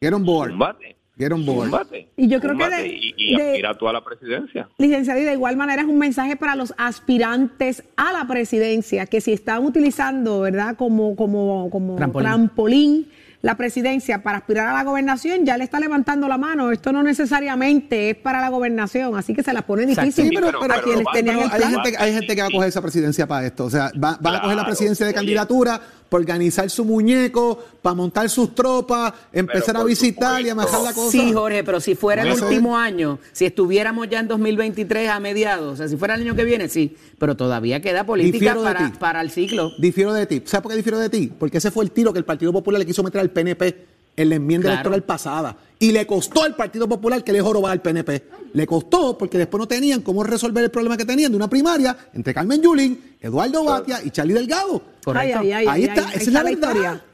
zúmbate, 0.52 0.96
Get 1.18 1.32
on 1.32 1.44
board. 1.44 1.64
zúmbate, 1.70 2.08
Y 2.16 2.28
yo 2.28 2.40
creo 2.40 2.56
que 2.56 2.68
de- 2.68 2.86
y, 2.88 3.14
y 3.16 3.36
de- 3.36 3.50
aspira 3.50 3.76
tú 3.76 3.88
a 3.88 3.92
la 3.92 4.04
presidencia. 4.04 4.68
Licenciado, 4.78 5.20
y 5.20 5.24
de 5.24 5.32
igual 5.32 5.56
manera 5.56 5.82
es 5.82 5.88
un 5.88 5.98
mensaje 5.98 6.36
para 6.36 6.54
los 6.54 6.72
aspirantes 6.78 7.82
a 7.96 8.12
la 8.12 8.26
presidencia, 8.26 9.06
que 9.06 9.20
si 9.20 9.32
están 9.32 9.64
utilizando, 9.64 10.40
¿verdad?, 10.40 10.76
como, 10.76 11.16
como, 11.16 11.68
como 11.70 11.96
Trampolín. 11.96 12.28
trampolín. 12.30 13.06
la 13.40 13.56
presidencia 13.56 14.24
para 14.24 14.38
aspirar 14.38 14.66
a 14.66 14.72
la 14.72 14.82
gobernación, 14.82 15.44
ya 15.46 15.56
le 15.56 15.62
está 15.62 15.78
levantando 15.78 16.26
la 16.26 16.36
mano. 16.38 16.72
Esto 16.72 16.90
no 16.90 17.04
necesariamente 17.04 18.10
es 18.10 18.16
para 18.16 18.40
la 18.40 18.48
gobernación, 18.48 19.16
así 19.16 19.32
que 19.32 19.44
se 19.44 19.52
la 19.52 19.62
pone 19.62 19.86
difícil 19.86 20.24
Sí, 20.24 20.30
pero, 20.34 20.46
pero- 20.48 20.58
pero- 20.60 20.74
a 20.74 20.82
quienes 20.82 21.04
pero- 21.12 21.24
tenían 21.24 21.48
hay, 21.52 21.62
gente, 21.62 21.94
hay 21.98 22.12
gente 22.14 22.34
que 22.34 22.42
va 22.42 22.48
a 22.48 22.50
coger 22.50 22.68
esa 22.68 22.82
presidencia 22.82 23.28
para 23.28 23.46
esto. 23.46 23.66
O 23.66 23.70
sea, 23.70 23.92
va- 23.94 24.18
van 24.20 24.34
a 24.34 24.40
coger 24.42 24.56
la 24.56 24.64
presidencia 24.66 25.06
de 25.06 25.10
oye. 25.10 25.14
candidatura 25.16 25.80
para 26.08 26.20
organizar 26.20 26.68
su 26.70 26.84
muñeco, 26.84 27.58
para 27.82 27.94
montar 27.94 28.28
sus 28.28 28.54
tropas, 28.54 29.12
empezar 29.32 29.76
a 29.76 29.84
visitar 29.84 30.40
y 30.42 30.48
a 30.48 30.54
majar 30.54 30.82
la 30.82 30.92
cosa. 30.92 31.10
Sí, 31.10 31.32
Jorge, 31.32 31.64
pero 31.64 31.80
si 31.80 31.94
fuera 31.94 32.22
el 32.22 32.32
último 32.32 32.76
año, 32.76 33.18
si 33.32 33.44
estuviéramos 33.44 34.08
ya 34.08 34.20
en 34.20 34.28
2023 34.28 35.10
a 35.10 35.20
mediados, 35.20 35.74
o 35.74 35.76
sea, 35.76 35.88
si 35.88 35.96
fuera 35.96 36.14
el 36.14 36.22
año 36.22 36.34
que 36.34 36.44
viene, 36.44 36.68
sí, 36.68 36.96
pero 37.18 37.36
todavía 37.36 37.80
queda 37.80 38.04
política 38.04 38.54
para, 38.54 38.92
para 38.98 39.20
el 39.20 39.30
ciclo. 39.30 39.72
Difiero 39.78 40.12
de 40.12 40.26
ti. 40.26 40.42
¿Sabes 40.44 40.62
por 40.62 40.72
qué 40.72 40.76
difiero 40.76 40.98
de 40.98 41.10
ti? 41.10 41.32
Porque 41.38 41.58
ese 41.58 41.70
fue 41.70 41.84
el 41.84 41.90
tiro 41.90 42.12
que 42.12 42.18
el 42.18 42.24
Partido 42.24 42.52
Popular 42.52 42.78
le 42.78 42.86
quiso 42.86 43.02
meter 43.02 43.20
al 43.20 43.30
PNP 43.30 43.97
en 44.20 44.28
la 44.30 44.34
enmienda 44.34 44.64
Claro. 44.66 44.74
electoral 44.90 45.02
pasada. 45.04 45.56
Y 45.78 45.92
le 45.92 46.06
costó 46.06 46.42
al 46.42 46.56
Partido 46.56 46.88
Popular 46.88 47.22
que 47.22 47.32
le 47.32 47.40
jorobar 47.40 47.72
al 47.72 47.80
PNP. 47.80 48.24
Le 48.52 48.66
costó 48.66 49.16
porque 49.16 49.38
después 49.38 49.60
no 49.60 49.68
tenían 49.68 50.02
cómo 50.02 50.24
resolver 50.24 50.64
el 50.64 50.70
problema 50.70 50.96
que 50.96 51.04
tenían 51.04 51.30
de 51.30 51.36
una 51.36 51.48
primaria 51.48 51.96
entre 52.14 52.34
Carmen 52.34 52.60
Yulín, 52.60 53.16
Eduardo 53.20 53.62
Batia 53.64 54.00
y 54.04 54.10
Charlie 54.10 54.34
Delgado. 54.34 54.82
Correcto. 55.04 55.38
Ay, 55.40 55.52
ay, 55.52 55.52
ay, 55.52 55.66
Ahí 55.68 55.82
ay, 55.82 55.88
está, 55.88 56.02
ay, 56.08 56.14
esa 56.16 56.18
es 56.24 56.32
la 56.32 56.42
verdad. 56.42 56.52
historia. 56.70 57.04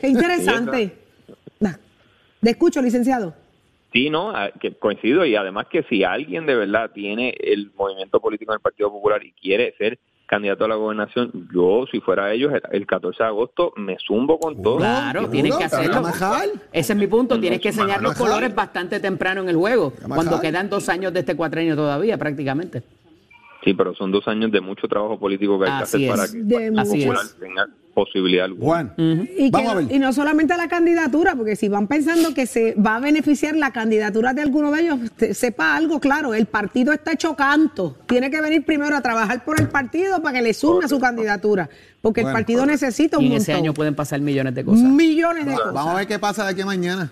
Qué 0.00 0.08
interesante. 0.08 0.96
Le 2.42 2.50
escucho, 2.50 2.82
licenciado. 2.82 3.34
Sí, 3.92 4.10
no, 4.10 4.30
Ah, 4.30 4.50
que 4.60 4.72
coincido 4.74 5.24
y 5.24 5.34
además 5.36 5.66
que 5.70 5.82
si 5.84 6.04
alguien 6.04 6.44
de 6.46 6.54
verdad 6.54 6.90
tiene 6.94 7.34
el 7.40 7.72
movimiento 7.76 8.20
político 8.20 8.52
del 8.52 8.60
Partido 8.60 8.90
Popular 8.92 9.24
y 9.24 9.32
quiere 9.32 9.74
ser 9.78 9.98
candidato 10.26 10.64
a 10.64 10.68
la 10.68 10.74
gobernación, 10.74 11.30
yo 11.54 11.84
si 11.90 12.00
fuera 12.00 12.32
ellos 12.32 12.52
el, 12.52 12.62
el 12.72 12.86
14 12.86 13.22
de 13.22 13.28
agosto 13.28 13.72
me 13.76 13.96
zumbo 14.04 14.38
con 14.38 14.60
todo. 14.60 14.78
Claro, 14.78 15.20
Seguro, 15.20 15.30
tienes 15.30 15.56
que 15.56 15.64
hacerlo. 15.64 16.02
Ese 16.72 16.92
es 16.92 16.98
mi 16.98 17.06
punto. 17.06 17.38
Tienes 17.40 17.60
que 17.60 17.68
enseñar 17.68 18.02
los 18.02 18.14
colores 18.14 18.54
bastante 18.54 19.00
temprano 19.00 19.42
en 19.42 19.48
el 19.48 19.56
juego, 19.56 19.92
cuando 20.08 20.40
quedan 20.40 20.68
dos 20.68 20.88
años 20.88 21.12
de 21.12 21.20
este 21.20 21.36
cuatrienio 21.36 21.76
todavía, 21.76 22.18
prácticamente. 22.18 22.82
Sí, 23.64 23.74
pero 23.74 23.94
son 23.94 24.12
dos 24.12 24.26
años 24.28 24.52
de 24.52 24.60
mucho 24.60 24.86
trabajo 24.86 25.18
político 25.18 25.58
que 25.58 25.66
hay 25.68 25.82
Así 25.82 25.98
que 25.98 26.10
hacer 26.10 26.24
es. 26.24 26.30
para 26.30 26.32
que 26.32 26.44
De 26.56 26.66
el 26.66 26.74
Partido 26.74 26.96
Popular 26.98 27.24
es. 27.24 27.36
tenga 27.40 27.66
posibilidad 27.96 28.44
alguna. 28.44 28.64
Juan, 28.66 28.92
Y, 29.38 29.44
que 29.46 29.50
vamos 29.50 29.70
a 29.72 29.74
no, 29.74 29.86
ver. 29.86 29.96
y 29.96 29.98
no 29.98 30.12
solamente 30.12 30.54
la 30.56 30.68
candidatura, 30.68 31.34
porque 31.34 31.56
si 31.56 31.68
van 31.68 31.86
pensando 31.86 32.34
que 32.34 32.46
se 32.46 32.74
va 32.74 32.96
a 32.96 33.00
beneficiar 33.00 33.56
la 33.56 33.72
candidatura 33.72 34.34
de 34.34 34.42
alguno 34.42 34.70
de 34.70 34.82
ellos, 34.82 34.98
te- 35.16 35.32
sepa 35.32 35.74
algo 35.74 35.98
claro, 35.98 36.34
el 36.34 36.44
partido 36.44 36.92
está 36.92 37.12
hecho 37.12 37.34
canto. 37.34 37.96
Tiene 38.06 38.30
que 38.30 38.40
venir 38.42 38.64
primero 38.66 38.94
a 38.94 39.00
trabajar 39.00 39.44
por 39.44 39.58
el 39.58 39.68
partido 39.68 40.20
para 40.22 40.36
que 40.38 40.42
le 40.44 40.52
sume 40.52 40.84
a 40.84 40.88
su 40.88 41.00
candidatura, 41.00 41.70
porque 42.02 42.20
el 42.20 42.26
partido 42.30 42.66
necesita 42.66 43.16
un 43.16 43.24
Y 43.24 43.26
en 43.28 43.32
ese 43.38 43.54
año 43.54 43.72
pueden 43.72 43.94
pasar 43.94 44.20
millones 44.20 44.54
de 44.54 44.62
cosas. 44.64 44.84
Millones 44.84 45.46
de 45.46 45.52
Vamos 45.52 45.66
a 45.68 45.72
cosas. 45.72 45.96
ver 45.96 46.06
qué 46.06 46.18
pasa 46.18 46.44
de 46.44 46.50
aquí 46.50 46.60
a 46.60 46.66
mañana. 46.66 47.10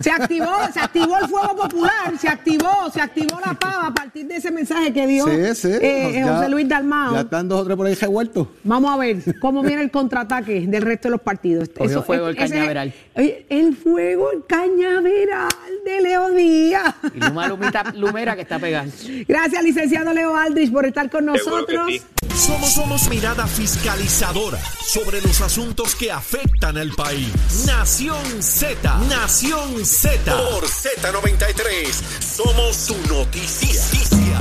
Se 0.00 0.10
activó, 0.10 0.46
se 0.72 0.80
activó 0.80 1.16
el 1.18 1.26
fuego 1.28 1.56
popular, 1.56 2.12
se 2.20 2.28
activó, 2.28 2.90
se 2.92 3.00
activó 3.00 3.40
la 3.44 3.54
pava 3.54 3.86
a 3.88 3.94
partir 3.94 4.26
de 4.26 4.36
ese 4.36 4.50
mensaje 4.50 4.92
que 4.92 5.06
dio 5.06 5.24
Sí, 5.26 5.54
sí. 5.54 5.68
eh, 5.80 6.22
Ya- 6.24 6.36
José 6.36 6.48
Luis 6.50 6.68
Dalmao. 6.68 7.14
Ya 7.14 7.20
están 7.22 7.48
dos 7.48 7.62
o 7.62 7.64
tres 7.64 7.76
por 7.76 7.86
ahí 7.86 7.94
revueltos. 7.94 8.48
Vamos 8.64 8.92
a 8.92 8.96
ver 8.98 9.38
cómo 9.40 9.62
viene 9.62 9.82
el 9.82 9.90
contraataque 9.90 10.66
del 10.66 10.82
resto 10.82 11.08
de 11.08 11.12
los 11.12 11.20
partidos. 11.22 11.70
Cogió 11.76 12.02
fuego 12.02 12.28
el 12.28 12.36
cañaveral. 12.36 12.92
el 13.14 13.76
fuego, 13.76 14.30
el 14.32 14.44
cañaveral 14.46 15.48
de 15.84 16.00
Leo 16.02 16.30
Díaz. 16.32 16.94
Y 17.14 17.20
Luma 17.20 17.48
Lumita 17.48 17.92
Lumera 17.96 18.34
que 18.36 18.42
está 18.42 18.58
pegando. 18.58 18.92
Gracias, 19.26 19.62
licenciado 19.64 20.12
Leo 20.12 20.36
Aldrich, 20.36 20.70
por 20.72 20.84
estar 20.86 21.08
con 21.10 21.24
nosotros. 21.26 21.86
sí. 21.88 22.02
Somos, 22.36 22.70
somos 22.74 23.08
mirada 23.08 23.46
fiscalizadora 23.46 24.58
sobre 24.82 25.22
los 25.22 25.40
asuntos 25.40 25.94
que 25.94 26.12
afectan 26.12 26.76
al 26.76 26.90
país. 26.90 27.32
Nación 27.66 28.18
Z, 28.42 28.98
Nación 29.08 29.84
Z. 29.84 29.85
Por 29.86 30.64
Z93, 30.64 31.92
somos 32.20 32.74
su 32.74 32.96
noticia. 33.06 34.36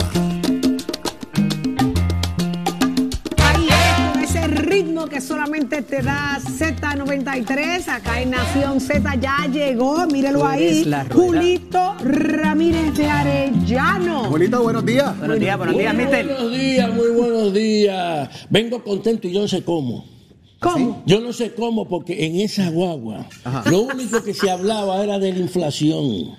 Ahí 3.43 3.68
es, 3.68 4.12
con 4.12 4.24
ese 4.24 4.48
ritmo 4.48 5.06
que 5.08 5.22
solamente 5.22 5.84
te 5.84 6.02
da 6.02 6.39
Z93. 6.41 7.88
Acá 7.89 8.22
en 8.22 8.32
Nación 8.32 8.82
Z 8.82 9.14
ya 9.22 9.46
llegó, 9.46 10.08
mírelo 10.08 10.48
ahí. 10.48 10.84
Julito 11.14 11.96
Ramírez 12.04 12.98
de 12.98 13.08
Arellano. 13.08 14.24
Julito, 14.24 14.64
buenos 14.64 14.84
días. 14.84 15.16
Buenos 15.20 15.39
días, 15.39 15.58
buenos 15.60 15.78
días, 15.78 15.93
Muy 15.93 16.04
mister. 16.06 16.26
buenos 16.26 16.52
días, 16.52 16.89
muy 16.91 17.10
buenos 17.10 17.54
días. 17.54 18.30
Vengo 18.50 18.84
contento 18.84 19.28
y 19.28 19.34
yo 19.34 19.41
no 19.41 19.48
sé 19.48 19.64
cómo. 19.64 20.14
¿Cómo? 20.60 21.03
Yo 21.06 21.20
no 21.22 21.34
sé 21.34 21.53
cómo 21.53 21.88
porque 21.88 22.26
en 22.26 22.39
esa 22.39 22.70
guagua 22.70 23.28
lo 23.70 23.82
único 23.84 24.24
que 24.24 24.34
se 24.34 24.49
hablaba 24.49 25.03
era 25.03 25.20
de 25.20 25.32
la 25.34 25.39
inflación. 25.39 26.32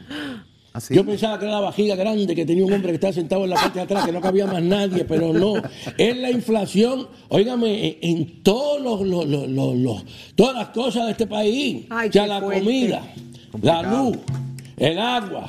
Así. 0.73 0.95
Yo 0.95 1.07
pensaba 1.07 1.39
que 1.39 1.47
era 1.47 1.55
la 1.55 1.61
vajiga 1.61 1.95
grande 1.95 2.35
que 2.35 2.45
tenía 2.45 2.65
un 2.65 2.73
hombre 2.73 2.91
que 2.91 2.97
estaba 2.97 3.13
sentado 3.13 3.45
en 3.45 3.51
la 3.51 3.57
parte 3.57 3.79
de 3.79 3.85
atrás, 3.85 4.05
que 4.05 4.13
no 4.13 4.21
cabía 4.21 4.47
más 4.47 4.63
nadie, 4.63 5.05
pero 5.07 5.33
no. 5.33 5.55
Es 5.97 6.17
la 6.19 6.31
inflación, 6.31 7.09
óigame, 7.29 7.99
en, 8.03 8.17
en 8.19 8.43
todos 8.43 8.81
los, 8.83 9.01
los- 9.07 9.27
los- 9.27 9.49
los- 9.49 9.75
los- 9.77 10.05
todas 10.35 10.55
las 10.55 10.69
cosas 10.69 11.07
de 11.07 11.13
este 11.13 11.27
país. 11.27 11.87
Ay, 11.89 12.11
o 12.11 12.13
sea, 12.13 12.27
la 12.27 12.41
fuerte. 12.41 12.61
comida, 12.63 13.03
la 13.63 13.83
luz, 13.83 14.19
el 14.77 14.99
agua, 14.99 15.49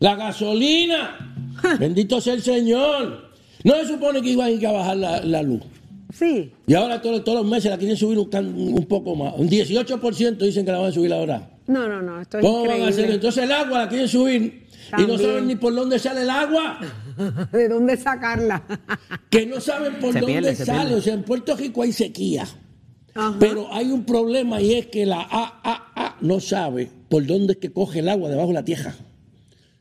la 0.00 0.14
gasolina. 0.14 1.36
Bendito 1.78 2.20
sea 2.22 2.32
el 2.34 2.42
Señor. 2.42 3.32
No 3.64 3.74
se 3.76 3.86
supone 3.88 4.22
que 4.22 4.30
iban 4.30 4.46
a 4.46 4.50
ir 4.50 4.66
a 4.66 4.72
bajar 4.72 4.96
la, 4.96 5.20
la 5.20 5.42
luz. 5.42 5.60
Sí. 6.14 6.52
Y 6.66 6.74
ahora 6.74 7.02
todos, 7.02 7.24
todos 7.24 7.40
los 7.42 7.50
meses 7.50 7.70
la 7.70 7.76
quieren 7.76 7.96
subir 7.96 8.18
un, 8.18 8.28
un 8.78 8.86
poco 8.86 9.16
más. 9.16 9.34
Un 9.36 9.48
18% 9.48 10.36
dicen 10.38 10.64
que 10.64 10.70
la 10.72 10.78
van 10.78 10.90
a 10.90 10.92
subir 10.92 11.12
ahora. 11.12 11.50
No, 11.66 11.88
no, 11.88 12.00
no, 12.02 12.20
esto 12.20 12.38
es 12.38 12.44
¿Cómo 12.44 12.66
van 12.66 12.82
a 12.82 12.88
hacer? 12.88 13.10
Entonces 13.10 13.42
el 13.44 13.50
agua 13.52 13.80
la 13.80 13.88
quieren 13.88 14.06
subir 14.06 14.66
Y 14.98 15.02
no 15.06 15.16
saben 15.18 15.46
ni 15.46 15.56
por 15.56 15.74
dónde 15.74 15.98
sale 15.98 16.22
el 16.22 16.30
agua. 16.30 16.78
¿De 17.52 17.68
dónde 17.68 17.96
sacarla? 17.96 18.62
que 19.30 19.44
no 19.46 19.60
saben 19.60 19.94
por 19.94 20.12
Se 20.12 20.20
dónde 20.20 20.40
pierde, 20.40 20.54
sale. 20.54 20.80
pierde. 20.80 20.94
O 20.94 21.02
sea, 21.02 21.14
en 21.14 21.22
Puerto 21.24 21.56
Rico 21.56 21.82
hay 21.82 21.92
sequía. 21.92 22.46
Ajá. 23.14 23.36
Pero 23.40 23.72
hay 23.72 23.90
un 23.90 24.04
problema 24.04 24.60
y 24.60 24.74
es 24.74 24.86
que 24.86 25.06
la 25.06 25.20
AAA 25.22 26.16
no 26.20 26.38
sabe 26.40 26.90
por 27.08 27.26
dónde 27.26 27.54
es 27.54 27.58
que 27.58 27.72
coge 27.72 28.00
el 28.00 28.08
agua 28.08 28.28
debajo 28.28 28.48
de 28.48 28.54
la 28.54 28.64
tierra. 28.64 28.94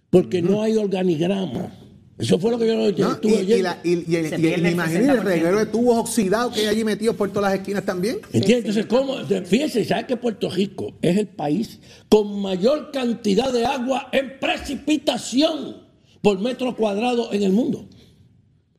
Porque 0.10 0.42
no 0.42 0.62
hay 0.64 0.78
organigrama. 0.78 1.72
Eso 2.18 2.38
fue 2.38 2.52
lo 2.52 2.60
que 2.60 2.68
yo 2.68 2.76
¿no? 2.76 2.86
estuve 3.14 3.32
Y, 3.32 3.36
y, 3.36 3.40
oyendo. 3.42 3.64
la- 3.64 3.80
y- 3.84 4.06
y 4.12 4.16
el- 4.18 4.34
el 4.46 4.68
imagino 4.72 5.14
el 5.14 5.20
60%. 5.20 5.24
reguero 5.24 5.58
de 5.60 5.66
tubos 5.66 5.98
oxidados 5.98 6.54
que 6.54 6.62
hay 6.62 6.68
allí 6.68 6.84
metidos 6.84 7.16
por 7.16 7.30
todas 7.32 7.52
las 7.52 7.60
esquinas 7.60 7.84
también. 7.84 8.18
¿Entiendes? 8.32 8.76
Entonces, 8.78 8.86
¿cómo? 8.86 9.46
Fíjense, 9.46 9.84
¿sabe 9.84 10.06
que 10.06 10.16
Puerto 10.18 10.50
Rico 10.50 10.94
es 11.02 11.18
el 11.18 11.28
país 11.28 11.80
con 12.10 12.40
mayor 12.40 12.92
cantidad 12.92 13.52
de 13.52 13.66
agua 13.66 14.10
en 14.12 14.40
precipitación 14.40 15.78
por 16.22 16.40
metro 16.40 16.76
cuadrado 16.76 17.34
en 17.34 17.44
el 17.44 17.52
mundo? 17.52 17.88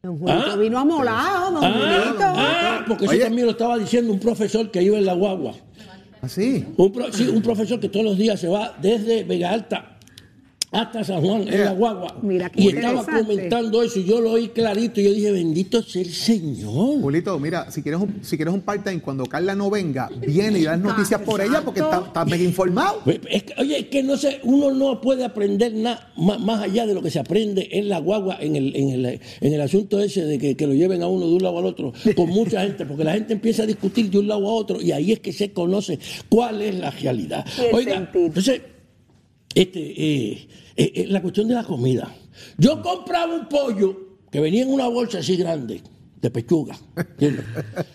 Don 0.03 0.21
Ah. 0.29 0.55
vino 0.57 0.79
amolado, 0.79 1.53
don 1.53 1.65
Ah, 1.65 2.15
ah, 2.21 2.85
porque 2.87 3.07
Oye. 3.09 3.17
eso 3.17 3.25
también 3.27 3.47
lo 3.47 3.53
estaba 3.53 3.79
diciendo 3.79 4.13
un 4.13 4.21
profesor 4.21 4.71
que 4.71 4.83
iba 4.83 4.97
en 4.99 5.07
la 5.07 5.15
guagua. 5.15 5.55
Así. 6.21 6.65
Un, 6.77 6.93
pro- 6.93 7.13
sí, 7.13 7.27
un 7.29 7.43
profesor 7.43 7.81
que 7.81 7.89
todos 7.89 8.05
los 8.07 8.17
días 8.19 8.39
se 8.41 8.49
va 8.49 8.77
desde 8.81 9.25
Vega 9.25 9.51
Alta 9.51 9.94
hasta 10.75 11.05
San 11.05 11.23
Juan 11.23 11.47
en 11.49 11.65
la 11.65 11.73
guagua. 11.73 12.17
Mira 12.23 12.51
qué 12.51 12.63
y 12.63 12.69
estaba 12.69 13.05
comentando 13.05 13.83
eso 13.83 14.01
y 14.01 14.05
yo 14.05 14.21
lo 14.21 14.33
oí 14.33 14.49
clarito 14.49 15.01
y 15.01 15.05
yo 15.05 15.13
dije, 15.13 15.31
bendito 15.31 15.83
sea 15.83 16.03
el 16.03 16.11
Señor. 16.11 17.01
Julito, 17.01 17.39
mira, 17.39 17.71
si 17.71 17.83
quieres 17.83 18.01
un, 18.01 18.19
si 18.23 18.37
quieres 18.37 18.53
un 18.53 18.61
part-time, 18.61 19.01
cuando 19.01 19.25
Carla 19.27 19.55
no 19.55 19.71
venga, 19.71 20.11
viene 20.27 20.59
y 20.59 20.65
das 20.65 20.79
noticias 20.79 21.21
por 21.23 21.41
ella 21.41 21.63
porque 21.65 21.81
está, 21.81 22.03
está 22.07 22.25
medio 22.25 22.45
informado. 22.45 23.03
Es 23.31 23.45
que, 23.45 23.55
oye, 23.59 23.79
es 23.79 23.87
que 23.87 24.03
no 24.03 24.17
sé, 24.17 24.41
uno 24.43 24.73
no 24.73 25.01
puede 25.01 25.25
aprender 25.25 25.73
nada 25.75 26.13
más, 26.17 26.41
más 26.41 26.63
allá 26.63 26.87
de 26.87 26.95
lo 26.95 27.03
que 27.03 27.11
se 27.11 27.21
aprende 27.21 27.69
en 27.73 27.89
la 27.89 27.99
guagua, 27.99 28.39
en 28.41 28.57
el, 28.57 28.75
en 28.75 28.91
el, 28.91 29.07
en 29.07 29.53
el 29.53 29.61
asunto 29.61 30.01
ese 30.01 30.25
de 30.25 30.39
que, 30.39 30.57
que 30.57 30.67
lo 30.67 30.75
lleven 30.75 31.03
a 31.03 31.07
uno 31.07 31.27
de 31.27 31.35
un 31.35 31.43
lado 31.43 31.59
al 31.59 31.67
otro, 31.67 31.93
con 32.17 32.29
mucha 32.31 32.63
gente, 32.63 32.85
porque 32.85 33.05
la 33.05 33.13
gente 33.13 33.33
empieza 33.33 33.63
a 33.63 33.67
discutir 33.67 34.11
de 34.11 34.19
un 34.19 34.27
lado 34.27 34.49
a 34.49 34.53
otro 34.53 34.81
y 34.81 34.91
ahí 34.93 35.13
es 35.13 35.21
que 35.21 35.33
se 35.33 35.53
conoce 35.53 35.99
cuál 36.29 36.63
es 36.63 36.75
la 36.75 36.91
realidad. 36.91 37.47
Oiga, 37.73 37.95
sentir. 37.95 38.23
entonces, 38.23 38.61
este, 39.55 39.81
eh, 39.81 40.49
eh, 40.77 40.93
eh, 40.95 41.07
la 41.09 41.23
cuestión 41.23 41.49
de 41.49 41.55
la 41.55 41.65
comida. 41.65 42.15
Yo 42.59 42.83
compraba 42.83 43.35
un 43.35 43.49
pollo 43.49 44.19
que 44.31 44.41
venía 44.41 44.63
en 44.63 44.73
una 44.73 44.89
bolsa 44.89 45.19
así 45.19 45.37
grande, 45.37 45.81
de 46.25 46.31
pechuga. 46.31 46.75
¿entiendes? 46.97 47.45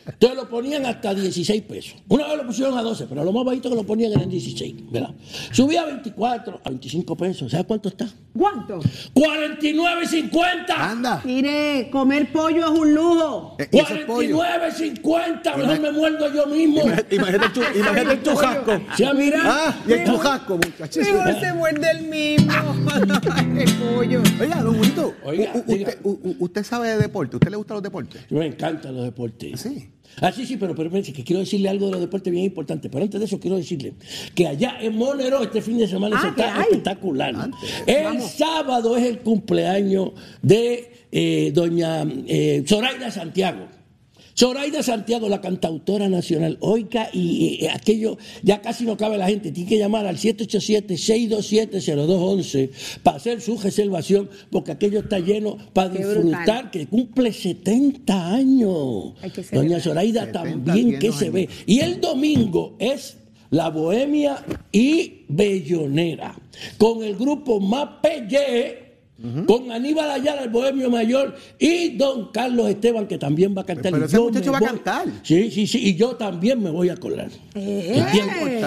Entonces 0.06 0.38
lo 0.38 0.48
ponían 0.48 0.86
hasta 0.86 1.16
16 1.16 1.64
pesos. 1.64 1.96
Una 2.08 2.28
vez 2.28 2.38
lo 2.38 2.46
pusieron 2.46 2.78
a 2.78 2.84
12, 2.84 3.08
pero 3.10 3.24
lo 3.24 3.32
más 3.34 3.44
bajito 3.44 3.70
que 3.70 3.76
lo 3.76 3.84
ponían 3.84 4.12
era 4.12 4.22
en 4.22 4.30
16. 4.30 4.92
¿verdad? 4.92 5.16
Subía 5.52 5.82
a 5.82 5.86
24, 5.86 6.62
a 6.64 6.70
25 6.70 7.16
pesos. 7.18 7.52
¿Sabes 7.52 7.66
cuánto 7.66 7.90
está? 7.90 8.08
¿Cuánto? 8.38 8.80
49.50. 9.16 10.70
Anda. 10.70 11.22
Mire, 11.26 11.90
comer 11.92 12.32
pollo 12.32 12.72
es 12.72 12.80
un 12.80 12.94
lujo. 12.94 13.56
Eh, 13.58 13.68
y 13.72 13.80
eso 13.80 13.96
es 13.96 14.06
pollo. 14.06 14.38
49.50. 14.38 15.58
Mejor 15.58 15.80
me 15.80 15.92
muerdo 15.92 16.34
yo 16.34 16.46
mismo. 16.46 16.82
Imagínate 16.82 17.16
imagínate 17.80 18.14
el 18.14 18.24
chujasco. 18.24 18.82
Sí, 18.96 19.06
mira. 19.16 19.40
Ah, 19.44 19.76
y 19.88 19.92
el 19.92 20.06
chujasco, 20.06 20.56
muchachos. 20.56 21.04
Mejor 21.04 21.40
se 21.40 21.54
muerde 21.54 21.92
el 21.92 22.04
mismo. 22.04 22.54
el 23.58 23.74
pollo. 23.74 24.22
Oiga, 24.40 24.62
don 24.62 24.78
Julito, 24.78 25.16
Oiga, 25.24 25.52
usted, 25.66 25.98
usted 26.40 26.64
sabe 26.64 26.90
de 26.90 26.98
deporte, 27.00 27.38
¿usted 27.38 27.50
le 27.50 27.58
gustan 27.58 27.76
los 27.76 27.84
deportes? 27.84 28.19
Me 28.30 28.46
encantan 28.46 28.96
los 28.96 29.06
deportes. 29.06 29.60
Sí. 29.62 29.90
Ah, 30.22 30.32
sí, 30.32 30.46
sí, 30.46 30.58
pero, 30.58 30.76
pero 30.76 30.90
que 30.90 31.24
quiero 31.24 31.40
decirle 31.40 31.70
algo 31.70 31.86
de 31.86 31.94
los 31.94 32.02
deportes 32.02 32.32
bien 32.32 32.46
importante. 32.46 32.90
Pero 32.90 33.04
antes 33.04 33.20
de 33.20 33.26
eso, 33.26 33.40
quiero 33.40 33.58
decirle 33.58 33.94
que 34.36 34.48
allá 34.48 34.78
en 34.82 34.96
Monero 34.98 35.42
este 35.44 35.62
fin 35.62 35.78
de 35.78 35.88
semana 35.88 36.18
Ah, 36.20 36.26
eso 36.28 36.36
¿qué 36.36 36.42
está 36.42 36.62
espectacular. 36.62 37.36
Antes, 37.36 37.60
el 37.86 38.04
vamos. 38.04 38.32
sábado 38.32 38.98
es 38.98 39.06
el 39.06 39.20
cumpleaños 39.20 40.12
de 40.42 40.92
eh, 41.12 41.52
doña 41.54 42.04
eh, 42.28 42.64
Zoraida 42.68 43.12
Santiago. 43.12 43.68
Zoraida 44.40 44.82
Santiago, 44.82 45.28
la 45.28 45.42
cantautora 45.42 46.08
nacional. 46.08 46.58
Oiga, 46.62 47.10
y, 47.12 47.68
aquello 47.68 48.18
ya 48.42 48.62
casi 48.62 48.86
no 48.86 48.96
cabe 48.96 49.18
la 49.18 49.28
gente. 49.28 49.52
Tiene 49.52 49.70
que 49.70 49.78
llamar 49.78 50.06
al 50.06 50.16
787-627-0211 50.16 52.70
para 53.04 53.18
hacer 53.18 53.42
su 53.42 53.58
reservación, 53.58 54.30
porque 54.50 54.72
aquello 54.72 55.02
está 55.02 55.20
lleno 55.20 55.58
para 55.74 55.92
Qué 55.92 55.98
disfrutar, 55.98 56.46
brutal. 56.46 56.72
que 56.72 56.88
cumple 56.88 57.34
70 57.34 58.34
años. 58.34 59.16
Doña 59.52 59.82
Zoraida 59.82 60.28
70 60.28 60.42
también 60.42 61.00
que 61.00 61.12
se 61.12 61.32
ve. 61.32 61.50
Y 61.66 61.82
el 61.82 62.00
domingo 62.00 62.78
es 62.80 63.18
la 63.50 63.70
Bohemia 63.70 64.46
y 64.72 65.26
Bellonera, 65.28 66.34
con 66.78 67.04
el 67.04 67.18
grupo 67.18 67.60
Mapelle, 67.60 68.89
con 69.46 69.72
Aníbal 69.72 70.10
Ayala, 70.12 70.44
el 70.44 70.50
Bohemio 70.50 70.90
Mayor, 70.90 71.36
y 71.58 71.98
don 71.98 72.32
Carlos 72.32 72.70
Esteban, 72.70 73.08
que 73.08 73.18
también 73.18 73.56
va 73.58 73.62
a 73.62 73.66
cantar. 73.66 73.92
Pero 73.92 74.06
ese 74.06 74.16
yo 74.18 74.24
muchacho 74.24 74.52
va 74.52 74.58
a 74.60 74.62
cantar. 74.62 75.08
Sí, 75.24 75.52
sí, 75.52 75.68
sí, 75.68 75.80
y 75.90 75.96
yo 75.96 76.16
también 76.16 76.62
me 76.64 76.70
voy 76.70 76.90
a 76.90 76.96
colar. 76.98 77.30
Eh. 77.56 78.04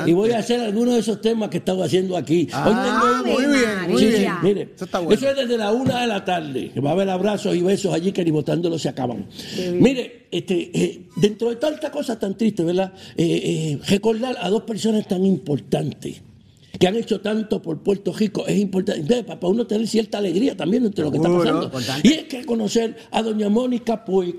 Y 0.07 0.13
voy 0.13 0.31
a 0.33 0.39
hacer 0.39 0.61
algunos 0.61 0.95
de 0.95 1.01
esos 1.01 1.21
temas 1.21 1.49
que 1.49 1.59
estaba 1.59 1.85
haciendo 1.87 2.17
aquí. 2.17 2.49
Ah, 2.53 2.69
Hoy 3.25 3.33
tengo 3.33 3.39
muy 3.49 3.59
bien, 3.59 3.91
muy 3.91 3.99
Sí, 4.03 4.09
bien. 4.09 4.21
sí, 4.23 4.29
mire, 4.43 4.69
Eso 4.75 4.85
está 4.85 4.99
bueno. 4.99 5.15
eso 5.15 5.31
es 5.31 5.37
desde 5.37 5.57
la 5.59 5.73
una 5.73 6.01
de 6.03 6.07
la 6.07 6.25
tarde. 6.25 6.73
Va 6.85 6.91
a 6.91 6.93
haber 6.93 7.09
abrazos 7.11 7.55
y 7.57 7.63
besos 7.63 7.95
allí 7.95 8.13
que 8.13 8.25
ni 8.25 8.31
botándolo 8.31 8.79
se 8.79 8.89
acaban. 8.89 9.27
Mire, 9.75 10.27
este, 10.31 10.71
eh, 10.75 11.03
dentro 11.17 11.51
de 11.51 11.57
tanta 11.57 11.91
cosa 11.91 12.19
tan 12.19 12.37
triste, 12.37 12.63
¿verdad? 12.65 12.93
Eh, 13.17 13.25
eh, 13.45 13.79
recordar 13.89 14.37
a 14.41 14.49
dos 14.49 14.63
personas 14.63 15.07
tan 15.07 15.25
importantes 15.25 16.23
que 16.83 16.89
han 16.89 16.97
hecho 16.97 17.21
tanto 17.21 17.63
por 17.63 17.79
Puerto 17.79 18.13
Rico 18.13 18.45
es 18.45 18.59
importante 18.59 19.03
Entonces, 19.03 19.25
para 19.25 19.47
uno 19.47 19.65
tener 19.65 19.87
cierta 19.87 20.19
alegría 20.19 20.57
también 20.57 20.85
entre 20.85 21.05
lo 21.05 21.13
que 21.13 21.19
está 21.19 21.29
Seguro, 21.29 21.45
pasando. 21.45 21.65
importante. 21.67 22.09
Y 22.09 22.13
es 22.13 22.25
que 22.25 22.45
conocer 22.45 22.97
a 23.13 23.23
doña 23.23 23.49
Mónica 23.49 24.05
Puig 24.05 24.35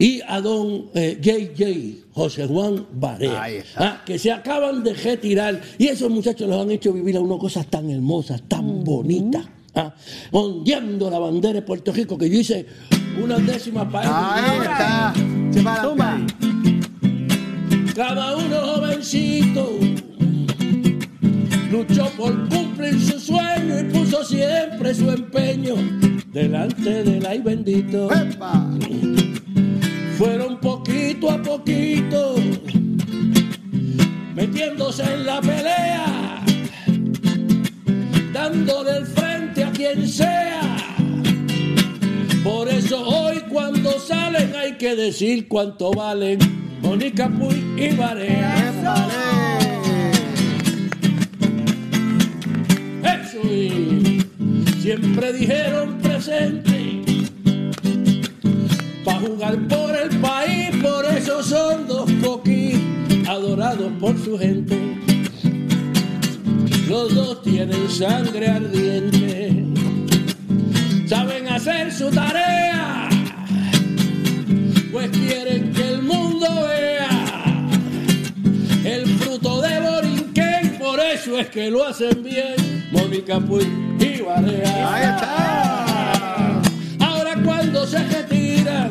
y 0.00 0.20
a 0.26 0.40
don 0.40 0.86
eh, 0.94 1.16
JJ, 1.22 2.06
José 2.12 2.48
Juan 2.48 2.86
Barea, 2.92 3.48
está. 3.50 3.86
ah, 3.88 4.02
que 4.04 4.18
se 4.18 4.32
acaban 4.32 4.82
de 4.82 4.94
retirar. 4.94 5.60
Y 5.78 5.86
esos 5.86 6.10
muchachos 6.10 6.48
los 6.48 6.60
han 6.60 6.72
hecho 6.72 6.92
vivir 6.92 7.16
a 7.16 7.20
uno 7.20 7.38
cosas 7.38 7.68
tan 7.68 7.88
hermosas, 7.88 8.42
tan 8.48 8.82
bonitas. 8.82 9.46
Ah, 9.76 9.94
ondeando 10.32 11.08
la 11.08 11.20
bandera 11.20 11.54
de 11.54 11.62
Puerto 11.62 11.92
Rico, 11.92 12.18
que 12.18 12.28
yo 12.28 12.40
hice 12.40 12.66
una 13.22 13.38
décima 13.38 13.88
para 13.88 14.34
Ahí 14.34 14.58
está. 14.60 15.82
Toma. 15.82 16.26
cada 17.94 18.36
uno 18.36 18.56
jovencito 18.74 19.70
luchó 21.72 22.04
por 22.18 22.48
cumplir 22.50 23.00
su 23.00 23.18
sueño 23.18 23.80
y 23.80 23.84
puso 23.84 24.22
siempre 24.22 24.94
su 24.94 25.10
empeño 25.10 25.74
delante 26.26 27.02
del 27.02 27.24
ay 27.24 27.38
bendito. 27.40 28.12
¡Epa! 28.12 28.68
Fueron 30.18 30.60
poquito 30.60 31.30
a 31.30 31.42
poquito 31.42 32.34
metiéndose 34.34 35.02
en 35.02 35.24
la 35.24 35.40
pelea, 35.40 36.44
dándole 38.34 38.98
el 38.98 39.06
frente 39.06 39.64
a 39.64 39.70
quien 39.72 40.06
sea. 40.06 40.60
Por 42.44 42.68
eso 42.68 43.02
hoy 43.02 43.40
cuando 43.50 43.98
salen 43.98 44.54
hay 44.56 44.76
que 44.76 44.94
decir 44.94 45.48
cuánto 45.48 45.90
valen 45.90 46.38
Mónica 46.82 47.30
Puy 47.30 47.64
y 47.78 47.96
Barea. 47.96 49.51
Siempre 54.80 55.32
dijeron 55.32 55.98
presente 55.98 57.02
para 59.04 59.20
jugar 59.20 59.58
por 59.68 59.96
el 59.96 60.10
país, 60.20 60.70
por 60.82 61.04
eso 61.06 61.42
son 61.42 61.86
dos 61.86 62.10
coquis 62.22 62.78
adorados 63.28 63.92
por 64.00 64.18
su 64.18 64.38
gente. 64.38 64.78
Los 66.88 67.14
dos 67.14 67.42
tienen 67.42 67.88
sangre 67.88 68.48
ardiente, 68.48 69.64
saben 71.06 71.48
hacer 71.48 71.92
su 71.92 72.10
tarea, 72.10 73.08
pues 74.92 75.10
quieren 75.10 75.71
eso 81.22 81.38
es 81.38 81.50
que 81.50 81.70
lo 81.70 81.84
hacen 81.86 82.20
bien, 82.24 82.88
Mónica 82.90 83.38
Puig 83.38 83.68
y 84.00 84.22
Barea. 84.22 84.92
Ahí 84.92 85.04
está. 85.04 86.62
Ahora 86.98 87.36
cuando 87.44 87.86
se 87.86 88.02
retiran, 88.08 88.90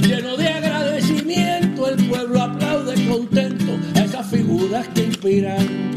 lleno 0.00 0.36
de 0.36 0.48
agradecimiento, 0.48 1.88
el 1.88 2.06
pueblo 2.06 2.40
aplaude 2.40 2.94
contento 3.08 3.72
a 3.96 4.04
esas 4.04 4.30
figuras 4.30 4.86
que 4.94 5.06
inspiran. 5.06 5.90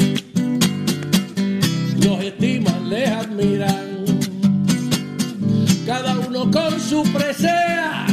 Los 2.04 2.24
estiman, 2.24 2.90
les 2.90 3.10
admiran. 3.10 4.06
Cada 5.86 6.18
uno 6.18 6.50
con 6.50 6.80
su 6.80 7.04
presea, 7.14 8.08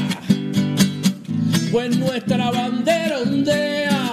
pues 1.72 1.96
nuestra 1.96 2.50
bandera 2.50 3.18
ondea 3.20 4.07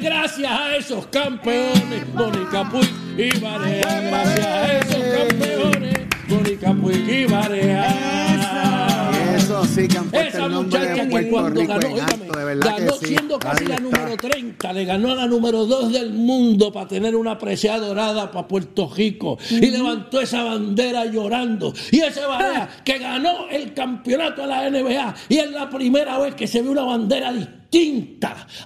gracias 0.00 0.50
a 0.50 0.76
esos 0.76 1.06
campeones. 1.08 2.14
Mónica 2.14 2.68
Puig 2.70 2.88
y 3.18 3.38
Barea, 3.40 4.00
gracias 4.00 4.46
a 4.46 4.78
esos 4.78 5.28
campeones. 5.28 5.98
Mónica 6.28 6.72
Puig 6.74 7.08
y 7.08 7.26
Barea. 7.26 9.10
Eso 9.36 9.64
sí 9.64 9.88
que 9.88 9.98
han 9.98 10.10
puesto 10.10 10.28
Esa 10.28 10.46
el 10.46 10.52
nombre 10.52 10.78
muchacha 10.78 11.04
de 11.04 11.08
que 11.08 11.30
cuando 11.30 11.50
Rico 11.60 11.72
ganó, 11.72 11.86
en 11.86 11.92
óigame, 11.92 12.12
alto, 12.12 12.38
de 12.38 12.44
verdad 12.44 12.74
ganó 12.78 12.92
que 12.92 12.98
sí. 12.98 13.06
siendo 13.06 13.38
casi 13.38 13.62
Ahí 13.62 13.68
la 13.68 13.74
está. 13.74 13.82
número 13.84 14.16
30, 14.16 14.72
le 14.72 14.84
ganó 14.84 15.10
a 15.10 15.14
la 15.14 15.26
número 15.26 15.66
2 15.66 15.92
del 15.92 16.12
mundo 16.12 16.72
para 16.72 16.88
tener 16.88 17.16
una 17.16 17.38
presea 17.38 17.78
dorada 17.78 18.30
para 18.30 18.46
Puerto 18.48 18.90
Rico 18.94 19.38
y 19.50 19.70
levantó 19.70 20.20
esa 20.20 20.42
bandera 20.44 21.06
llorando. 21.06 21.72
Y 21.90 22.00
ese 22.00 22.24
Barea 22.24 22.68
que 22.84 22.98
ganó 22.98 23.48
el 23.50 23.74
campeonato 23.74 24.42
de 24.42 24.48
la 24.48 24.70
NBA 24.70 25.14
y 25.28 25.38
es 25.38 25.50
la 25.50 25.68
primera 25.68 26.18
vez 26.18 26.34
que 26.34 26.46
se 26.46 26.62
ve 26.62 26.68
una 26.68 26.82
bandera 26.82 27.32
distinta. 27.32 27.61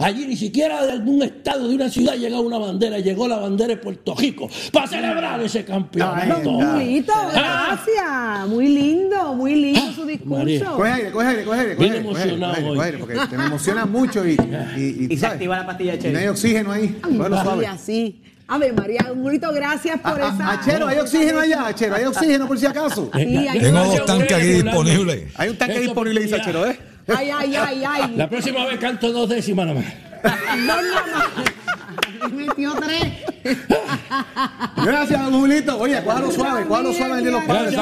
Allí 0.00 0.26
ni 0.26 0.36
siquiera 0.36 0.84
de 0.84 0.92
algún 0.92 1.22
estado, 1.22 1.68
de 1.68 1.74
una 1.76 1.88
ciudad 1.88 2.14
llegó 2.14 2.40
una 2.40 2.58
bandera, 2.58 2.98
llegó 2.98 3.28
la 3.28 3.36
bandera 3.38 3.68
de 3.68 3.76
Puerto 3.76 4.14
Rico 4.16 4.48
para 4.72 4.86
celebrar 4.88 5.40
ese 5.40 5.64
campeonato. 5.64 6.52
Julito, 6.52 7.12
Ah. 7.14 7.76
gracias. 7.76 8.48
Muy 8.48 8.68
lindo, 8.68 9.34
muy 9.34 9.54
lindo 9.54 9.80
su 9.92 10.04
María. 10.04 10.54
discurso. 10.56 10.76
Coge 10.76 10.90
aire, 10.90 11.10
coge 11.12 11.26
aire, 11.28 11.44
coge 11.44 11.60
aire. 11.60 11.74
Bien 11.76 11.78
coge 11.78 11.92
aire, 11.92 11.94
aire, 11.94 12.34
emocionado 12.34 12.52
coge 12.54 12.58
aire, 12.58 12.68
hoy. 12.68 12.76
coge 12.76 12.84
aire, 12.86 12.98
porque 12.98 13.36
te 13.36 13.42
emociona 13.46 13.86
mucho 13.86 14.26
y, 14.26 14.36
y, 14.76 15.06
Y 15.12 15.16
se 15.16 15.26
activa 15.26 15.56
la 15.56 15.66
pastilla 15.66 15.96
de 15.96 16.12
no 16.12 16.18
hay 16.18 16.26
oxígeno 16.26 16.72
ahí. 16.72 16.98
Bueno, 17.10 17.42
suave. 17.42 17.66
así. 17.66 18.20
A 18.48 18.58
ver, 18.58 18.72
María, 18.74 19.08
un 19.12 19.22
Julito, 19.22 19.52
gracias 19.52 20.00
por 20.00 20.20
A- 20.20 20.28
esa. 20.28 20.46
a- 20.48 20.52
Achero, 20.60 20.86
¿hay 20.86 20.98
oxígeno 20.98 21.40
allá? 21.40 21.66
Achero, 21.66 21.96
¿hay 21.96 22.04
oxígeno 22.04 22.46
por 22.46 22.56
si 22.56 22.66
acaso? 22.66 23.10
Sí, 23.12 23.20
hay 23.48 23.58
Tengo 23.58 23.84
dos 23.84 24.06
tanques 24.06 24.32
aquí 24.32 24.46
disponibles. 24.46 25.24
Hay 25.36 25.48
un 25.48 25.56
tanque 25.58 25.74
Eso 25.74 25.82
disponible, 25.82 26.20
dice 26.20 26.36
Achero, 26.36 26.64
¿eh? 26.66 26.78
Ay, 27.08 27.30
ay, 27.30 27.54
ay, 27.56 27.84
ay. 27.84 28.14
La 28.16 28.28
próxima 28.28 28.64
vez 28.66 28.78
canto 28.78 29.12
dos 29.12 29.28
décimas 29.28 29.66
nada 29.66 29.80
más. 29.80 30.58
No, 30.58 30.82
no, 30.82 31.06
no. 31.06 32.28
Me 32.36 32.46
metió 32.46 32.74
tres. 32.74 33.12
Gracias, 34.84 35.20
don 35.22 35.32
Julito. 35.40 35.78
Oye, 35.78 36.00
cuadro 36.02 36.30
suave, 36.30 36.64
cuadro 36.66 36.92
suave 36.92 37.18
el 37.18 37.24
de 37.24 37.30
los 37.30 37.44
padres. 37.44 37.72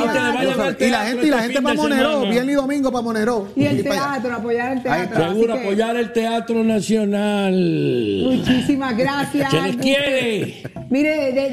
Y 0.81 0.89
la 0.91 1.05
gente, 1.07 1.27
y 1.27 1.31
la 1.31 1.39
gente 1.43 1.63
para 1.63 1.75
Monero, 1.75 2.23
viernes 2.23 2.53
y 2.53 2.57
domingo 2.57 2.93
para 2.93 3.03
Monero. 3.03 3.49
Y 3.57 3.65
el 3.65 3.83
teatro, 3.83 4.35
apoyar 4.35 4.73
el 4.73 4.83
teatro. 4.83 5.29
Seguro 5.29 5.55
que 5.55 5.61
apoyar 5.61 5.97
el 5.97 6.13
Teatro 6.13 6.65
Nacional. 6.65 7.55
Muchísimas 8.25 8.97
gracias. 8.97 9.51
Se 9.51 9.61
les 9.61 9.77
quiere. 9.77 10.63
Mire, 10.91 11.33
de- 11.33 11.51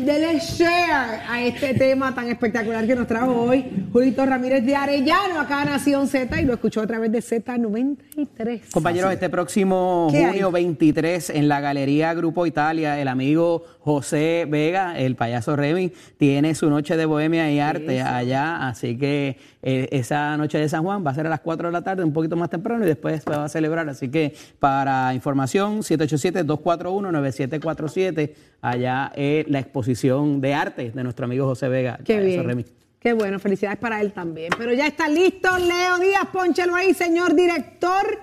dele, 0.00 0.38
share 0.40 1.20
a 1.28 1.42
este 1.42 1.74
tema 1.74 2.14
tan 2.14 2.28
espectacular 2.28 2.86
que 2.86 2.94
nos 2.94 3.06
trajo 3.06 3.42
hoy 3.42 3.64
Julito 3.92 4.24
Ramírez 4.24 4.64
de 4.64 4.74
Arellano, 4.76 5.40
acá 5.40 5.62
en 5.62 5.70
Nación 5.70 6.08
Z, 6.08 6.40
y 6.40 6.44
lo 6.44 6.54
escuchó 6.54 6.80
a 6.80 6.86
través 6.86 7.12
de 7.12 7.18
Z93. 7.20 8.60
Compañeros, 8.72 9.12
este 9.12 9.28
próximo 9.28 10.08
¿Qué 10.10 10.24
junio 10.26 10.46
hay? 10.48 10.52
23 10.64 11.30
en 11.30 11.48
la 11.48 11.60
Galería 11.60 12.14
Grupo 12.14 12.46
Italia, 12.46 13.00
el 13.00 13.08
amigo 13.08 13.39
José 13.80 14.46
Vega, 14.48 14.98
el 14.98 15.16
payaso 15.16 15.56
Remy, 15.56 15.92
tiene 16.16 16.54
su 16.54 16.70
noche 16.70 16.96
de 16.96 17.06
bohemia 17.06 17.50
y 17.50 17.58
arte 17.60 18.02
allá, 18.02 18.68
así 18.68 18.96
que 18.98 19.36
eh, 19.62 19.88
esa 19.90 20.36
noche 20.36 20.58
de 20.58 20.68
San 20.68 20.82
Juan 20.82 21.04
va 21.04 21.10
a 21.10 21.14
ser 21.14 21.26
a 21.26 21.30
las 21.30 21.40
4 21.40 21.68
de 21.68 21.72
la 21.72 21.82
tarde, 21.82 22.04
un 22.04 22.12
poquito 22.12 22.36
más 22.36 22.50
temprano, 22.50 22.84
y 22.84 22.88
después 22.88 23.22
se 23.22 23.30
va 23.30 23.44
a 23.44 23.48
celebrar. 23.48 23.88
Así 23.88 24.08
que 24.08 24.34
para 24.58 25.14
información, 25.14 25.80
787-241-9747, 25.80 28.34
allá 28.60 29.12
es 29.14 29.48
la 29.48 29.60
exposición 29.60 30.40
de 30.40 30.54
arte 30.54 30.90
de 30.90 31.02
nuestro 31.02 31.24
amigo 31.24 31.46
José 31.46 31.68
Vega, 31.68 31.96
el 31.98 32.04
Qué 32.04 32.16
payaso 32.16 32.28
bien. 32.28 32.48
Remy. 32.48 32.64
Qué 33.00 33.14
bueno, 33.14 33.38
felicidades 33.38 33.78
para 33.78 34.02
él 34.02 34.12
también. 34.12 34.50
Pero 34.58 34.74
ya 34.74 34.86
está 34.86 35.08
listo, 35.08 35.48
Leo 35.58 35.98
Díaz, 35.98 36.26
pónchelo 36.30 36.74
ahí, 36.74 36.92
señor 36.92 37.34
director. 37.34 38.20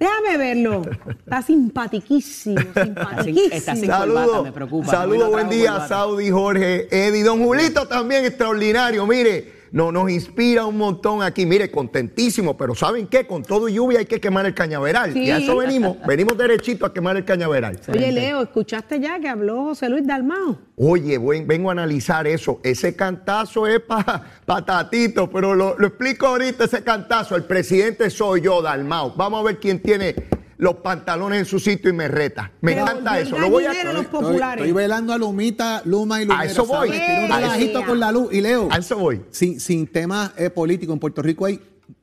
Déjame 0.00 0.38
verlo. 0.38 0.82
Está 1.10 1.42
simpatiquísimo, 1.42 2.58
simpatiquísimo. 2.82 3.54
está 3.54 3.76
sin 3.76 3.86
Saludos, 3.86 4.44
me 4.44 4.52
preocupa. 4.52 4.90
Saludos, 4.90 5.28
buen 5.28 5.50
día. 5.50 5.86
Saudi, 5.86 6.30
Jorge, 6.30 6.88
Eddie, 6.90 7.22
don 7.22 7.44
Julito 7.44 7.86
también 7.86 8.24
extraordinario, 8.24 9.06
mire, 9.06 9.59
no, 9.72 9.92
nos 9.92 10.10
inspira 10.10 10.66
un 10.66 10.76
montón 10.76 11.22
aquí, 11.22 11.46
mire, 11.46 11.70
contentísimo, 11.70 12.56
pero 12.56 12.74
¿saben 12.74 13.06
qué? 13.06 13.26
Con 13.26 13.42
todo 13.42 13.68
y 13.68 13.74
lluvia 13.74 14.00
hay 14.00 14.06
que 14.06 14.20
quemar 14.20 14.46
el 14.46 14.54
cañaveral, 14.54 15.12
Sí. 15.12 15.24
y 15.24 15.30
a 15.30 15.38
eso 15.38 15.56
venimos, 15.56 15.96
venimos 16.06 16.36
derechito 16.36 16.84
a 16.86 16.92
quemar 16.92 17.16
el 17.16 17.24
cañaveral. 17.24 17.78
Oye, 17.88 18.10
Leo, 18.12 18.42
¿escuchaste 18.42 18.98
ya 19.00 19.20
que 19.20 19.28
habló 19.28 19.64
José 19.64 19.88
Luis 19.88 20.06
Dalmao? 20.06 20.58
Oye, 20.76 21.18
buen- 21.18 21.46
vengo 21.46 21.68
a 21.68 21.72
analizar 21.72 22.26
eso. 22.26 22.60
Ese 22.64 22.96
cantazo 22.96 23.66
es 23.66 23.80
para 23.80 24.24
Tatito, 24.66 25.30
pero 25.30 25.54
lo, 25.54 25.78
lo 25.78 25.86
explico 25.86 26.26
ahorita, 26.26 26.64
ese 26.64 26.82
cantazo. 26.82 27.36
El 27.36 27.44
presidente 27.44 28.10
soy 28.10 28.40
yo, 28.40 28.62
Dalmao. 28.62 29.14
Vamos 29.16 29.40
a 29.40 29.44
ver 29.44 29.58
quién 29.58 29.80
tiene 29.80 30.14
los 30.60 30.76
pantalones 30.76 31.38
en 31.40 31.44
su 31.46 31.58
sitio 31.58 31.90
y 31.90 31.92
me 31.92 32.06
reta. 32.06 32.52
Me 32.60 32.72
Pero 32.72 32.82
encanta 32.84 33.18
eso. 33.18 33.38
Lo 33.38 33.50
voy 33.50 33.64
a... 33.64 33.72
los 33.72 33.76
Estoy, 33.78 34.04
populares. 34.06 34.62
estoy 34.64 34.72
velando 34.72 35.12
a 35.12 35.18
Lumita, 35.18 35.82
Luma 35.84 36.20
y 36.22 36.26
Lumera. 36.26 36.42
A 36.42 36.44
eso 36.44 36.64
voy. 36.66 36.90
Tiene 36.90 37.24
un 37.26 37.32
A 37.32 37.38
eso- 37.40 37.46
relajito 37.50 37.84
con 37.86 37.98
la 37.98 38.12
luz. 38.12 38.32
Y 38.32 38.40
Leo, 38.40 38.68
A 38.70 38.76
eso 38.78 38.96
voy. 38.98 39.22
sin, 39.30 39.58
sin 39.58 39.86
temas 39.86 40.32
eh, 40.36 40.50
políticos, 40.50 40.92
en 40.94 41.00
Puerto 41.00 41.22
Rico 41.22 41.46
hay 41.46 41.60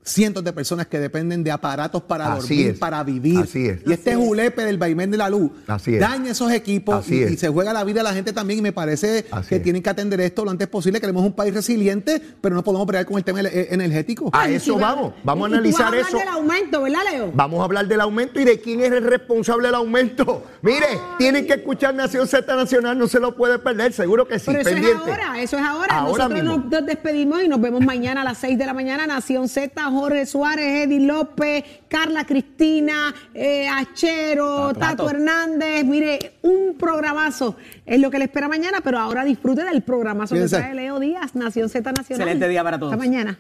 cientos 0.07 0.43
de 0.43 0.53
personas 0.53 0.87
que 0.87 0.99
dependen 0.99 1.43
de 1.43 1.51
aparatos 1.51 2.01
para 2.03 2.33
Así 2.33 2.39
dormir, 2.55 2.67
es. 2.71 2.79
para 2.79 3.03
vivir. 3.03 3.39
Así 3.39 3.67
es. 3.67 3.79
Y 3.85 3.91
este 3.93 4.15
julepe 4.15 4.63
del 4.63 4.77
vaivén 4.77 5.11
de 5.11 5.17
la 5.17 5.29
luz 5.29 5.51
Así 5.67 5.95
es. 5.95 5.99
daña 5.99 6.31
esos 6.31 6.51
equipos 6.51 6.95
Así 6.95 7.15
y, 7.15 7.23
es. 7.23 7.31
y 7.31 7.37
se 7.37 7.49
juega 7.49 7.73
la 7.73 7.83
vida 7.83 7.99
de 7.99 8.03
la 8.05 8.13
gente 8.13 8.33
también. 8.33 8.59
Y 8.59 8.61
me 8.61 8.71
parece 8.71 9.25
Así 9.31 9.49
que 9.49 9.55
es. 9.57 9.63
tienen 9.63 9.83
que 9.83 9.89
atender 9.89 10.19
esto 10.21 10.45
lo 10.45 10.51
antes 10.51 10.67
posible. 10.67 10.99
Queremos 11.01 11.23
un 11.23 11.33
país 11.33 11.53
resiliente, 11.53 12.21
pero 12.41 12.55
no 12.55 12.63
podemos 12.63 12.87
bregar 12.87 13.05
con 13.05 13.17
el 13.17 13.23
tema 13.23 13.39
energético. 13.41 14.29
A 14.33 14.43
Ay, 14.43 14.55
eso 14.55 14.75
sí, 14.75 14.79
vamos. 14.81 15.13
Vamos 15.23 15.49
a 15.51 15.53
analizar 15.53 15.85
vas 15.85 15.93
hablar 15.93 16.07
eso. 16.09 16.17
del 16.17 16.27
aumento, 16.29 16.81
¿verdad, 16.83 16.99
Leo? 17.11 17.31
Vamos 17.33 17.59
a 17.59 17.63
hablar 17.63 17.87
del 17.87 18.01
aumento 18.01 18.39
y 18.39 18.45
de 18.45 18.59
quién 18.59 18.79
es 18.81 18.91
el 18.91 19.03
responsable 19.03 19.67
del 19.67 19.75
aumento. 19.75 20.43
Mire, 20.61 20.87
tienen 21.17 21.45
que 21.45 21.53
escuchar 21.53 21.93
Nación 21.93 22.27
Z 22.27 22.55
Nacional, 22.55 22.97
no 22.97 23.07
se 23.07 23.19
lo 23.19 23.35
puede 23.35 23.59
perder, 23.59 23.93
seguro 23.93 24.27
que 24.27 24.39
sí. 24.39 24.45
Pero 24.47 24.59
eso 24.61 24.69
pendiente. 24.69 24.91
es 25.03 25.07
ahora, 25.17 25.41
eso 25.41 25.57
es 25.57 25.63
ahora. 25.63 25.97
Ahora 25.99 26.23
Nosotros 26.27 26.43
mismo. 26.43 26.57
nos, 26.57 26.71
nos 26.71 26.85
despedimos 26.85 27.43
y 27.43 27.47
nos 27.47 27.59
vemos 27.61 27.81
mañana 27.81 28.21
a 28.21 28.23
las 28.23 28.37
6 28.39 28.57
de 28.57 28.65
la 28.65 28.73
mañana. 28.73 29.05
Nación 29.07 29.47
Z, 29.49 29.89
Jorge 29.99 30.25
Suárez, 30.25 30.85
Eddie 30.85 31.05
López, 31.05 31.63
Carla 31.87 32.25
Cristina, 32.25 33.13
eh, 33.33 33.67
Achero, 33.67 34.73
Tato. 34.73 34.79
Tato 34.79 35.09
Hernández. 35.09 35.85
Mire, 35.85 36.37
un 36.43 36.75
programazo 36.77 37.55
es 37.85 37.99
lo 37.99 38.09
que 38.11 38.19
le 38.19 38.25
espera 38.25 38.47
mañana, 38.47 38.79
pero 38.83 38.99
ahora 38.99 39.23
disfrute 39.23 39.63
del 39.63 39.81
programazo 39.81 40.35
que 40.35 40.47
trae 40.47 40.73
Leo 40.73 40.99
Díaz, 40.99 41.35
Nación 41.35 41.69
Z 41.69 41.91
Nacional. 41.91 42.21
Excelente 42.27 42.47
día 42.47 42.63
para 42.63 42.79
todos. 42.79 42.93
Hasta 42.93 43.03
mañana. 43.05 43.39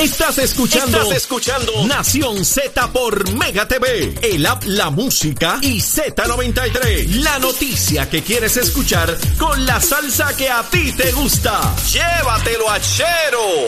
Estás 0.00 0.38
escuchando, 0.38 0.96
Estás 0.96 1.14
escuchando 1.14 1.86
Nación 1.86 2.42
Z 2.42 2.90
por 2.90 3.34
Mega 3.34 3.68
TV, 3.68 4.14
el 4.22 4.46
app 4.46 4.62
La 4.64 4.88
Música 4.88 5.58
y 5.60 5.78
Z93. 5.78 7.22
La 7.22 7.38
noticia 7.38 8.08
que 8.08 8.22
quieres 8.22 8.56
escuchar 8.56 9.14
con 9.36 9.66
la 9.66 9.78
salsa 9.78 10.34
que 10.34 10.48
a 10.48 10.62
ti 10.62 10.92
te 10.92 11.12
gusta. 11.12 11.60
Llévatelo 11.92 12.70
a 12.70 12.80
Chero. 12.80 13.58